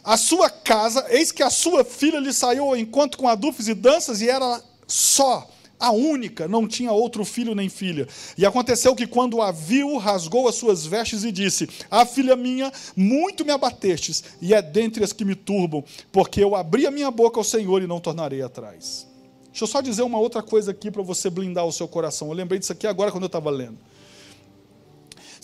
a 0.02 0.16
sua 0.16 0.48
casa, 0.48 1.04
eis 1.08 1.32
que 1.32 1.42
a 1.42 1.50
sua 1.50 1.84
filha 1.84 2.18
lhe 2.18 2.32
saiu 2.32 2.64
ao 2.64 2.76
encontro 2.76 3.18
com 3.18 3.28
adufes 3.28 3.68
e 3.68 3.74
danças, 3.74 4.20
e 4.20 4.28
era 4.28 4.62
só 4.86 5.50
a 5.78 5.90
única, 5.90 6.48
não 6.48 6.66
tinha 6.66 6.92
outro 6.92 7.24
filho 7.24 7.54
nem 7.54 7.68
filha. 7.68 8.06
E 8.38 8.46
aconteceu 8.46 8.94
que, 8.94 9.06
quando 9.06 9.42
a 9.42 9.50
viu, 9.50 9.96
rasgou 9.96 10.48
as 10.48 10.54
suas 10.54 10.86
vestes 10.86 11.24
e 11.24 11.32
disse: 11.32 11.68
Ah, 11.90 12.06
filha 12.06 12.36
minha, 12.36 12.72
muito 12.96 13.44
me 13.44 13.52
abatestes, 13.52 14.22
e 14.40 14.54
é 14.54 14.62
dentre 14.62 15.04
as 15.04 15.12
que 15.12 15.24
me 15.24 15.34
turbam, 15.34 15.84
porque 16.12 16.42
eu 16.42 16.54
abri 16.54 16.86
a 16.86 16.90
minha 16.90 17.10
boca 17.10 17.38
ao 17.38 17.44
Senhor 17.44 17.82
e 17.82 17.86
não 17.86 18.00
tornarei 18.00 18.42
atrás. 18.42 19.06
Deixa 19.46 19.64
eu 19.64 19.68
só 19.68 19.80
dizer 19.80 20.02
uma 20.02 20.18
outra 20.18 20.42
coisa 20.42 20.72
aqui 20.72 20.90
para 20.90 21.02
você 21.02 21.30
blindar 21.30 21.64
o 21.64 21.72
seu 21.72 21.86
coração. 21.86 22.28
Eu 22.28 22.34
lembrei 22.34 22.58
disso 22.58 22.72
aqui 22.72 22.86
agora 22.86 23.12
quando 23.12 23.24
eu 23.24 23.28
estava 23.28 23.50
lendo. 23.50 23.78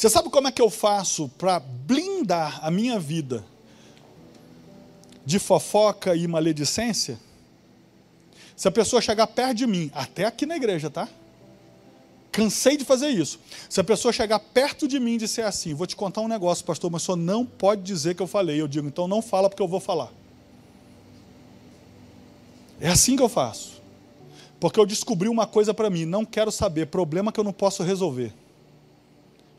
Você 0.01 0.09
sabe 0.09 0.31
como 0.31 0.49
é 0.49 0.51
que 0.51 0.63
eu 0.63 0.71
faço 0.71 1.29
para 1.37 1.61
blindar 1.61 2.59
a 2.65 2.71
minha 2.71 2.99
vida 2.99 3.45
de 5.27 5.39
fofoca 5.39 6.17
e 6.17 6.27
maledicência? 6.27 7.21
Se 8.57 8.67
a 8.67 8.71
pessoa 8.71 9.03
chegar 9.03 9.27
perto 9.27 9.57
de 9.57 9.67
mim, 9.67 9.91
até 9.93 10.25
aqui 10.25 10.47
na 10.47 10.57
igreja, 10.57 10.89
tá? 10.89 11.07
Cansei 12.33 12.79
de 12.79 12.85
fazer 12.87 13.09
isso. 13.09 13.39
Se 13.69 13.79
a 13.79 13.85
pessoa 13.85 14.11
chegar 14.11 14.39
perto 14.39 14.89
de 14.89 14.99
mim 14.99 15.17
e 15.17 15.19
disser 15.19 15.47
assim, 15.47 15.75
vou 15.75 15.87
te 15.87 15.95
contar 15.95 16.23
um 16.23 16.29
negócio, 16.29 16.65
pastor, 16.65 16.91
mas 16.91 17.03
o 17.03 17.05
senhor 17.05 17.17
não 17.19 17.45
pode 17.45 17.83
dizer 17.83 18.15
que 18.15 18.23
eu 18.23 18.27
falei. 18.27 18.59
Eu 18.59 18.67
digo, 18.67 18.89
então 18.89 19.07
não 19.07 19.21
fala 19.21 19.51
porque 19.51 19.63
eu 19.63 19.69
vou 19.69 19.81
falar. 19.81 20.11
É 22.81 22.89
assim 22.89 23.17
que 23.17 23.23
eu 23.23 23.29
faço. 23.29 23.83
Porque 24.59 24.81
eu 24.81 24.87
descobri 24.87 25.29
uma 25.29 25.47
coisa 25.47 25.75
para 25.75 25.91
mim, 25.91 26.07
não 26.07 26.25
quero 26.25 26.51
saber, 26.51 26.87
problema 26.87 27.31
que 27.31 27.39
eu 27.39 27.45
não 27.45 27.53
posso 27.53 27.83
resolver. 27.83 28.33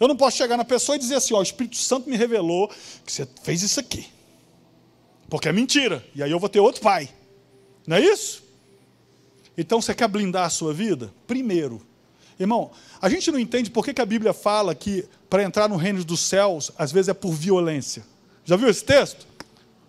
Eu 0.02 0.08
não 0.08 0.18
posso 0.18 0.36
chegar 0.36 0.58
na 0.58 0.66
pessoa 0.66 0.98
e 0.98 1.00
dizer 1.00 1.16
assim, 1.16 1.34
ó, 1.34 1.40
o 1.40 1.44
Espírito 1.44 1.78
Santo 1.78 2.10
me 2.10 2.18
revelou 2.18 2.68
que 3.06 3.12
você 3.14 3.26
fez 3.44 3.62
isso 3.62 3.80
aqui. 3.80 4.08
Porque 5.30 5.48
é 5.48 5.54
mentira. 5.54 6.04
E 6.14 6.22
aí 6.22 6.32
eu 6.32 6.40
vou 6.40 6.50
ter 6.50 6.60
outro 6.60 6.82
pai. 6.82 7.08
Não 7.88 7.96
é 7.96 8.02
isso? 8.02 8.44
Então 9.56 9.80
você 9.80 9.94
quer 9.94 10.08
blindar 10.08 10.46
a 10.46 10.50
sua 10.50 10.74
vida? 10.74 11.14
Primeiro, 11.28 11.86
Irmão, 12.40 12.72
a 13.00 13.08
gente 13.08 13.32
não 13.32 13.38
entende 13.38 13.70
por 13.70 13.86
que, 13.86 13.94
que 13.94 14.02
a 14.02 14.06
Bíblia 14.06 14.34
fala 14.34 14.74
que 14.74 15.08
para 15.30 15.44
entrar 15.44 15.70
no 15.70 15.76
reino 15.76 16.04
dos 16.04 16.22
céus, 16.22 16.72
às 16.76 16.92
vezes 16.92 17.10
é 17.10 17.14
por 17.14 17.32
violência. 17.32 18.04
Já 18.44 18.56
viu 18.56 18.68
esse 18.68 18.84
texto? 18.84 19.28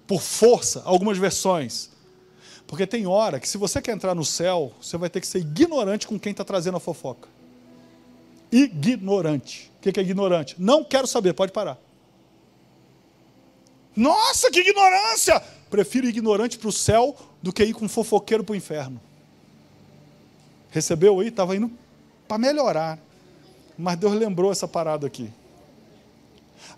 Por 0.07 0.21
força, 0.21 0.83
algumas 0.85 1.17
versões. 1.17 1.89
Porque 2.67 2.87
tem 2.87 3.07
hora 3.07 3.41
que 3.41 3.49
se 3.49 3.57
você 3.57 3.81
quer 3.81 3.93
entrar 3.93 4.15
no 4.15 4.25
céu, 4.25 4.75
você 4.79 4.99
vai 4.99 5.09
ter 5.09 5.23
que 5.23 5.27
ser 5.27 5.39
ignorante 5.39 6.07
com 6.07 6.21
quem 6.21 6.33
está 6.33 6.45
trazendo 6.45 6.77
a 6.77 6.81
fofoca. 6.81 7.27
Ignorante. 8.53 9.72
O 9.89 9.93
que 9.93 9.99
é 9.99 10.03
ignorante? 10.03 10.55
Não 10.59 10.85
quero 10.85 11.07
saber, 11.07 11.33
pode 11.33 11.51
parar. 11.51 11.77
Nossa, 13.97 14.51
que 14.51 14.61
ignorância! 14.61 15.43
Prefiro 15.69 16.07
ignorante 16.07 16.57
para 16.57 16.69
o 16.69 16.73
céu 16.73 17.17
do 17.43 17.53
que 17.53 17.65
ir 17.65 17.73
com 17.73 17.89
fofoqueiro 17.89 18.45
para 18.45 18.53
o 18.53 18.57
inferno. 18.57 19.01
Recebeu 20.71 21.19
aí? 21.19 21.29
Estava 21.29 21.57
indo 21.57 21.71
para 22.29 22.39
melhorar. 22.39 22.99
Mas 23.77 23.97
Deus 23.97 24.15
lembrou 24.15 24.53
essa 24.53 24.69
parada 24.69 25.07
aqui. 25.07 25.31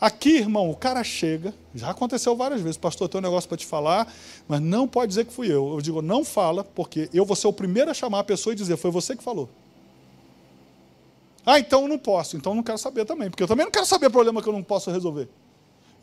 Aqui, 0.00 0.38
irmão, 0.38 0.70
o 0.70 0.76
cara 0.76 1.04
chega, 1.04 1.54
já 1.74 1.90
aconteceu 1.90 2.34
várias 2.34 2.60
vezes, 2.60 2.76
pastor, 2.76 3.08
tem 3.08 3.18
um 3.18 3.22
negócio 3.22 3.48
para 3.48 3.58
te 3.58 3.66
falar, 3.66 4.12
mas 4.48 4.60
não 4.60 4.88
pode 4.88 5.08
dizer 5.08 5.24
que 5.26 5.32
fui 5.32 5.46
eu. 5.52 5.74
Eu 5.74 5.80
digo, 5.80 6.00
não 6.00 6.24
fala, 6.24 6.64
porque 6.64 7.08
eu 7.12 7.24
vou 7.24 7.36
ser 7.36 7.46
o 7.46 7.52
primeiro 7.52 7.90
a 7.90 7.94
chamar 7.94 8.20
a 8.20 8.24
pessoa 8.24 8.52
e 8.52 8.56
dizer, 8.56 8.76
foi 8.76 8.90
você 8.90 9.14
que 9.14 9.22
falou. 9.22 9.48
Ah, 11.46 11.58
então 11.58 11.82
eu 11.82 11.88
não 11.88 11.98
posso, 11.98 12.36
então 12.36 12.52
eu 12.52 12.56
não 12.56 12.62
quero 12.62 12.78
saber 12.78 13.04
também, 13.04 13.28
porque 13.28 13.42
eu 13.42 13.48
também 13.48 13.64
não 13.64 13.70
quero 13.70 13.84
saber 13.84 14.08
problema 14.10 14.42
que 14.42 14.48
eu 14.48 14.52
não 14.52 14.62
posso 14.62 14.90
resolver. 14.90 15.28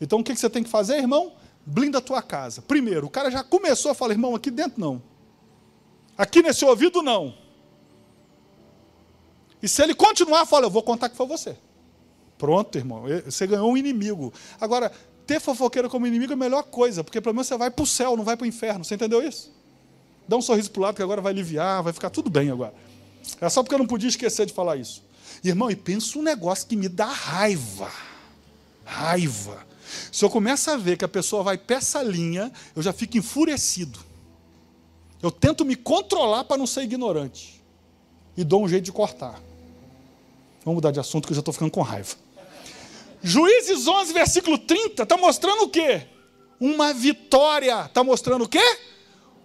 Então 0.00 0.20
o 0.20 0.24
que 0.24 0.34
você 0.34 0.48
tem 0.48 0.62
que 0.62 0.70
fazer, 0.70 0.98
irmão? 0.98 1.32
Blinda 1.64 1.98
a 1.98 2.00
tua 2.00 2.22
casa. 2.22 2.62
Primeiro, 2.62 3.06
o 3.06 3.10
cara 3.10 3.30
já 3.30 3.42
começou 3.42 3.90
a 3.90 3.94
falar, 3.94 4.12
irmão, 4.12 4.34
aqui 4.34 4.50
dentro 4.50 4.80
não. 4.80 5.02
Aqui 6.16 6.42
nesse 6.42 6.64
ouvido 6.64 7.02
não. 7.02 7.34
E 9.62 9.68
se 9.68 9.82
ele 9.82 9.94
continuar, 9.94 10.44
fala, 10.44 10.66
eu 10.66 10.70
vou 10.70 10.82
contar 10.82 11.08
que 11.08 11.16
foi 11.16 11.26
você. 11.26 11.56
Pronto, 12.36 12.76
irmão, 12.76 13.04
você 13.24 13.46
ganhou 13.46 13.70
um 13.70 13.76
inimigo. 13.76 14.32
Agora, 14.60 14.90
ter 15.26 15.40
fofoqueiro 15.40 15.88
como 15.88 16.06
inimigo 16.06 16.32
é 16.32 16.34
a 16.34 16.36
melhor 16.36 16.64
coisa, 16.64 17.04
porque 17.04 17.20
pelo 17.20 17.34
menos 17.34 17.46
você 17.46 17.56
vai 17.56 17.70
para 17.70 17.82
o 17.82 17.86
céu, 17.86 18.16
não 18.16 18.24
vai 18.24 18.36
para 18.36 18.44
o 18.44 18.46
inferno. 18.48 18.84
Você 18.84 18.96
entendeu 18.96 19.22
isso? 19.22 19.52
Dá 20.26 20.36
um 20.36 20.42
sorriso 20.42 20.70
para 20.70 20.80
o 20.80 20.82
lado, 20.82 20.96
que 20.96 21.02
agora 21.02 21.20
vai 21.20 21.32
aliviar, 21.32 21.82
vai 21.82 21.92
ficar 21.92 22.10
tudo 22.10 22.28
bem 22.28 22.50
agora. 22.50 22.74
É 23.40 23.48
só 23.48 23.62
porque 23.62 23.74
eu 23.74 23.78
não 23.78 23.86
podia 23.86 24.08
esquecer 24.08 24.46
de 24.46 24.52
falar 24.52 24.76
isso. 24.76 25.04
Irmão, 25.42 25.70
e 25.70 25.76
pensa 25.76 26.18
um 26.18 26.22
negócio 26.22 26.66
que 26.66 26.76
me 26.76 26.88
dá 26.88 27.06
raiva. 27.06 27.90
Raiva. 28.84 29.66
Se 30.10 30.24
eu 30.24 30.30
começo 30.30 30.70
a 30.70 30.76
ver 30.76 30.96
que 30.96 31.04
a 31.04 31.08
pessoa 31.08 31.42
vai 31.42 31.58
para 31.58 31.76
essa 31.76 32.02
linha, 32.02 32.52
eu 32.74 32.82
já 32.82 32.92
fico 32.92 33.16
enfurecido. 33.16 33.98
Eu 35.22 35.30
tento 35.30 35.64
me 35.64 35.76
controlar 35.76 36.44
para 36.44 36.56
não 36.56 36.66
ser 36.66 36.82
ignorante. 36.82 37.62
E 38.36 38.42
dou 38.42 38.64
um 38.64 38.68
jeito 38.68 38.84
de 38.84 38.92
cortar. 38.92 39.40
Vamos 40.64 40.76
mudar 40.76 40.90
de 40.90 41.00
assunto 41.00 41.26
que 41.26 41.32
eu 41.32 41.36
já 41.36 41.40
estou 41.40 41.52
ficando 41.52 41.70
com 41.70 41.82
raiva. 41.82 42.16
Juízes 43.22 43.86
11, 43.86 44.12
versículo 44.12 44.58
30, 44.58 45.02
está 45.02 45.16
mostrando 45.16 45.62
o 45.62 45.68
quê? 45.68 46.06
Uma 46.58 46.92
vitória. 46.92 47.84
Está 47.84 48.02
mostrando 48.02 48.44
o 48.44 48.48
quê? 48.48 48.78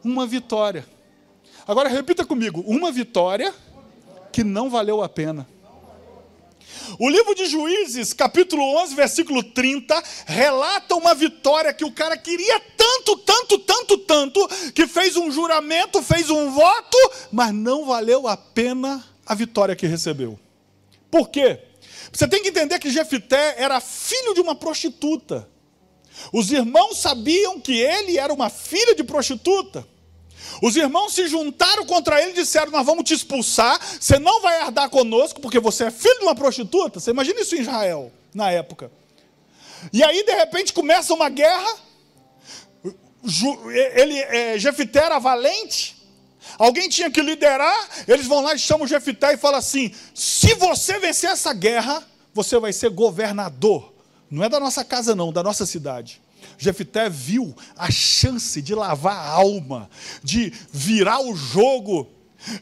Uma 0.03 0.25
vitória. 0.25 0.85
Agora 1.67 1.89
repita 1.89 2.25
comigo: 2.25 2.61
uma 2.61 2.91
vitória 2.91 3.53
que 4.31 4.43
não 4.43 4.69
valeu 4.69 5.03
a 5.03 5.09
pena. 5.09 5.47
O 6.99 7.09
livro 7.09 7.35
de 7.35 7.45
Juízes, 7.45 8.13
capítulo 8.13 8.63
11, 8.83 8.95
versículo 8.95 9.43
30, 9.43 10.01
relata 10.25 10.95
uma 10.95 11.13
vitória 11.13 11.73
que 11.73 11.85
o 11.85 11.91
cara 11.91 12.17
queria 12.17 12.59
tanto, 12.75 13.17
tanto, 13.17 13.59
tanto, 13.59 13.97
tanto, 13.99 14.47
que 14.73 14.87
fez 14.87 15.15
um 15.15 15.31
juramento, 15.31 16.01
fez 16.01 16.29
um 16.29 16.51
voto, 16.51 16.97
mas 17.31 17.53
não 17.53 17.85
valeu 17.85 18.27
a 18.27 18.35
pena 18.35 19.03
a 19.25 19.35
vitória 19.35 19.75
que 19.75 19.85
recebeu. 19.85 20.39
Por 21.11 21.29
quê? 21.29 21.59
Você 22.11 22.27
tem 22.27 22.41
que 22.41 22.49
entender 22.49 22.79
que 22.79 22.89
Jefité 22.89 23.55
era 23.57 23.79
filho 23.79 24.33
de 24.33 24.41
uma 24.41 24.55
prostituta. 24.55 25.47
Os 26.33 26.51
irmãos 26.51 26.97
sabiam 26.97 27.59
que 27.59 27.79
ele 27.79 28.17
era 28.17 28.33
uma 28.33 28.49
filha 28.49 28.95
de 28.95 29.03
prostituta. 29.03 29.87
Os 30.61 30.75
irmãos 30.75 31.13
se 31.13 31.27
juntaram 31.27 31.85
contra 31.85 32.21
ele 32.21 32.31
e 32.31 32.35
disseram: 32.35 32.71
Nós 32.71 32.85
vamos 32.85 33.03
te 33.03 33.13
expulsar, 33.13 33.79
você 33.99 34.17
não 34.19 34.41
vai 34.41 34.61
herdar 34.61 34.89
conosco, 34.89 35.41
porque 35.41 35.59
você 35.59 35.85
é 35.85 35.91
filho 35.91 36.19
de 36.19 36.25
uma 36.25 36.35
prostituta. 36.35 36.99
Você 36.99 37.11
imagina 37.11 37.39
isso 37.39 37.55
em 37.55 37.61
Israel, 37.61 38.11
na 38.33 38.51
época. 38.51 38.91
E 39.93 40.03
aí, 40.03 40.23
de 40.23 40.33
repente, 40.33 40.73
começa 40.73 41.13
uma 41.13 41.29
guerra. 41.29 41.87
Ele, 43.95 44.17
é, 44.19 44.57
Jefité 44.57 44.99
era 44.99 45.19
valente, 45.19 45.97
Alguém 46.57 46.87
tinha 46.87 47.11
que 47.11 47.21
liderar, 47.21 47.89
eles 48.07 48.25
vão 48.25 48.41
lá 48.41 48.53
e 48.53 48.59
chamam 48.59 48.87
Jefité 48.87 49.33
e 49.33 49.37
falam 49.37 49.59
assim: 49.59 49.91
se 50.13 50.53
você 50.55 50.99
vencer 50.99 51.29
essa 51.29 51.53
guerra, 51.53 52.05
você 52.33 52.57
vai 52.59 52.71
ser 52.71 52.89
governador. 52.89 53.93
Não 54.29 54.43
é 54.43 54.49
da 54.49 54.59
nossa 54.59 54.83
casa, 54.83 55.15
não, 55.15 55.31
da 55.31 55.43
nossa 55.43 55.65
cidade. 55.65 56.21
Jefité 56.57 57.09
viu 57.09 57.55
a 57.77 57.91
chance 57.91 58.61
de 58.61 58.73
lavar 58.73 59.15
a 59.15 59.29
alma, 59.29 59.89
de 60.23 60.51
virar 60.71 61.21
o 61.21 61.35
jogo. 61.35 62.07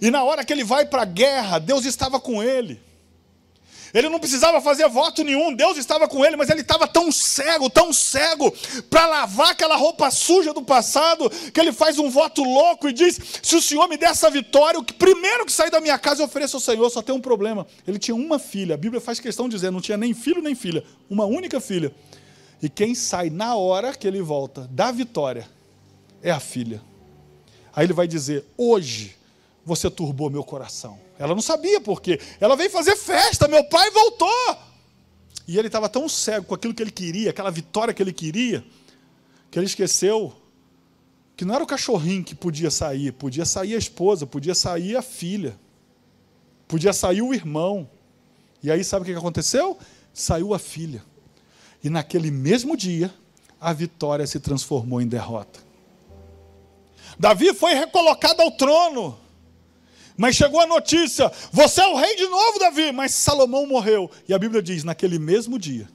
E 0.01 0.11
na 0.11 0.23
hora 0.23 0.43
que 0.43 0.51
ele 0.51 0.63
vai 0.63 0.85
para 0.85 1.03
a 1.03 1.05
guerra, 1.05 1.59
Deus 1.59 1.85
estava 1.85 2.19
com 2.19 2.43
ele. 2.43 2.81
Ele 3.95 4.09
não 4.09 4.19
precisava 4.19 4.59
fazer 4.59 4.89
voto 4.89 5.23
nenhum, 5.23 5.53
Deus 5.53 5.77
estava 5.77 6.05
com 6.05 6.25
ele, 6.25 6.35
mas 6.35 6.49
ele 6.49 6.59
estava 6.59 6.85
tão 6.85 7.09
cego, 7.13 7.69
tão 7.69 7.93
cego, 7.93 8.53
para 8.89 9.05
lavar 9.05 9.51
aquela 9.51 9.77
roupa 9.77 10.11
suja 10.11 10.53
do 10.53 10.61
passado, 10.61 11.29
que 11.29 11.57
ele 11.57 11.71
faz 11.71 11.97
um 11.97 12.09
voto 12.09 12.43
louco 12.43 12.89
e 12.89 12.93
diz: 12.93 13.17
Se 13.41 13.55
o 13.55 13.61
Senhor 13.61 13.87
me 13.87 13.95
der 13.95 14.09
essa 14.09 14.29
vitória, 14.29 14.77
o 14.77 14.83
primeiro 14.83 15.45
que 15.45 15.51
sair 15.51 15.71
da 15.71 15.79
minha 15.79 15.97
casa 15.97 16.21
eu 16.21 16.25
ofereço 16.25 16.57
ao 16.57 16.59
Senhor. 16.59 16.89
Só 16.89 17.01
tem 17.01 17.15
um 17.15 17.21
problema: 17.21 17.65
ele 17.87 17.97
tinha 17.97 18.15
uma 18.15 18.37
filha, 18.37 18.75
a 18.75 18.77
Bíblia 18.77 18.99
faz 18.99 19.21
questão 19.21 19.47
de 19.47 19.55
dizer, 19.55 19.71
não 19.71 19.79
tinha 19.79 19.97
nem 19.97 20.13
filho 20.13 20.41
nem 20.41 20.55
filha, 20.55 20.83
uma 21.09 21.23
única 21.23 21.61
filha. 21.61 21.95
E 22.65 22.69
quem 22.69 22.95
sai 22.95 23.29
na 23.29 23.55
hora 23.55 23.93
que 23.93 24.07
ele 24.07 24.23
volta 24.23 24.67
da 24.71 24.91
vitória 24.91 25.47
é 26.19 26.31
a 26.31 26.39
filha. 26.39 26.81
Aí 27.71 27.85
ele 27.85 27.93
vai 27.93 28.07
dizer: 28.07 28.43
Hoje 28.57 29.15
você 29.63 29.87
turbou 29.87 30.31
meu 30.31 30.43
coração. 30.43 30.99
Ela 31.19 31.35
não 31.35 31.43
sabia 31.43 31.79
por 31.79 32.01
quê. 32.01 32.19
Ela 32.39 32.55
veio 32.55 32.71
fazer 32.71 32.95
festa, 32.95 33.47
meu 33.47 33.63
pai 33.65 33.91
voltou. 33.91 34.57
E 35.47 35.59
ele 35.59 35.67
estava 35.67 35.87
tão 35.87 36.09
cego 36.09 36.47
com 36.47 36.55
aquilo 36.55 36.73
que 36.73 36.81
ele 36.81 36.89
queria, 36.89 37.29
aquela 37.29 37.51
vitória 37.51 37.93
que 37.93 38.01
ele 38.01 38.11
queria, 38.11 38.65
que 39.51 39.59
ele 39.59 39.67
esqueceu 39.67 40.33
que 41.37 41.45
não 41.45 41.53
era 41.53 41.63
o 41.63 41.67
cachorrinho 41.67 42.23
que 42.23 42.33
podia 42.33 42.71
sair, 42.71 43.11
podia 43.11 43.45
sair 43.45 43.75
a 43.75 43.77
esposa, 43.77 44.25
podia 44.25 44.55
sair 44.55 44.95
a 44.95 45.03
filha, 45.03 45.55
podia 46.67 46.93
sair 46.93 47.21
o 47.21 47.31
irmão. 47.31 47.87
E 48.63 48.71
aí 48.71 48.83
sabe 48.83 49.03
o 49.03 49.05
que 49.05 49.13
aconteceu? 49.13 49.77
Saiu 50.11 50.51
a 50.51 50.57
filha. 50.57 51.03
E 51.85 51.89
naquele 51.89 52.31
mesmo 52.31 52.75
dia, 52.75 53.13
a 53.61 53.71
vitória 53.71 54.25
se 54.25 54.39
transformou 54.39 54.99
em 54.99 55.07
derrota. 55.07 55.59
Davi 57.19 57.53
foi 57.53 57.75
recolocado 57.75 58.41
ao 58.41 58.49
trono. 58.53 59.15
Mas 60.17 60.35
chegou 60.35 60.59
a 60.59 60.65
notícia: 60.65 61.31
você 61.51 61.81
é 61.81 61.87
o 61.87 61.95
rei 61.95 62.15
de 62.15 62.27
novo, 62.27 62.57
Davi. 62.57 62.91
Mas 62.91 63.13
Salomão 63.13 63.67
morreu. 63.67 64.09
E 64.27 64.33
a 64.33 64.39
Bíblia 64.39 64.63
diz: 64.63 64.83
naquele 64.83 65.19
mesmo 65.19 65.59
dia, 65.59 65.87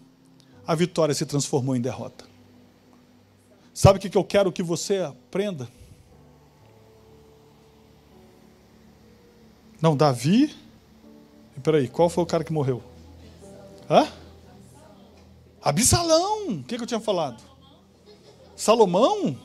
a 0.64 0.76
vitória 0.76 1.12
se 1.12 1.26
transformou 1.26 1.74
em 1.74 1.80
derrota. 1.80 2.24
Sabe 3.74 3.98
o 3.98 4.00
que 4.00 4.16
eu 4.16 4.22
quero 4.22 4.52
que 4.52 4.62
você 4.62 4.98
aprenda? 4.98 5.68
Não, 9.82 9.96
Davi. 9.96 10.54
Peraí, 11.64 11.88
qual 11.88 12.08
foi 12.08 12.22
o 12.22 12.26
cara 12.28 12.44
que 12.44 12.52
morreu? 12.52 12.80
Hã? 13.90 14.06
Absalão. 15.62 16.48
O 16.48 16.64
que, 16.64 16.76
que 16.76 16.82
eu 16.82 16.86
tinha 16.86 17.00
falado? 17.00 17.42
Salomão? 18.56 19.36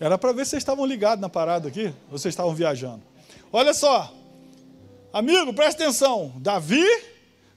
Era 0.00 0.16
para 0.16 0.32
ver 0.32 0.44
se 0.44 0.50
vocês 0.50 0.62
estavam 0.62 0.86
ligados 0.86 1.20
na 1.20 1.28
parada 1.28 1.68
aqui, 1.68 1.86
ou 2.10 2.18
vocês 2.18 2.32
estavam 2.32 2.54
viajando. 2.54 3.02
Olha 3.52 3.74
só, 3.74 4.12
amigo, 5.12 5.52
presta 5.52 5.82
atenção. 5.82 6.32
Davi 6.36 6.84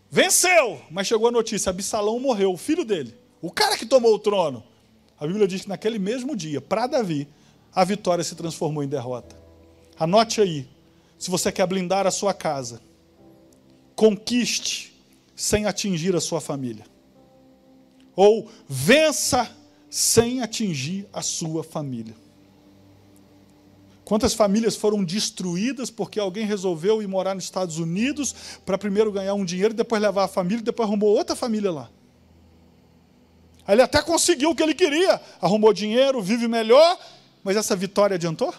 venceu, 0.10 0.82
mas 0.90 1.08
chegou 1.08 1.28
a 1.28 1.32
notícia: 1.32 1.70
Absalão 1.70 2.20
morreu, 2.20 2.54
o 2.54 2.58
filho 2.58 2.84
dele, 2.84 3.16
o 3.42 3.52
cara 3.52 3.78
que 3.78 3.86
tomou 3.86 4.14
o 4.16 4.20
trono. 4.20 4.64
A 5.20 5.28
Bíblia 5.28 5.48
diz 5.48 5.62
que 5.62 5.70
naquele 5.70 6.00
mesmo 6.00 6.36
dia, 6.36 6.60
para 6.60 6.88
Davi, 6.88 7.28
a 7.74 7.84
vitória 7.84 8.24
se 8.24 8.34
transformou 8.36 8.84
em 8.84 8.88
derrota. 8.88 9.36
Anote 10.00 10.42
aí. 10.42 10.68
Se 11.20 11.30
você 11.30 11.52
quer 11.52 11.68
blindar 11.68 12.08
a 12.08 12.12
sua 12.12 12.34
casa, 12.34 12.82
conquiste 13.96 15.00
sem 15.36 15.68
atingir 15.68 16.16
a 16.16 16.20
sua 16.20 16.42
família. 16.42 16.84
Ou 18.16 18.50
vença 18.68 19.50
sem 19.90 20.42
atingir 20.42 21.08
a 21.12 21.22
sua 21.22 21.64
família. 21.64 22.16
Quantas 24.04 24.34
famílias 24.34 24.76
foram 24.76 25.04
destruídas 25.04 25.90
porque 25.90 26.20
alguém 26.20 26.46
resolveu 26.46 27.02
ir 27.02 27.08
morar 27.08 27.34
nos 27.34 27.46
Estados 27.46 27.78
Unidos 27.78 28.36
para 28.66 28.78
primeiro 28.78 29.12
ganhar 29.12 29.34
um 29.34 29.46
dinheiro, 29.46 29.74
depois 29.74 30.02
levar 30.02 30.26
a 30.26 30.28
família, 30.28 30.62
depois 30.62 30.88
arrumou 30.88 31.16
outra 31.16 31.36
família 31.36 31.72
lá. 31.72 31.90
Ele 33.68 33.82
até 33.82 34.02
conseguiu 34.02 34.50
o 34.50 34.56
que 34.56 34.64
ele 34.64 34.74
queria, 34.74 35.22
arrumou 35.40 35.72
dinheiro, 35.72 36.22
vive 36.22 36.48
melhor, 36.48 37.00
mas 37.44 37.56
essa 37.56 37.76
vitória 37.76 38.16
adiantou? 38.16 38.54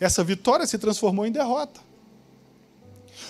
Essa 0.00 0.24
vitória 0.24 0.66
se 0.66 0.76
transformou 0.76 1.24
em 1.24 1.30
derrota. 1.30 1.80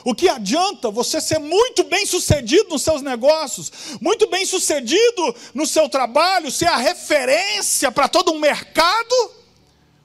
O 0.07 0.15
que 0.15 0.29
adianta 0.29 0.89
você 0.89 1.21
ser 1.21 1.41
muito 1.41 1.83
bem 1.83 2.07
sucedido 2.07 2.69
nos 2.69 2.83
seus 2.83 3.03
negócios, 3.03 3.73
muito 4.01 4.31
bem 4.31 4.47
sucedido 4.47 5.35
no 5.53 5.67
seu 5.67 5.89
trabalho, 5.89 6.49
ser 6.49 6.67
a 6.67 6.77
referência 6.77 7.91
para 7.91 8.07
todo 8.07 8.31
um 8.31 8.39
mercado, 8.39 9.33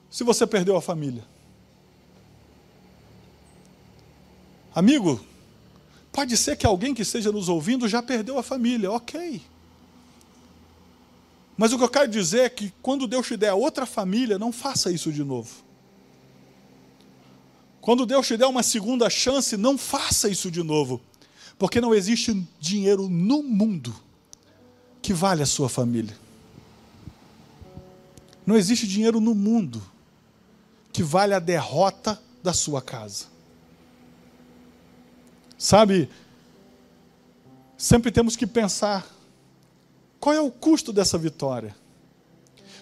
se 0.09 0.23
você 0.23 0.47
perdeu 0.47 0.75
a 0.75 0.81
família? 0.81 1.23
Amigo, 4.73 5.23
pode 6.11 6.35
ser 6.35 6.57
que 6.57 6.65
alguém 6.65 6.95
que 6.95 7.03
esteja 7.03 7.31
nos 7.31 7.47
ouvindo 7.47 7.87
já 7.87 8.01
perdeu 8.01 8.39
a 8.39 8.43
família, 8.43 8.91
ok. 8.91 9.39
Mas 11.55 11.73
o 11.73 11.77
que 11.77 11.83
eu 11.83 11.89
quero 11.89 12.07
dizer 12.07 12.39
é 12.39 12.49
que 12.49 12.73
quando 12.81 13.05
Deus 13.05 13.27
te 13.27 13.37
der 13.37 13.53
outra 13.53 13.85
família, 13.85 14.39
não 14.39 14.51
faça 14.51 14.91
isso 14.91 15.11
de 15.11 15.23
novo. 15.23 15.70
Quando 17.81 18.05
Deus 18.05 18.27
te 18.27 18.37
der 18.37 18.45
uma 18.45 18.61
segunda 18.61 19.09
chance, 19.09 19.57
não 19.57 19.75
faça 19.75 20.29
isso 20.29 20.51
de 20.51 20.61
novo. 20.61 21.01
Porque 21.57 21.81
não 21.81 21.93
existe 21.93 22.47
dinheiro 22.59 23.09
no 23.09 23.41
mundo 23.41 23.93
que 25.01 25.13
vale 25.13 25.41
a 25.41 25.47
sua 25.47 25.67
família. 25.67 26.15
Não 28.45 28.55
existe 28.55 28.87
dinheiro 28.87 29.19
no 29.19 29.33
mundo 29.33 29.81
que 30.93 31.01
vale 31.01 31.33
a 31.33 31.39
derrota 31.39 32.21
da 32.43 32.53
sua 32.53 32.81
casa. 32.81 33.25
Sabe, 35.57 36.09
sempre 37.77 38.11
temos 38.11 38.35
que 38.35 38.45
pensar: 38.45 39.07
qual 40.19 40.35
é 40.35 40.41
o 40.41 40.51
custo 40.51 40.93
dessa 40.93 41.17
vitória? 41.17 41.75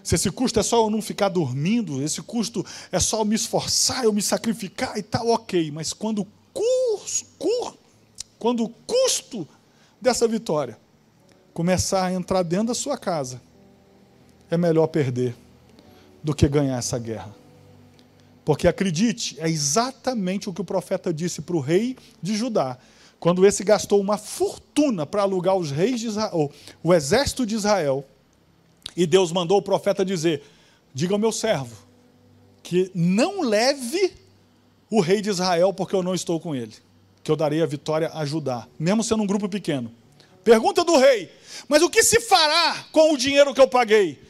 Se 0.10 0.16
esse 0.16 0.32
custo 0.32 0.60
é 0.60 0.64
só 0.64 0.84
eu 0.84 0.90
não 0.90 1.04
ficar 1.04 1.30
dormindo, 1.30 2.02
esse 2.02 2.20
custo 2.24 2.66
é 2.92 3.00
só 3.00 3.20
eu 3.20 3.26
me 3.26 3.36
esforçar, 3.36 4.04
eu 4.04 4.12
me 4.12 4.24
sacrificar 4.24 4.98
e 4.98 5.04
tal, 5.04 5.28
ok. 5.28 5.70
Mas 5.70 5.94
quando 5.94 6.24
o, 6.24 6.28
custo, 6.52 7.78
quando 8.40 8.64
o 8.64 8.70
custo 8.88 9.48
dessa 10.02 10.28
vitória 10.28 10.80
começar 11.54 12.06
a 12.06 12.12
entrar 12.12 12.42
dentro 12.42 12.70
da 12.70 12.74
sua 12.74 12.98
casa, 12.98 13.40
é 14.50 14.58
melhor 14.58 14.88
perder 14.88 15.36
do 16.24 16.34
que 16.34 16.48
ganhar 16.48 16.80
essa 16.80 16.98
guerra. 16.98 17.36
Porque 18.44 18.68
acredite, 18.68 19.40
é 19.40 19.48
exatamente 19.48 20.50
o 20.50 20.54
que 20.54 20.62
o 20.62 20.66
profeta 20.66 21.14
disse 21.14 21.40
para 21.40 21.56
o 21.56 21.60
rei 21.60 21.96
de 22.20 22.36
Judá. 22.36 22.80
Quando 23.20 23.46
esse 23.46 23.64
gastou 23.64 24.02
uma 24.02 24.18
fortuna 24.18 25.06
para 25.06 25.22
alugar 25.22 25.56
os 25.56 25.70
reis 25.70 26.00
de 26.00 26.08
Israel, 26.08 26.52
o 26.82 26.96
exército 26.96 27.46
de 27.46 27.54
Israel, 27.54 28.04
e 28.96 29.06
Deus 29.06 29.32
mandou 29.32 29.58
o 29.58 29.62
profeta 29.62 30.06
dizer: 30.06 30.44
Diga 30.94 31.14
ao 31.14 31.20
meu 31.20 31.32
servo 31.32 31.76
que 32.62 32.92
não 32.94 33.42
leve 33.42 34.14
o 34.90 35.02
rei 35.02 35.22
de 35.22 35.30
Israel, 35.30 35.74
porque 35.74 35.96
eu 35.96 36.04
não 36.04 36.14
estou 36.14 36.40
com 36.40 36.56
ele, 36.56 36.74
que 37.24 37.32
eu 37.32 37.36
darei 37.36 37.62
a 37.62 37.66
vitória 37.66 38.12
a 38.14 38.26
Judá, 38.26 38.68
mesmo 38.78 39.04
sendo 39.04 39.24
um 39.24 39.28
grupo 39.28 39.48
pequeno. 39.48 39.92
Pergunta 40.44 40.84
do 40.84 40.98
rei: 40.98 41.32
Mas 41.68 41.82
o 41.82 41.90
que 41.90 42.04
se 42.04 42.20
fará 42.22 42.86
com 42.92 43.14
o 43.14 43.18
dinheiro 43.18 43.54
que 43.54 43.62
eu 43.62 43.68
paguei? 43.68 44.22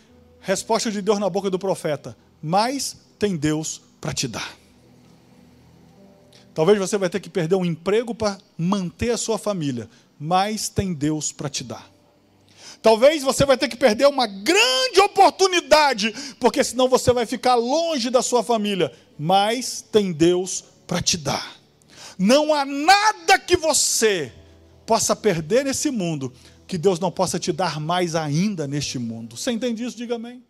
Resposta 0.41 0.91
de 0.91 1.01
Deus 1.01 1.19
na 1.19 1.29
boca 1.29 1.49
do 1.49 1.59
profeta: 1.59 2.15
Mas 2.41 2.97
tem 3.17 3.35
Deus 3.35 3.81
para 3.99 4.13
te 4.13 4.27
dar. 4.27 4.57
Talvez 6.53 6.77
você 6.77 6.97
vai 6.97 7.09
ter 7.09 7.19
que 7.19 7.29
perder 7.29 7.55
um 7.55 7.63
emprego 7.63 8.13
para 8.13 8.37
manter 8.57 9.11
a 9.11 9.17
sua 9.17 9.37
família, 9.37 9.89
mas 10.19 10.67
tem 10.67 10.93
Deus 10.93 11.31
para 11.31 11.47
te 11.47 11.63
dar. 11.63 11.89
Talvez 12.81 13.23
você 13.23 13.45
vai 13.45 13.57
ter 13.57 13.67
que 13.67 13.75
perder 13.75 14.07
uma 14.07 14.25
grande 14.25 14.99
oportunidade, 15.01 16.13
porque 16.39 16.63
senão 16.63 16.87
você 16.87 17.11
vai 17.11 17.25
ficar 17.25 17.55
longe 17.55 18.09
da 18.09 18.21
sua 18.21 18.43
família, 18.43 18.91
mas 19.17 19.81
tem 19.81 20.13
Deus 20.13 20.63
para 20.87 21.01
te 21.01 21.17
dar. 21.17 21.57
Não 22.17 22.53
há 22.53 22.65
nada 22.65 23.37
que 23.37 23.57
você 23.57 24.31
possa 24.85 25.15
perder 25.15 25.65
nesse 25.65 25.91
mundo 25.91 26.33
que 26.67 26.77
Deus 26.77 26.99
não 26.99 27.11
possa 27.11 27.39
te 27.39 27.51
dar 27.51 27.79
mais 27.79 28.15
ainda 28.15 28.67
neste 28.67 28.99
mundo. 28.99 29.35
Você 29.35 29.51
entende 29.51 29.83
isso? 29.83 29.97
Diga 29.97 30.15
amém. 30.15 30.43